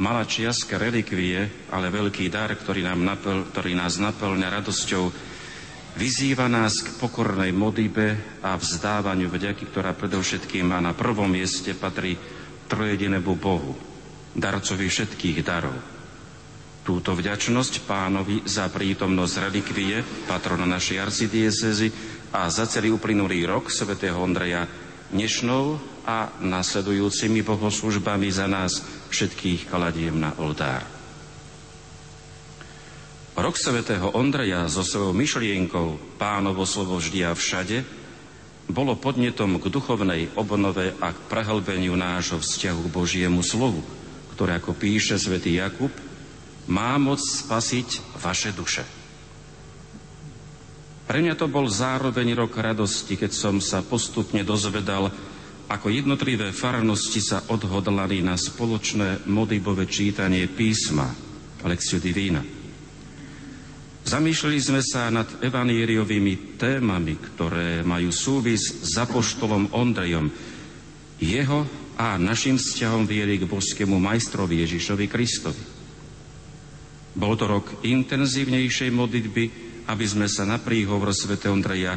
malá 0.00 0.24
čiastka 0.24 0.80
relikvie, 0.80 1.68
ale 1.68 1.92
veľký 1.92 2.32
dar, 2.32 2.48
ktorý, 2.56 2.88
nám 2.88 3.04
napl, 3.04 3.44
ktorý 3.52 3.76
nás 3.76 4.00
naplňa 4.00 4.48
radosťou, 4.48 5.04
vyzýva 6.00 6.48
nás 6.48 6.80
k 6.80 6.96
pokornej 6.96 7.52
modlibe 7.52 8.40
a 8.40 8.56
vzdávaniu 8.56 9.28
vďaky, 9.28 9.68
ktorá 9.68 9.92
predovšetkým 9.92 10.72
a 10.72 10.80
na 10.80 10.96
prvom 10.96 11.28
mieste 11.28 11.76
patrí 11.76 12.16
trojedinému 12.66 13.32
Bohu, 13.36 13.76
darcovi 14.32 14.88
všetkých 14.88 15.38
darov. 15.44 15.76
Túto 16.80 17.12
vďačnosť 17.12 17.84
pánovi 17.84 18.48
za 18.48 18.72
prítomnosť 18.72 19.34
relikvie, 19.52 20.00
patrona 20.24 20.64
našej 20.64 20.96
arcidiecezy 20.96 21.88
a 22.32 22.48
za 22.48 22.64
celý 22.64 22.96
uplynulý 22.96 23.44
rok 23.44 23.68
svätého 23.68 24.16
Ondreja 24.16 24.64
dnešnou 25.12 25.89
a 26.04 26.32
nasledujúcimi 26.40 27.44
bohoslužbami 27.44 28.28
za 28.32 28.46
nás 28.46 28.84
všetkých 29.10 29.68
kladiem 29.68 30.16
na 30.16 30.34
oltár. 30.40 30.82
Rok 33.40 33.56
svätého 33.56 34.12
Ondreja 34.12 34.68
so 34.68 34.84
svojou 34.84 35.16
myšlienkou 35.16 36.20
pánovo 36.20 36.68
slovo 36.68 37.00
vždy 37.00 37.24
a 37.24 37.32
všade 37.32 37.80
bolo 38.68 39.00
podnetom 39.00 39.56
k 39.56 39.72
duchovnej 39.72 40.28
obnove 40.36 40.92
a 41.00 41.08
k 41.10 41.18
prehlbeniu 41.26 41.96
nášho 41.96 42.38
vzťahu 42.38 42.86
k 42.86 42.92
Božiemu 42.92 43.40
slovu, 43.40 43.80
ktoré, 44.36 44.60
ako 44.60 44.76
píše 44.76 45.16
svätý 45.16 45.56
Jakub, 45.56 45.90
má 46.68 47.00
moc 47.00 47.18
spasiť 47.18 48.18
vaše 48.20 48.52
duše. 48.52 48.84
Pre 51.10 51.18
mňa 51.18 51.34
to 51.34 51.50
bol 51.50 51.66
zároveň 51.66 52.38
rok 52.38 52.54
radosti, 52.54 53.18
keď 53.18 53.34
som 53.34 53.58
sa 53.58 53.82
postupne 53.82 54.46
dozvedal, 54.46 55.10
ako 55.70 55.86
jednotlivé 55.86 56.50
farnosti 56.50 57.22
sa 57.22 57.46
odhodlali 57.46 58.26
na 58.26 58.34
spoločné 58.34 59.30
modibové 59.30 59.86
čítanie 59.86 60.50
písma, 60.50 61.06
Lectio 61.62 62.02
Divina. 62.02 62.42
Zamýšľali 64.02 64.58
sme 64.58 64.82
sa 64.82 65.06
nad 65.14 65.30
evaníriovými 65.38 66.58
témami, 66.58 67.14
ktoré 67.14 67.86
majú 67.86 68.10
súvis 68.10 68.82
s 68.82 68.98
apoštolom 68.98 69.70
Ondrejom, 69.70 70.26
jeho 71.22 71.60
a 72.00 72.18
našim 72.18 72.58
vzťahom 72.58 73.06
viery 73.06 73.38
k 73.38 73.46
božskému 73.46 73.94
majstrovi 74.00 74.66
Ježišovi 74.66 75.06
Kristovi. 75.06 75.62
Bol 77.14 77.38
to 77.38 77.46
rok 77.46 77.84
intenzívnejšej 77.86 78.90
modlitby, 78.90 79.44
aby 79.86 80.06
sme 80.08 80.26
sa 80.26 80.48
na 80.48 80.58
príhovor 80.58 81.12
Sv. 81.14 81.36
Ondreja 81.46 81.94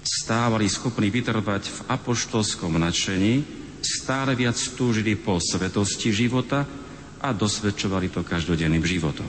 stávali 0.00 0.68
schopní 0.68 1.12
vytrvať 1.12 1.62
v 1.68 1.78
apoštolskom 1.88 2.80
nadšení, 2.80 3.44
stále 3.80 4.36
viac 4.36 4.56
túžili 4.76 5.16
po 5.16 5.40
svetosti 5.40 6.12
života 6.12 6.64
a 7.20 7.28
dosvedčovali 7.32 8.08
to 8.12 8.24
každodenným 8.24 8.84
životom. 8.84 9.28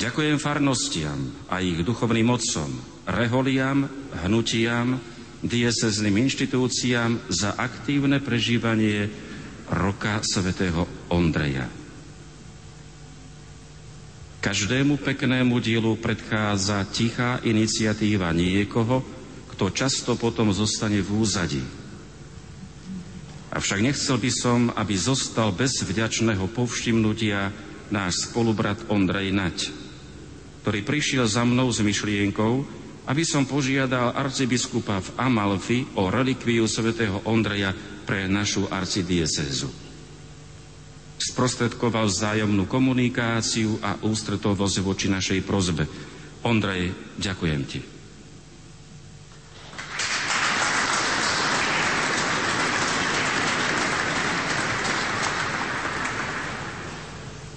Ďakujem 0.00 0.40
farnostiam 0.40 1.20
a 1.52 1.60
ich 1.60 1.84
duchovným 1.84 2.24
mocom, 2.24 2.70
reholiam, 3.04 3.84
hnutiam, 4.24 4.96
diecezným 5.44 6.24
inštitúciám 6.24 7.28
za 7.28 7.52
aktívne 7.56 8.16
prežívanie 8.20 9.12
roka 9.68 10.24
svätého 10.24 10.88
Ondreja. 11.12 11.79
Každému 14.40 14.96
peknému 15.04 15.60
dielu 15.60 16.00
predchádza 16.00 16.80
tichá 16.88 17.44
iniciatíva 17.44 18.32
niekoho, 18.32 19.04
kto 19.52 19.68
často 19.68 20.16
potom 20.16 20.48
zostane 20.48 21.04
v 21.04 21.12
úzadí. 21.12 21.60
Avšak 23.52 23.84
nechcel 23.84 24.16
by 24.16 24.30
som, 24.32 24.72
aby 24.72 24.96
zostal 24.96 25.52
bez 25.52 25.84
vďačného 25.84 26.48
povšimnutia 26.56 27.52
náš 27.92 28.32
spolubrat 28.32 28.80
Ondrej 28.88 29.28
Nať, 29.28 29.68
ktorý 30.64 30.88
prišiel 30.88 31.28
za 31.28 31.44
mnou 31.44 31.68
s 31.68 31.84
myšlienkou, 31.84 32.64
aby 33.12 33.22
som 33.28 33.44
požiadal 33.44 34.16
arcibiskupa 34.16 35.04
v 35.04 35.08
Amalfi 35.20 35.84
o 36.00 36.08
relikviu 36.08 36.64
svätého 36.64 37.20
Ondreja 37.28 37.76
pre 38.08 38.24
našu 38.24 38.72
arcidiecezu 38.72 39.89
sprostredkoval 41.20 42.08
vzájomnú 42.08 42.64
komunikáciu 42.64 43.76
a 43.84 44.00
ústretovosť 44.00 44.76
voči 44.80 45.06
našej 45.12 45.40
prozbe. 45.44 45.84
Ondrej, 46.40 46.96
ďakujem 47.20 47.62
ti. 47.68 47.80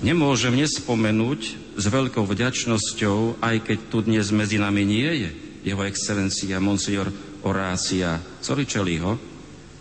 Nemôžem 0.03 0.59
nespomenúť 0.59 1.41
s 1.79 1.85
veľkou 1.87 2.27
vďačnosťou, 2.27 3.39
aj 3.39 3.55
keď 3.63 3.77
tu 3.87 4.03
dnes 4.03 4.27
medzi 4.35 4.59
nami 4.59 4.83
nie 4.83 5.11
je 5.23 5.29
jeho 5.63 5.79
excelencia 5.87 6.59
Monsignor 6.59 7.07
Orácia 7.47 8.19
Coričeliho, 8.43 9.15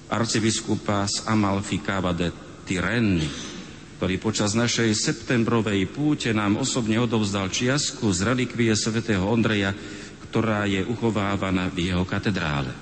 arcibiskupa 0.07 1.11
z 1.11 1.27
Amalfi 1.27 1.83
Cava 1.83 2.15
de 2.15 2.31
Tirenny, 2.63 3.52
ktorý 4.03 4.19
počas 4.19 4.59
našej 4.59 4.99
septembrovej 4.99 5.87
púte 5.87 6.35
nám 6.35 6.59
osobne 6.59 6.99
odovzdal 6.99 7.47
čiasku 7.55 8.11
z 8.11 8.35
relikvie 8.35 8.74
svätého 8.74 9.23
Ondreja, 9.23 9.70
ktorá 10.27 10.66
je 10.66 10.83
uchovávaná 10.83 11.70
v 11.70 11.87
jeho 11.87 12.03
katedrále. 12.03 12.74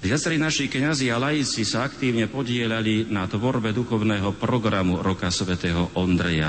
Viacerí 0.00 0.40
naši 0.40 0.64
kňazi 0.64 1.12
a 1.12 1.20
laici 1.20 1.60
sa 1.60 1.84
aktívne 1.84 2.24
podielali 2.24 3.04
na 3.12 3.28
tvorbe 3.28 3.76
duchovného 3.76 4.32
programu 4.40 5.04
Roka 5.04 5.28
svätého 5.28 5.92
Ondreja 5.92 6.48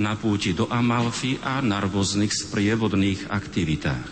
na 0.00 0.16
púti 0.16 0.56
do 0.56 0.72
Amalfy 0.72 1.36
a 1.44 1.60
na 1.60 1.84
rôznych 1.84 2.32
sprievodných 2.32 3.28
aktivitách. 3.28 4.08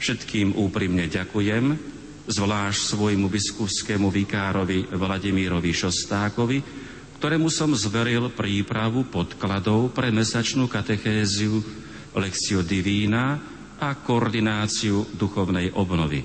Všetkým 0.00 0.56
úprimne 0.56 1.12
ďakujem 1.12 1.76
zvlášť 2.24 2.80
svojmu 2.96 3.28
biskupskému 3.28 4.08
vikárovi 4.08 4.96
Vladimírovi 4.96 5.76
Šostákovi, 5.76 6.85
ktorému 7.16 7.48
som 7.48 7.72
zveril 7.72 8.28
prípravu 8.28 9.08
podkladov 9.08 9.96
pre 9.96 10.12
mesačnú 10.12 10.68
katechéziu 10.68 11.64
Lexio 12.12 12.60
Divína 12.60 13.40
a 13.80 13.88
koordináciu 13.96 15.16
duchovnej 15.16 15.72
obnovy. 15.72 16.20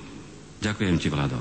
Ďakujem 0.60 0.96
ti, 1.00 1.08
Vlado. 1.08 1.40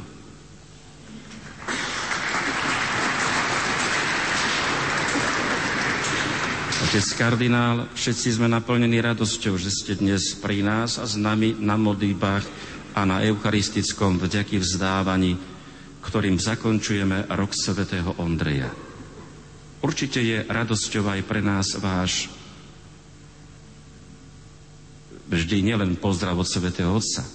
Otec 6.88 7.07
kardinál, 7.15 7.88
všetci 7.95 8.40
sme 8.40 8.52
naplnení 8.52 8.99
radosťou, 8.99 9.56
že 9.56 9.72
ste 9.72 9.99
dnes 9.99 10.36
pri 10.36 10.64
nás 10.64 10.99
a 10.99 11.07
s 11.07 11.15
nami 11.15 11.56
na 11.60 11.80
modlíbách 11.80 12.44
a 12.95 13.07
na 13.07 13.23
eucharistickom 13.23 14.19
vďaky 14.19 14.60
vzdávaní, 14.60 15.40
ktorým 16.03 16.36
zakončujeme 16.36 17.32
rok 17.32 17.56
svätého 17.56 18.11
Ondreja. 18.19 18.91
Určite 19.82 20.22
je 20.22 20.45
radosťou 20.45 21.10
aj 21.10 21.22
pre 21.26 21.41
nás 21.41 21.74
váš 21.82 22.30
vždy 25.26 25.66
nielen 25.66 25.98
pozdrav 25.98 26.38
od 26.38 26.45
svätého 26.45 26.94
Otca, 26.94 27.26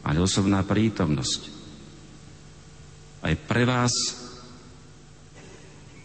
ale 0.00 0.22
osobná 0.22 0.64
prítomnosť. 0.64 1.40
Aj 3.20 3.34
pre 3.36 3.68
vás, 3.68 3.92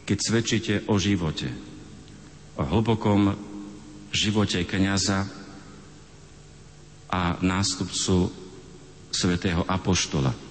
keď 0.03 0.17
svedčíte 0.19 0.73
o 0.91 0.99
živote, 0.99 1.47
o 2.59 2.63
hlbokom 2.67 3.31
živote 4.11 4.67
kniaza 4.67 5.23
a 7.07 7.39
nástupcu 7.39 8.27
svätého 9.15 9.63
Apoštola. 9.63 10.44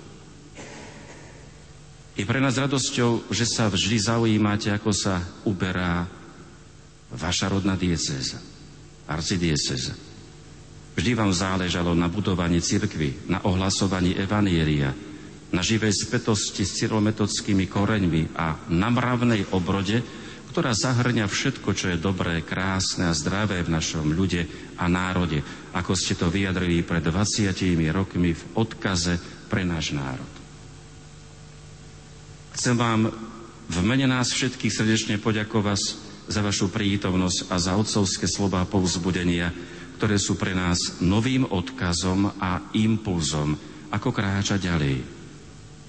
Je 2.14 2.22
pre 2.22 2.38
nás 2.38 2.54
radosťou, 2.54 3.26
že 3.34 3.42
sa 3.42 3.66
vždy 3.66 3.98
zaujímate, 3.98 4.70
ako 4.70 4.94
sa 4.94 5.18
uberá 5.42 6.06
vaša 7.10 7.50
rodná 7.50 7.74
diecéza, 7.74 8.38
arcidiecéza. 9.10 9.98
Vždy 10.94 11.10
vám 11.18 11.34
záležalo 11.34 11.90
na 11.90 12.06
budovaní 12.06 12.62
cirkvy, 12.62 13.26
na 13.26 13.42
ohlasovaní 13.42 14.14
evanielia, 14.14 14.94
na 15.50 15.62
živej 15.62 15.90
spätosti 15.90 16.62
s 16.62 16.78
cyrometodskými 16.82 17.66
koreňmi 17.66 18.38
a 18.38 18.62
na 18.70 18.94
mravnej 18.94 19.50
obrode, 19.50 19.98
ktorá 20.54 20.70
zahrňa 20.70 21.26
všetko, 21.26 21.70
čo 21.74 21.90
je 21.90 21.98
dobré, 21.98 22.46
krásne 22.46 23.10
a 23.10 23.14
zdravé 23.14 23.66
v 23.66 23.74
našom 23.74 24.06
ľude 24.14 24.46
a 24.78 24.86
národe, 24.86 25.42
ako 25.74 25.98
ste 25.98 26.14
to 26.14 26.30
vyjadrili 26.30 26.86
pred 26.86 27.02
20 27.02 27.50
rokmi 27.90 28.38
v 28.38 28.42
odkaze 28.54 29.18
pre 29.50 29.66
náš 29.66 29.90
národ. 29.90 30.33
Chcem 32.54 32.78
vám 32.78 33.10
v 33.66 33.78
mene 33.82 34.06
nás 34.06 34.30
všetkých 34.30 34.70
srdečne 34.70 35.18
poďakovať 35.18 35.80
za 36.30 36.40
vašu 36.40 36.70
prítomnosť 36.70 37.50
a 37.50 37.58
za 37.58 37.74
otcovské 37.74 38.30
slova 38.30 38.62
povzbudenia, 38.62 39.50
ktoré 39.98 40.16
sú 40.22 40.38
pre 40.38 40.54
nás 40.54 41.02
novým 41.02 41.50
odkazom 41.50 42.30
a 42.38 42.70
impulzom, 42.78 43.58
ako 43.90 44.08
kráčať 44.14 44.70
ďalej. 44.70 44.96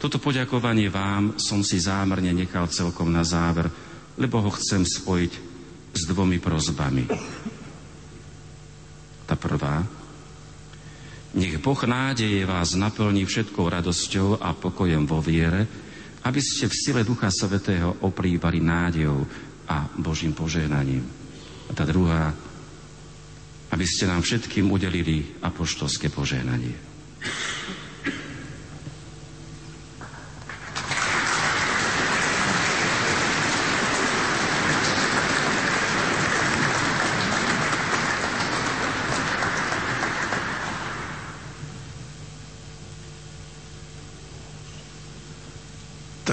Toto 0.01 0.17
poďakovanie 0.17 0.89
vám 0.89 1.37
som 1.37 1.61
si 1.61 1.77
zámerne 1.77 2.33
nechal 2.33 2.65
celkom 2.67 3.13
na 3.13 3.21
záver, 3.21 3.69
lebo 4.17 4.41
ho 4.41 4.51
chcem 4.57 4.81
spojiť 4.81 5.33
s 5.93 6.01
dvomi 6.09 6.41
prozbami. 6.41 7.05
Tá 9.29 9.37
prvá. 9.37 9.85
Nech 11.35 11.61
Boh 11.61 11.81
nádeje 11.85 12.41
vás 12.47 12.73
naplní 12.73 13.27
všetkou 13.27 13.65
radosťou 13.69 14.41
a 14.41 14.55
pokojom 14.55 15.03
vo 15.05 15.21
viere, 15.21 15.84
aby 16.25 16.41
ste 16.41 16.65
v 16.65 16.73
sile 16.73 17.01
Ducha 17.05 17.29
Svetého 17.29 18.01
oprývali 18.01 18.57
nádejou 18.57 19.21
a 19.69 19.85
Božím 20.01 20.33
požehnaním. 20.33 21.05
A 21.69 21.71
tá 21.73 21.85
druhá, 21.85 22.33
aby 23.69 23.85
ste 23.85 24.09
nám 24.09 24.25
všetkým 24.25 24.65
udelili 24.69 25.37
apoštolské 25.41 26.09
požehnanie. 26.09 26.73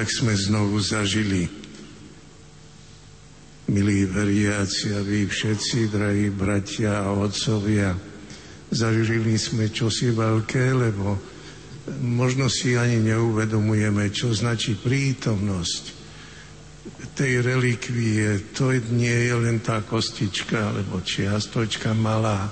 Tak 0.03 0.11
sme 0.11 0.35
znovu 0.35 0.83
zažili. 0.83 1.47
Milí 3.71 4.03
veriaci 4.03 4.99
a 4.99 4.99
vy 4.99 5.31
všetci, 5.31 5.95
drahí 5.95 6.27
bratia 6.27 7.07
a 7.07 7.15
otcovia, 7.15 7.95
zažili 8.75 9.39
sme 9.39 9.71
čosi 9.71 10.11
veľké, 10.11 10.75
lebo 10.75 11.23
možno 12.03 12.51
si 12.51 12.75
ani 12.75 12.99
neuvedomujeme, 12.99 14.11
čo 14.11 14.35
značí 14.35 14.75
prítomnosť 14.75 15.83
tej 17.15 17.39
relikvie. 17.39 18.59
To 18.59 18.75
nie 18.75 19.31
je 19.31 19.35
len 19.39 19.63
tá 19.63 19.87
kostička, 19.87 20.75
alebo 20.75 20.99
čiastočka 20.99 21.95
malá 21.95 22.51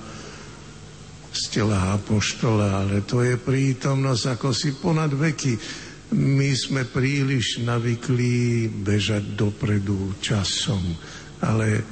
z 1.34 1.42
tela 1.50 1.98
apoštola, 1.98 2.86
ale 2.86 3.02
to 3.02 3.26
je 3.26 3.34
prítomnosť 3.34 4.38
ako 4.38 4.54
si 4.54 4.70
ponad 4.78 5.10
veky 5.10 5.89
my 6.10 6.50
sme 6.58 6.82
príliš 6.90 7.62
navykli 7.62 8.66
bežať 8.66 9.38
dopredu 9.38 10.18
časom, 10.18 10.82
ale 11.46 11.86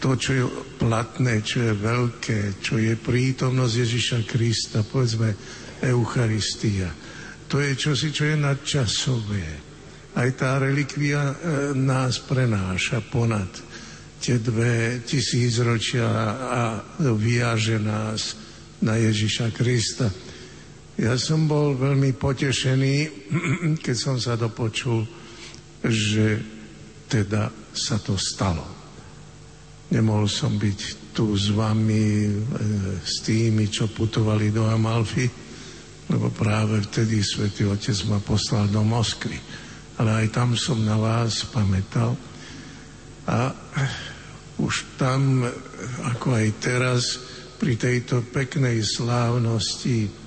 to, 0.00 0.16
čo 0.16 0.30
je 0.32 0.44
platné, 0.78 1.42
čo 1.42 1.60
je 1.66 1.74
veľké, 1.76 2.62
čo 2.62 2.80
je 2.80 2.94
prítomnosť 2.96 3.74
Ježiša 3.74 4.18
Krista, 4.24 4.80
povedzme 4.86 5.34
Eucharistia, 5.82 6.88
to 7.50 7.58
je 7.58 7.74
čosi, 7.74 8.14
čo 8.14 8.30
je 8.30 8.36
nadčasové. 8.38 9.46
Aj 10.14 10.28
tá 10.38 10.62
relikvia 10.62 11.34
e, 11.34 11.34
nás 11.74 12.22
prenáša 12.22 13.02
ponad 13.10 13.50
tie 14.22 14.38
dve 14.38 15.02
tisícročia 15.02 16.06
a 16.38 16.62
viaže 17.16 17.82
nás 17.82 18.38
na 18.84 18.94
Ježiša 19.00 19.50
Krista. 19.50 20.06
Ja 21.00 21.16
som 21.16 21.48
bol 21.48 21.80
veľmi 21.80 22.12
potešený, 22.12 22.94
keď 23.84 23.96
som 23.96 24.20
sa 24.20 24.36
dopočul, 24.36 25.08
že 25.80 26.44
teda 27.08 27.48
sa 27.72 27.96
to 27.96 28.20
stalo. 28.20 28.60
Nemohol 29.88 30.28
som 30.28 30.60
byť 30.60 31.10
tu 31.16 31.32
s 31.32 31.56
vami, 31.56 32.28
e, 32.28 32.32
s 33.00 33.24
tými, 33.24 33.72
čo 33.72 33.88
putovali 33.88 34.52
do 34.52 34.68
Amalfy, 34.68 35.24
lebo 36.12 36.28
práve 36.36 36.84
vtedy 36.84 37.24
Svetý 37.24 37.64
Otec 37.64 37.96
ma 38.04 38.20
poslal 38.20 38.68
do 38.68 38.84
Moskvy. 38.84 39.40
Ale 39.96 40.20
aj 40.20 40.36
tam 40.36 40.52
som 40.52 40.84
na 40.84 41.00
vás 41.00 41.48
pamätal. 41.48 42.12
A 43.24 43.56
už 44.60 45.00
tam, 45.00 45.48
ako 46.12 46.28
aj 46.36 46.48
teraz, 46.60 47.02
pri 47.56 47.76
tejto 47.76 48.24
peknej 48.32 48.80
slávnosti 48.84 50.19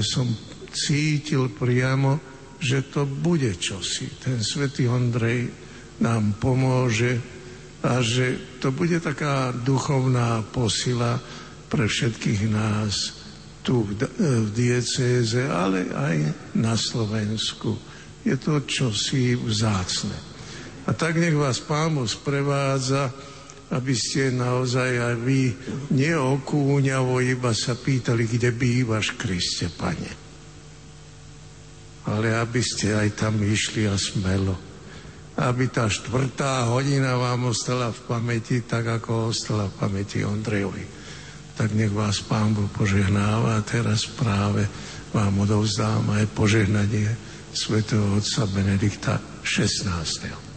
som 0.00 0.24
cítil 0.72 1.52
priamo, 1.52 2.16
že 2.62 2.88
to 2.88 3.04
bude 3.04 3.52
čosi. 3.58 4.08
Ten 4.22 4.40
svätý 4.40 4.88
Ondrej 4.88 5.50
nám 6.00 6.38
pomôže 6.38 7.18
a 7.82 7.98
že 7.98 8.58
to 8.62 8.70
bude 8.70 9.02
taká 9.02 9.50
duchovná 9.50 10.46
posila 10.54 11.18
pre 11.66 11.90
všetkých 11.90 12.42
nás 12.48 13.22
tu 13.66 13.82
v, 13.82 14.06
v 14.18 14.48
diecéze, 14.54 15.42
ale 15.42 15.90
aj 15.90 16.16
na 16.58 16.78
Slovensku. 16.78 17.74
Je 18.22 18.38
to 18.38 18.62
čosi 18.62 19.34
vzácne. 19.34 20.14
A 20.86 20.90
tak 20.94 21.18
nech 21.18 21.34
vás 21.34 21.62
Pán 21.62 21.94
sprevádza, 22.06 23.10
aby 23.72 23.94
ste 23.96 24.28
naozaj 24.36 24.90
aj 25.00 25.16
vy 25.24 25.40
neokúňavo 25.96 27.24
iba 27.24 27.56
sa 27.56 27.72
pýtali, 27.72 28.28
kde 28.28 28.52
bývaš, 28.52 29.16
Kriste, 29.16 29.72
Pane. 29.72 30.12
Ale 32.04 32.36
aby 32.36 32.60
ste 32.60 32.92
aj 32.92 33.16
tam 33.16 33.40
išli 33.40 33.88
a 33.88 33.96
smelo. 33.96 34.52
Aby 35.40 35.72
tá 35.72 35.88
štvrtá 35.88 36.68
hodina 36.68 37.16
vám 37.16 37.48
ostala 37.48 37.88
v 37.88 38.04
pamäti, 38.04 38.60
tak 38.60 38.84
ako 39.00 39.32
ostala 39.32 39.72
v 39.72 39.76
pamäti 39.80 40.20
Ondrejovi. 40.20 40.84
Tak 41.56 41.72
nech 41.72 41.94
vás 41.94 42.20
Pán 42.20 42.52
Boh 42.52 42.68
požehnáva 42.68 43.56
a 43.56 43.64
teraz 43.64 44.04
práve 44.04 44.68
vám 45.16 45.32
odovzdám 45.40 46.12
aj 46.12 46.28
požehnanie 46.36 47.08
svätého 47.56 48.20
otca 48.20 48.44
Benedikta 48.52 49.16
16. 49.40 50.51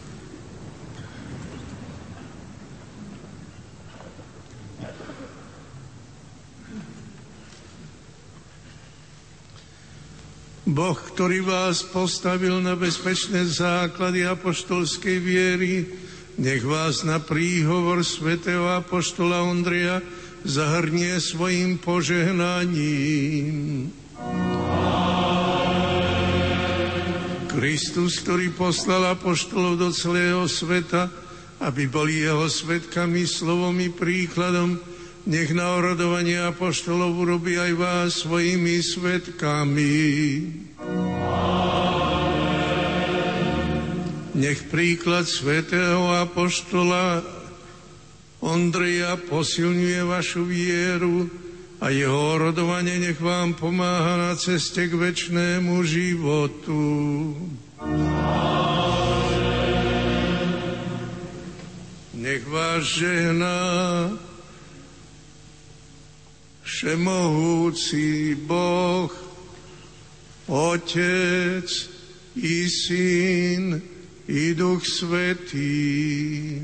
Boh, 10.66 10.98
ktorý 10.98 11.46
vás 11.46 11.86
postavil 11.86 12.58
na 12.58 12.74
bezpečné 12.74 13.46
základy 13.46 14.26
apoštolskej 14.26 15.18
viery, 15.22 15.86
nech 16.42 16.66
vás 16.66 17.06
na 17.06 17.22
príhovor 17.22 18.02
svätého 18.02 18.66
apoštola 18.74 19.46
Ondreja 19.46 20.02
zahrnie 20.42 21.22
svojim 21.22 21.78
požehnaním. 21.78 23.94
Kristus, 27.46 28.18
ktorý 28.26 28.50
poslal 28.50 29.14
apoštolov 29.14 29.78
do 29.78 29.94
celého 29.94 30.50
sveta, 30.50 31.06
aby 31.62 31.86
boli 31.86 32.26
jeho 32.26 32.50
svetkami, 32.50 33.22
slovom 33.22 33.78
i 33.78 33.86
príkladom, 33.86 34.82
nech 35.26 35.50
na 35.50 35.74
orodovanie 35.74 36.38
apoštolov 36.38 37.18
urobí 37.18 37.58
aj 37.58 37.72
vás 37.74 38.10
svojimi 38.22 38.78
svetkami. 38.78 39.98
Nech 44.38 44.60
príklad 44.70 45.26
svätého 45.26 46.14
apoštola 46.14 47.26
Ondreja 48.38 49.18
posilňuje 49.18 50.00
vašu 50.06 50.46
vieru 50.46 51.26
a 51.82 51.90
jeho 51.90 52.38
orodovanie 52.38 53.02
nech 53.02 53.18
vám 53.18 53.58
pomáha 53.58 54.30
na 54.30 54.32
ceste 54.38 54.86
k 54.86 54.94
väčšnému 54.94 55.74
životu. 55.82 56.82
Nech 62.14 62.44
vás 62.46 62.80
žehná 62.86 63.58
všemohúci 66.76 68.36
Boh, 68.44 69.08
Otec 70.44 71.68
i 72.36 72.68
Syn 72.68 73.80
i 74.28 74.52
Duch 74.52 74.84
Svetý. 74.84 76.60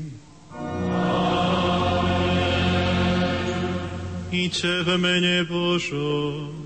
Iče 4.29 4.85
v 4.85 4.89
mene 5.01 5.49
Božom. 5.49 6.62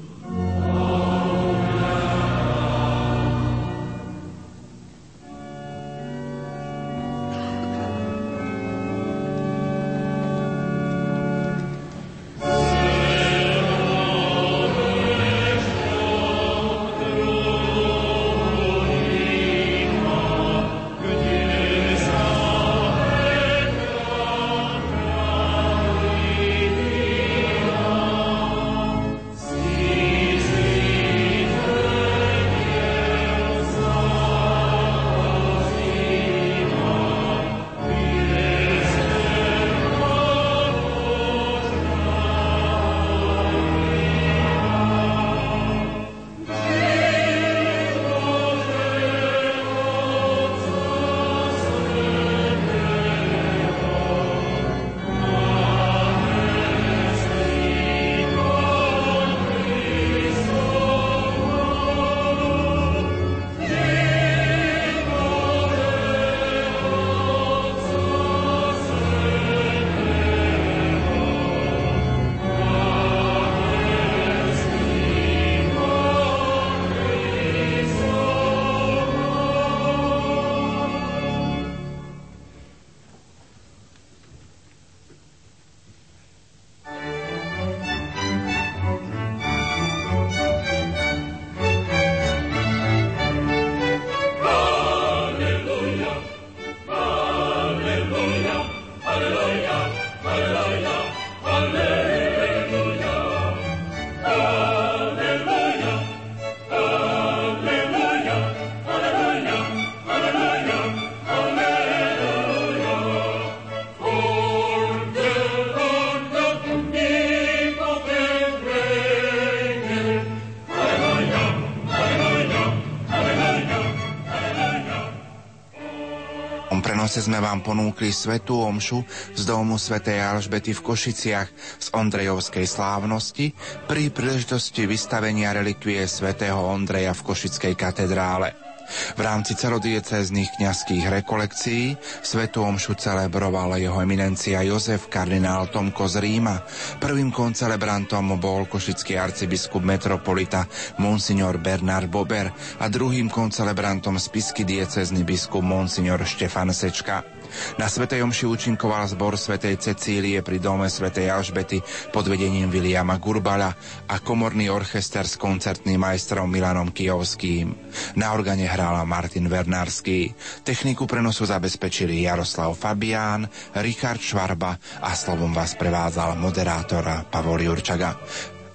Čase 127.07 127.23
sme 127.23 127.41
vám 127.41 127.63
ponúkli 127.63 128.13
svetú 128.13 128.61
omšu 128.61 128.99
z 129.31 129.41
domu 129.47 129.79
svätej 129.79 130.17
Alžbety 130.17 130.75
v 130.75 130.81
Košiciach 130.81 131.49
z 131.77 131.87
Ondrejovskej 131.95 132.67
slávnosti 132.67 133.55
pri 133.85 134.09
príležitosti 134.09 134.83
vystavenia 134.83 135.55
relikvie 135.55 136.03
svätého 136.03 136.57
Ondreja 136.57 137.15
v 137.15 137.25
Košickej 137.25 137.73
katedrále. 137.79 138.66
V 138.87 139.19
rámci 139.21 139.53
celodiecéznych 139.53 140.57
kňazských 140.57 141.05
rekolekcií 141.11 141.99
Svetu 142.23 142.63
Omšu 142.63 142.95
celebroval 142.95 143.77
jeho 143.77 143.99
eminencia 143.99 144.63
Jozef 144.63 145.11
kardinál 145.11 145.67
Tomko 145.67 146.07
z 146.07 146.23
Ríma. 146.23 146.63
Prvým 146.97 147.29
koncelebrantom 147.29 148.39
bol 148.39 148.65
košický 148.65 149.19
arcibiskup 149.19 149.83
metropolita 149.83 150.65
Monsignor 150.97 151.59
Bernard 151.59 152.09
Bober 152.09 152.49
a 152.81 152.85
druhým 152.87 153.27
koncelebrantom 153.29 154.17
spisky 154.17 154.63
diecézny 154.63 155.27
biskup 155.27 155.61
Monsignor 155.61 156.23
Štefan 156.23 156.71
Sečka. 156.73 157.36
Na 157.77 157.87
Svetej 157.87 158.23
Omši 158.25 158.45
účinkoval 158.49 159.07
zbor 159.07 159.37
Svetej 159.37 159.79
Cecílie 159.79 160.41
pri 160.41 160.57
dome 160.57 160.89
Svetej 160.89 161.29
Alžbety 161.31 161.79
pod 162.09 162.25
vedením 162.25 162.67
Viliama 162.73 163.21
Gurbala 163.21 163.71
a 164.09 164.15
komorný 164.19 164.67
orchester 164.73 165.23
s 165.23 165.39
koncertným 165.39 166.01
majstrom 166.01 166.49
Milanom 166.49 166.89
Kijovským. 166.91 167.71
Na 168.17 168.33
organe 168.33 168.65
hrála 168.65 169.05
Martin 169.05 169.45
Vernársky. 169.45 170.33
Techniku 170.65 171.05
prenosu 171.05 171.45
zabezpečili 171.45 172.25
Jaroslav 172.25 172.73
Fabián, 172.75 173.45
Richard 173.77 174.19
Švarba 174.19 174.75
a 174.99 175.13
slovom 175.13 175.53
vás 175.53 175.77
prevádzal 175.77 176.35
moderátor 176.35 177.29
Pavol 177.29 177.61
Jurčaga. 177.61 178.17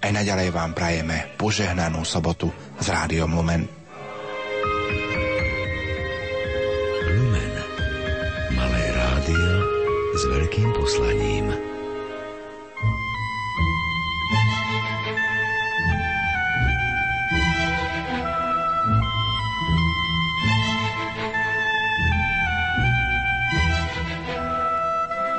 Aj 0.02 0.10
naďalej 0.10 0.50
vám 0.50 0.74
prajeme 0.74 1.38
požehnanú 1.38 2.02
sobotu 2.02 2.50
s 2.78 2.86
Rádiom 2.90 3.30
Lumen. 3.30 3.81
Veľkým 10.52 10.70
poslaním. 10.76 11.48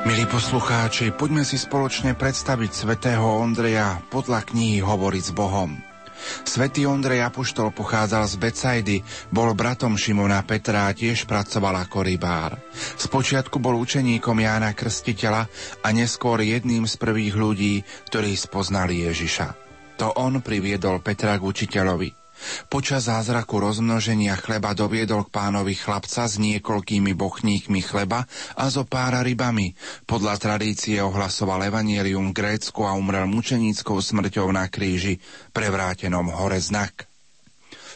Milí 0.04 0.26
poslucháči, 0.26 1.14
poďme 1.14 1.46
si 1.46 1.62
spoločne 1.62 2.18
predstaviť 2.18 2.74
svätého 2.74 3.22
Ondreja 3.22 4.02
podľa 4.10 4.50
knihy 4.50 4.82
Hovoriť 4.82 5.24
s 5.30 5.34
Bohom. 5.38 5.93
Svetý 6.48 6.88
Ondrej 6.88 7.22
Apoštol 7.28 7.76
pochádzal 7.76 8.24
z 8.26 8.36
Becajdy, 8.40 8.98
bol 9.30 9.52
bratom 9.54 10.00
Šimona 10.00 10.42
Petra 10.48 10.90
a 10.90 10.96
tiež 10.96 11.28
pracoval 11.28 11.84
ako 11.84 12.08
rybár. 12.08 12.58
Spočiatku 12.98 13.60
bol 13.60 13.76
učeníkom 13.78 14.40
Jána 14.40 14.72
Krstiteľa 14.72 15.46
a 15.84 15.88
neskôr 15.92 16.40
jedným 16.42 16.88
z 16.88 16.96
prvých 16.96 17.36
ľudí, 17.36 17.74
ktorí 18.10 18.34
spoznali 18.34 19.06
Ježiša. 19.06 19.48
To 20.02 20.16
on 20.18 20.42
priviedol 20.42 21.04
Petra 21.06 21.38
k 21.38 21.46
učiteľovi. 21.46 22.23
Počas 22.68 23.08
zázraku 23.08 23.60
rozmnoženia 23.60 24.36
chleba 24.40 24.76
doviedol 24.76 25.28
k 25.28 25.34
pánovi 25.34 25.74
chlapca 25.78 26.28
s 26.28 26.36
niekoľkými 26.42 27.16
bochníkmi 27.16 27.82
chleba 27.84 28.26
a 28.58 28.66
zo 28.68 28.84
pára 28.84 29.24
rybami. 29.24 29.74
Podľa 30.04 30.36
tradície 30.40 31.00
ohlasoval 31.00 31.68
evanielium 31.68 32.32
v 32.32 32.38
Grécku 32.38 32.84
a 32.84 32.96
umrel 32.98 33.30
mučenickou 33.30 34.00
smrťou 34.02 34.52
na 34.52 34.68
kríži, 34.68 35.22
prevrátenom 35.56 36.30
hore 36.34 36.60
znak. 36.60 37.08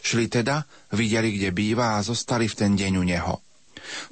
Šli 0.00 0.30
teda, 0.30 0.64
videli, 0.94 1.36
kde 1.36 1.50
býva 1.52 1.98
a 1.98 2.04
zostali 2.06 2.46
v 2.46 2.54
ten 2.54 2.72
deň 2.78 2.92
u 2.96 3.04
neho. 3.04 3.34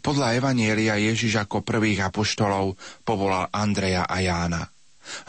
Podľa 0.01 0.37
Evanielia 0.37 0.97
Ježiš 0.97 1.43
ako 1.43 1.61
prvých 1.61 2.09
apoštolov 2.09 2.79
povolal 3.05 3.49
Andreja 3.53 4.09
a 4.09 4.17
Jána. 4.21 4.76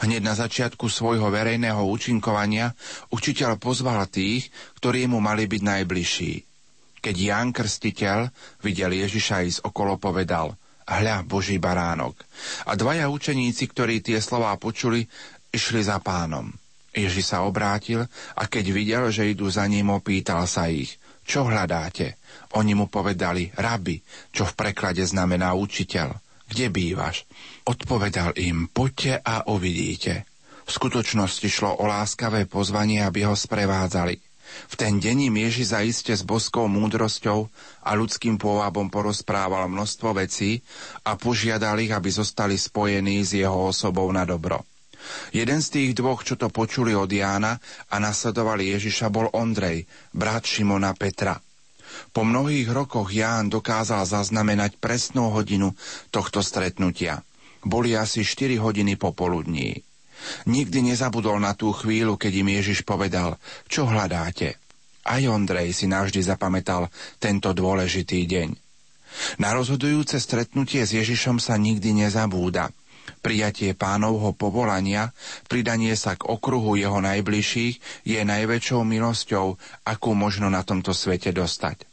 Hneď 0.02 0.22
na 0.22 0.34
začiatku 0.34 0.86
svojho 0.90 1.28
verejného 1.30 1.80
účinkovania 1.84 2.74
učiteľ 3.14 3.58
pozval 3.60 4.06
tých, 4.10 4.50
ktorí 4.78 5.06
mu 5.06 5.22
mali 5.22 5.46
byť 5.46 5.62
najbližší. 5.62 6.32
Keď 6.98 7.14
Ján 7.14 7.54
Krstiteľ 7.54 8.28
videl 8.62 8.90
Ježiša 8.98 9.46
ísť 9.46 9.60
okolo, 9.62 9.96
povedal 9.96 10.58
Hľa, 10.88 11.20
Boží 11.28 11.60
baránok. 11.60 12.16
A 12.64 12.72
dvaja 12.72 13.12
učeníci, 13.12 13.68
ktorí 13.68 14.00
tie 14.00 14.24
slová 14.24 14.56
počuli, 14.56 15.04
išli 15.52 15.84
za 15.84 16.00
pánom. 16.00 16.48
Ježiš 16.96 17.36
sa 17.36 17.44
obrátil 17.44 18.08
a 18.34 18.42
keď 18.48 18.64
videl, 18.72 19.04
že 19.12 19.28
idú 19.28 19.52
za 19.52 19.68
ním, 19.68 19.92
opýtal 19.92 20.48
sa 20.48 20.72
ich, 20.72 20.96
čo 21.28 21.44
hľadáte? 21.44 22.16
Oni 22.56 22.72
mu 22.72 22.88
povedali, 22.88 23.52
rabi, 23.60 24.00
čo 24.32 24.48
v 24.48 24.56
preklade 24.56 25.04
znamená 25.04 25.52
učiteľ 25.52 26.16
kde 26.48 26.72
bývaš? 26.72 27.28
Odpovedal 27.68 28.32
im, 28.40 28.66
poďte 28.72 29.20
a 29.20 29.44
uvidíte. 29.46 30.24
V 30.64 30.70
skutočnosti 30.72 31.48
šlo 31.48 31.80
o 31.80 31.84
láskavé 31.88 32.44
pozvanie, 32.44 33.00
aby 33.04 33.24
ho 33.24 33.36
sprevádzali. 33.36 34.20
V 34.68 34.74
ten 34.80 34.96
deň 34.96 35.28
im 35.28 35.36
Ježi 35.44 35.64
zaiste 35.64 36.12
s 36.12 36.24
boskou 36.24 36.68
múdrosťou 36.72 37.48
a 37.84 37.90
ľudským 37.92 38.40
pôvabom 38.40 38.88
porozprával 38.88 39.68
množstvo 39.68 40.16
vecí 40.16 40.64
a 41.04 41.20
požiadal 41.20 41.84
ich, 41.84 41.92
aby 41.92 42.08
zostali 42.08 42.56
spojení 42.56 43.20
s 43.24 43.36
jeho 43.36 43.68
osobou 43.68 44.08
na 44.08 44.24
dobro. 44.24 44.64
Jeden 45.32 45.60
z 45.60 45.68
tých 45.72 45.90
dvoch, 45.96 46.24
čo 46.24 46.36
to 46.36 46.48
počuli 46.48 46.96
od 46.96 47.08
Jána 47.08 47.60
a 47.92 47.96
nasledovali 48.00 48.72
Ježiša, 48.76 49.12
bol 49.12 49.28
Ondrej, 49.32 49.84
brat 50.16 50.44
Šimona 50.48 50.96
Petra– 50.96 51.36
po 52.10 52.24
mnohých 52.24 52.68
rokoch 52.70 53.12
Ján 53.12 53.52
dokázal 53.52 54.04
zaznamenať 54.08 54.80
presnú 54.80 55.32
hodinu 55.32 55.72
tohto 56.08 56.40
stretnutia. 56.42 57.20
Boli 57.64 57.94
asi 57.94 58.22
4 58.22 58.58
hodiny 58.58 58.94
popoludní. 58.96 59.82
Nikdy 60.50 60.94
nezabudol 60.94 61.38
na 61.38 61.54
tú 61.54 61.70
chvíľu, 61.70 62.18
keď 62.18 62.32
im 62.42 62.48
Ježiš 62.58 62.82
povedal, 62.82 63.38
čo 63.70 63.86
hľadáte. 63.86 64.58
Aj 65.08 65.22
Ondrej 65.24 65.72
si 65.72 65.88
navždy 65.88 66.20
zapamätal 66.20 66.92
tento 67.16 67.54
dôležitý 67.54 68.28
deň. 68.28 68.48
Na 69.40 69.56
rozhodujúce 69.56 70.20
stretnutie 70.20 70.84
s 70.84 70.92
Ježišom 70.92 71.40
sa 71.40 71.56
nikdy 71.56 71.96
nezabúda. 71.96 72.68
Prijatie 73.24 73.72
pánovho 73.72 74.36
povolania, 74.36 75.16
pridanie 75.48 75.96
sa 75.96 76.12
k 76.12 76.28
okruhu 76.28 76.76
jeho 76.76 77.00
najbližších 77.00 78.04
je 78.04 78.20
najväčšou 78.20 78.84
milosťou, 78.84 79.56
akú 79.88 80.10
možno 80.12 80.52
na 80.52 80.60
tomto 80.60 80.92
svete 80.92 81.32
dostať. 81.32 81.87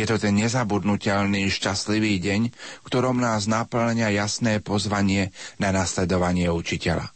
Je 0.00 0.08
to 0.08 0.16
ten 0.16 0.32
nezabudnutelný, 0.32 1.52
šťastlivý 1.52 2.24
deň, 2.24 2.40
ktorom 2.88 3.20
nás 3.20 3.44
naplňa 3.44 4.16
jasné 4.16 4.64
pozvanie 4.64 5.28
na 5.60 5.76
nasledovanie 5.76 6.48
učiteľa. 6.48 7.12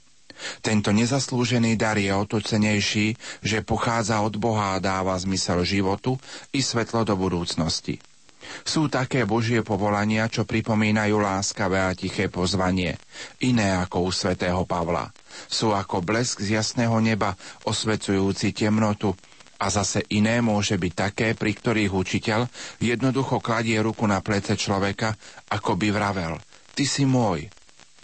Tento 0.61 0.93
nezaslúžený 0.93 1.81
dar 1.81 1.97
je 1.97 2.13
o 2.13 2.29
to 2.29 2.45
cenejší, 2.45 3.17
že 3.41 3.65
pochádza 3.65 4.21
od 4.21 4.37
Boha 4.37 4.77
a 4.77 4.83
dáva 4.85 5.17
zmysel 5.17 5.65
životu 5.65 6.21
i 6.53 6.61
svetlo 6.61 7.09
do 7.09 7.17
budúcnosti. 7.17 8.05
Sú 8.69 8.93
také 8.93 9.25
Božie 9.25 9.65
povolania, 9.65 10.29
čo 10.29 10.45
pripomínajú 10.45 11.17
láskavé 11.17 11.89
a 11.89 11.97
tiché 11.97 12.29
pozvanie, 12.29 13.01
iné 13.41 13.73
ako 13.81 14.05
u 14.05 14.11
svätého 14.13 14.61
Pavla. 14.69 15.09
Sú 15.49 15.73
ako 15.73 16.05
blesk 16.05 16.45
z 16.45 16.61
jasného 16.61 17.01
neba, 17.01 17.33
osvecujúci 17.65 18.53
temnotu, 18.53 19.17
a 19.59 19.67
zase 19.71 20.03
iné 20.11 20.43
môže 20.43 20.75
byť 20.75 20.93
také, 20.93 21.29
pri 21.39 21.53
ktorých 21.55 21.93
učiteľ 21.93 22.47
jednoducho 22.83 23.39
kladie 23.39 23.79
ruku 23.79 24.05
na 24.05 24.19
plece 24.21 24.59
človeka, 24.59 25.15
ako 25.51 25.79
by 25.79 25.89
vravel, 25.95 26.35
ty 26.75 26.85
si 26.85 27.07
môj, 27.07 27.47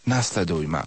nasleduj 0.06 0.66
ma. 0.70 0.86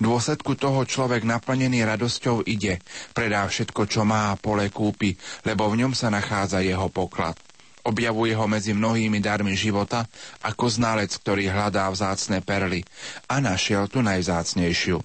V 0.00 0.10
dôsledku 0.10 0.56
toho 0.56 0.82
človek 0.82 1.22
naplnený 1.22 1.84
radosťou 1.84 2.48
ide, 2.48 2.80
predá 3.12 3.44
všetko, 3.44 3.86
čo 3.86 4.02
má 4.02 4.32
a 4.32 4.40
pole 4.40 4.72
kúpi, 4.72 5.14
lebo 5.44 5.68
v 5.68 5.84
ňom 5.84 5.92
sa 5.92 6.08
nachádza 6.08 6.64
jeho 6.64 6.88
poklad. 6.88 7.36
Objavuje 7.82 8.30
ho 8.34 8.46
medzi 8.46 8.70
mnohými 8.72 9.18
darmi 9.18 9.58
života 9.58 10.06
ako 10.42 10.70
ználec, 10.70 11.10
ktorý 11.18 11.50
hľadá 11.50 11.90
vzácne 11.90 12.38
perly 12.38 12.86
a 13.26 13.42
našiel 13.42 13.90
tu 13.90 14.00
najvzácnejšiu. 14.06 15.02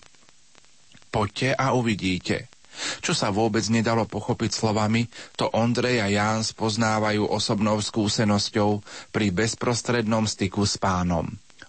Poďte 1.09 1.57
a 1.57 1.73
uvidíte. 1.73 2.56
Čo 3.01 3.13
sa 3.17 3.33
vôbec 3.33 3.65
nedalo 3.69 4.05
pochopiť 4.05 4.51
slovami, 4.53 5.09
to 5.35 5.49
Ondrej 5.53 6.01
a 6.03 6.07
Ján 6.07 6.45
spoznávajú 6.45 7.25
osobnou 7.27 7.81
skúsenosťou 7.81 8.81
pri 9.11 9.33
bezprostrednom 9.33 10.29
styku 10.29 10.63
s 10.63 10.77
pánom. 10.77 11.27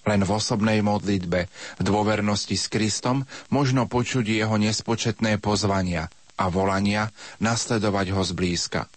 Len 0.09 0.25
v 0.25 0.31
osobnej 0.31 0.81
modlitbe, 0.81 1.41
v 1.81 1.83
dôvernosti 1.85 2.57
s 2.57 2.73
Kristom, 2.73 3.29
možno 3.53 3.85
počuť 3.85 4.25
jeho 4.25 4.57
nespočetné 4.57 5.37
pozvania 5.37 6.09
a 6.39 6.49
volania 6.49 7.13
nasledovať 7.45 8.07
ho 8.17 8.23
zblízka. 8.25 8.89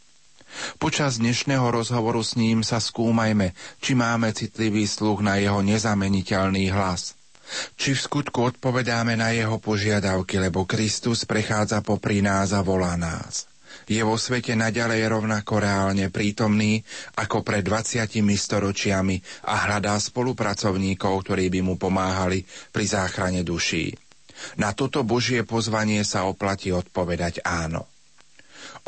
Počas 0.79 1.19
dnešného 1.19 1.71
rozhovoru 1.71 2.19
s 2.19 2.35
ním 2.35 2.59
sa 2.59 2.83
skúmajme, 2.83 3.55
či 3.79 3.95
máme 3.95 4.35
citlivý 4.35 4.83
sluch 4.83 5.23
na 5.23 5.39
jeho 5.39 5.63
nezameniteľný 5.63 6.71
hlas– 6.71 7.15
či 7.75 7.95
v 7.95 8.03
skutku 8.03 8.55
odpovedáme 8.55 9.15
na 9.19 9.35
jeho 9.35 9.59
požiadavky, 9.59 10.39
lebo 10.39 10.63
Kristus 10.63 11.27
prechádza 11.27 11.83
popri 11.83 12.23
nás 12.23 12.55
a 12.55 12.63
volá 12.63 12.95
nás. 12.95 13.51
Je 13.87 13.99
vo 14.03 14.15
svete 14.15 14.55
naďalej 14.55 15.09
rovnako 15.09 15.63
reálne 15.63 16.07
prítomný 16.07 16.79
ako 17.17 17.43
pred 17.43 17.63
20 17.65 18.07
storočiami 18.23 19.47
a 19.47 19.67
hľadá 19.67 19.99
spolupracovníkov, 19.99 21.27
ktorí 21.27 21.51
by 21.51 21.61
mu 21.63 21.75
pomáhali 21.75 22.43
pri 22.71 22.85
záchrane 22.87 23.43
duší. 23.43 23.91
Na 24.57 24.73
toto 24.73 25.05
Božie 25.05 25.45
pozvanie 25.45 26.01
sa 26.01 26.25
oplatí 26.25 26.73
odpovedať 26.73 27.45
áno. 27.45 27.85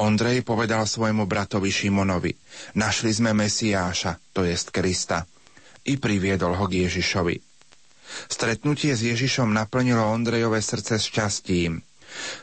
Ondrej 0.01 0.41
povedal 0.41 0.89
svojmu 0.89 1.29
bratovi 1.29 1.69
Šimonovi, 1.69 2.33
našli 2.73 3.13
sme 3.13 3.37
Mesiáša, 3.37 4.17
to 4.33 4.41
jest 4.41 4.73
Krista, 4.73 5.29
i 5.85 6.01
priviedol 6.01 6.57
ho 6.57 6.65
k 6.65 6.89
Ježišovi. 6.89 7.52
Stretnutie 8.31 8.93
s 8.93 9.03
Ježišom 9.03 9.51
naplnilo 9.53 10.03
Ondrejové 10.03 10.61
srdce 10.63 10.99
šťastím. 10.99 11.81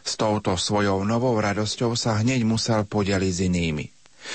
S 0.02 0.18
touto 0.18 0.59
svojou 0.59 1.06
novou 1.06 1.38
radosťou 1.38 1.94
sa 1.94 2.18
hneď 2.18 2.42
musel 2.42 2.82
podeliť 2.86 3.32
s 3.32 3.40
inými. 3.47 3.86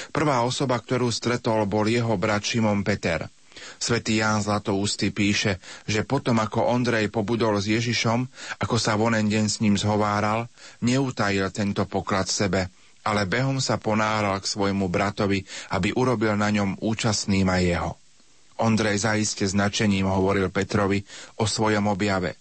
Prvá 0.09 0.41
osoba, 0.41 0.79
ktorú 0.79 1.11
stretol, 1.11 1.67
bol 1.69 1.85
jeho 1.85 2.15
brat 2.17 2.41
Šimon 2.41 2.81
Peter. 2.81 3.27
Svetý 3.79 4.19
Ján 4.19 4.43
Zlatoústy 4.43 5.11
píše, 5.11 5.59
že 5.87 6.03
potom 6.03 6.39
ako 6.39 6.71
Ondrej 6.71 7.11
pobudol 7.11 7.59
s 7.59 7.71
Ježišom, 7.71 8.27
ako 8.59 8.75
sa 8.75 8.99
vonen 8.99 9.27
deň 9.27 9.45
s 9.47 9.59
ním 9.63 9.75
zhováral, 9.79 10.47
neutajil 10.83 11.51
tento 11.51 11.87
poklad 11.87 12.27
sebe, 12.27 12.67
ale 13.05 13.29
behom 13.29 13.61
sa 13.61 13.77
ponáral 13.77 14.35
k 14.41 14.49
svojmu 14.49 14.89
bratovi, 14.89 15.45
aby 15.71 15.93
urobil 15.95 16.35
na 16.35 16.49
ňom 16.51 16.81
účastným 16.81 17.47
aj 17.47 17.61
jeho. 17.63 17.91
Ondrej 18.55 19.03
zaiste 19.03 19.43
značením 19.43 20.07
hovoril 20.07 20.47
Petrovi 20.47 21.03
o 21.35 21.43
svojom 21.43 21.91
objave. 21.91 22.39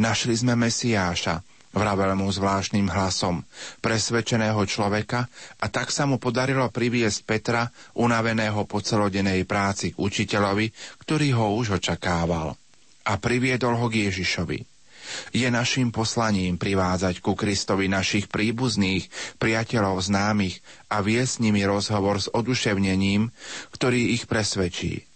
Našli 0.00 0.32
sme 0.32 0.56
Mesiáša, 0.56 1.44
vravel 1.76 2.16
mu 2.16 2.26
zvláštnym 2.32 2.88
hlasom, 2.88 3.44
presvedčeného 3.84 4.58
človeka 4.64 5.28
a 5.60 5.66
tak 5.68 5.92
sa 5.92 6.08
mu 6.08 6.16
podarilo 6.16 6.66
priviesť 6.72 7.18
Petra, 7.28 7.68
unaveného 7.92 8.64
po 8.64 8.80
celodenej 8.80 9.44
práci 9.44 9.92
k 9.92 10.00
učiteľovi, 10.00 10.72
ktorý 11.04 11.28
ho 11.36 11.54
už 11.60 11.76
očakával. 11.76 12.56
A 13.04 13.12
priviedol 13.16 13.76
ho 13.76 13.86
k 13.92 14.08
Ježišovi. 14.08 14.64
Je 15.34 15.48
našim 15.50 15.90
poslaním 15.90 16.54
privádzať 16.54 17.18
ku 17.18 17.34
Kristovi 17.34 17.90
našich 17.90 18.30
príbuzných, 18.30 19.10
priateľov 19.42 19.98
známych 19.98 20.62
a 20.86 21.02
viesť 21.02 21.30
s 21.34 21.42
nimi 21.42 21.66
rozhovor 21.66 22.22
s 22.22 22.30
oduševnením, 22.30 23.34
ktorý 23.74 24.14
ich 24.14 24.30
presvedčí. 24.30 25.09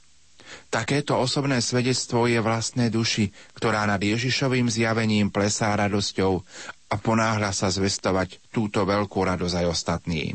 Takéto 0.75 1.15
osobné 1.23 1.63
svedectvo 1.63 2.27
je 2.27 2.43
vlastné 2.43 2.91
duši, 2.91 3.31
ktorá 3.55 3.87
nad 3.87 4.03
Ježišovým 4.03 4.67
zjavením 4.67 5.31
plesá 5.31 5.71
radosťou 5.71 6.43
a 6.91 6.95
ponáhľa 6.99 7.55
sa 7.55 7.71
zvestovať 7.71 8.43
túto 8.51 8.83
veľkú 8.83 9.23
radosť 9.23 9.55
aj 9.55 9.67
ostatným. 9.71 10.35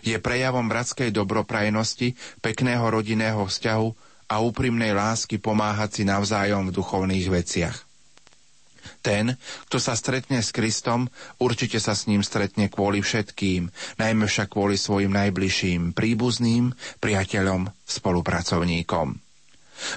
Je 0.00 0.16
prejavom 0.24 0.64
bratskej 0.72 1.12
dobroprajnosti, 1.12 2.16
pekného 2.40 2.80
rodinného 2.80 3.44
vzťahu 3.44 3.88
a 4.32 4.40
úprimnej 4.40 4.96
lásky 4.96 5.36
pomáhať 5.36 6.00
si 6.00 6.02
navzájom 6.08 6.72
v 6.72 6.74
duchovných 6.74 7.28
veciach. 7.28 7.76
Ten, 9.04 9.36
kto 9.68 9.76
sa 9.76 9.92
stretne 9.92 10.40
s 10.40 10.48
Kristom, 10.48 11.12
určite 11.36 11.76
sa 11.76 11.92
s 11.92 12.08
ním 12.08 12.24
stretne 12.24 12.72
kvôli 12.72 13.04
všetkým, 13.04 13.68
najmä 14.00 14.24
však 14.24 14.48
kvôli 14.48 14.80
svojim 14.80 15.12
najbližším 15.12 15.92
príbuzným, 15.92 16.72
priateľom, 17.04 17.68
spolupracovníkom. 17.84 19.27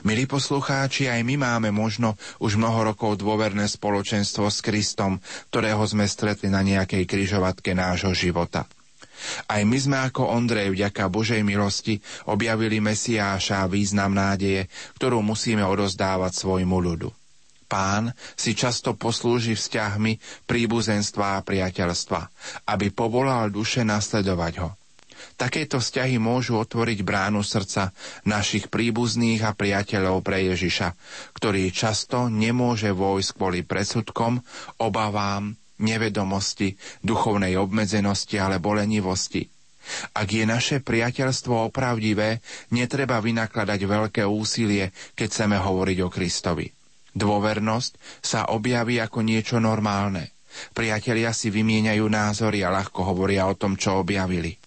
Milí 0.05 0.29
poslucháči, 0.29 1.09
aj 1.09 1.21
my 1.25 1.35
máme 1.41 1.69
možno 1.73 2.17
už 2.37 2.57
mnoho 2.57 2.93
rokov 2.93 3.17
dôverné 3.17 3.65
spoločenstvo 3.65 4.49
s 4.49 4.61
Kristom, 4.61 5.17
ktorého 5.49 5.81
sme 5.85 6.05
stretli 6.05 6.49
na 6.49 6.61
nejakej 6.61 7.05
kryžovatke 7.05 7.73
nášho 7.73 8.13
života. 8.13 8.69
Aj 9.45 9.61
my 9.61 9.77
sme 9.77 9.97
ako 10.01 10.33
Ondrej 10.33 10.73
vďaka 10.73 11.05
Božej 11.05 11.45
milosti 11.45 12.01
objavili 12.25 12.81
Mesiáša 12.81 13.65
a 13.65 13.69
význam 13.69 14.17
nádeje, 14.17 14.65
ktorú 14.97 15.21
musíme 15.21 15.61
odozdávať 15.61 16.41
svojmu 16.41 16.77
ľudu. 16.81 17.09
Pán 17.69 18.11
si 18.35 18.51
často 18.51 18.99
poslúži 18.99 19.55
vzťahmi 19.55 20.43
príbuzenstva 20.43 21.39
a 21.39 21.43
priateľstva, 21.45 22.21
aby 22.67 22.91
povolal 22.91 23.47
duše 23.47 23.87
nasledovať 23.87 24.53
ho. 24.59 24.80
Takéto 25.35 25.81
vzťahy 25.81 26.21
môžu 26.21 26.61
otvoriť 26.61 27.01
bránu 27.01 27.41
srdca 27.41 27.91
našich 28.23 28.69
príbuzných 28.69 29.41
a 29.45 29.51
priateľov 29.57 30.21
pre 30.21 30.45
Ježiša, 30.53 30.93
ktorý 31.33 31.69
často 31.73 32.29
nemôže 32.29 32.93
vojsť 32.93 33.29
kvôli 33.35 33.61
predsudkom, 33.65 34.41
obavám, 34.77 35.57
nevedomosti, 35.81 36.77
duchovnej 37.01 37.57
obmedzenosti 37.57 38.37
alebo 38.37 38.77
lenivosti. 38.77 39.49
Ak 40.13 40.29
je 40.29 40.45
naše 40.45 40.77
priateľstvo 40.85 41.73
opravdivé, 41.73 42.39
netreba 42.69 43.17
vynakladať 43.17 43.81
veľké 43.81 44.23
úsilie, 44.29 44.93
keď 45.17 45.27
chceme 45.27 45.57
hovoriť 45.57 45.97
o 46.05 46.09
Kristovi. 46.13 46.69
Dôvernosť 47.17 48.23
sa 48.23 48.53
objaví 48.53 49.01
ako 49.01 49.25
niečo 49.25 49.57
normálne. 49.57 50.31
Priatelia 50.77 51.33
si 51.33 51.49
vymieňajú 51.49 52.05
názory 52.07 52.61
a 52.61 52.69
ľahko 52.69 53.01
hovoria 53.03 53.49
o 53.49 53.57
tom, 53.57 53.73
čo 53.75 53.99
objavili. 53.99 54.60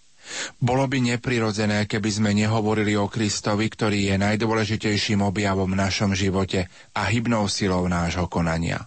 Bolo 0.59 0.89
by 0.89 1.15
neprirodzené, 1.15 1.85
keby 1.85 2.11
sme 2.11 2.31
nehovorili 2.33 2.97
o 2.97 3.11
Kristovi, 3.11 3.69
ktorý 3.69 4.13
je 4.13 4.17
najdôležitejším 4.21 5.21
objavom 5.23 5.69
v 5.73 5.81
našom 5.81 6.17
živote 6.17 6.67
a 6.97 7.07
hybnou 7.09 7.47
silou 7.49 7.85
nášho 7.87 8.27
konania. 8.27 8.85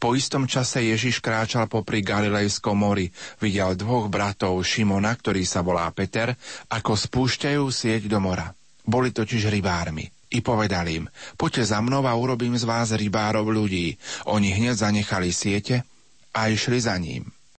Po 0.00 0.16
istom 0.16 0.48
čase 0.48 0.80
Ježiš 0.80 1.20
kráčal 1.20 1.68
popri 1.68 2.00
Galilejskom 2.00 2.72
mori, 2.72 3.12
videl 3.36 3.76
dvoch 3.76 4.08
bratov 4.08 4.64
Šimona, 4.64 5.12
ktorý 5.12 5.44
sa 5.44 5.60
volá 5.60 5.86
Peter, 5.92 6.32
ako 6.72 6.96
spúšťajú 6.96 7.64
sieť 7.68 8.08
do 8.08 8.18
mora. 8.18 8.48
Boli 8.88 9.12
totiž 9.12 9.52
rybármi. 9.52 10.08
I 10.28 10.44
povedal 10.44 10.84
im, 10.92 11.04
poďte 11.40 11.72
za 11.72 11.80
mnou 11.80 12.04
a 12.04 12.12
urobím 12.12 12.52
z 12.56 12.68
vás 12.68 12.92
rybárov 12.92 13.48
ľudí. 13.48 13.96
Oni 14.28 14.52
hneď 14.52 14.76
zanechali 14.76 15.32
siete 15.32 15.88
a 16.36 16.52
išli 16.52 16.76
za 16.76 16.96
ním. 17.00 17.24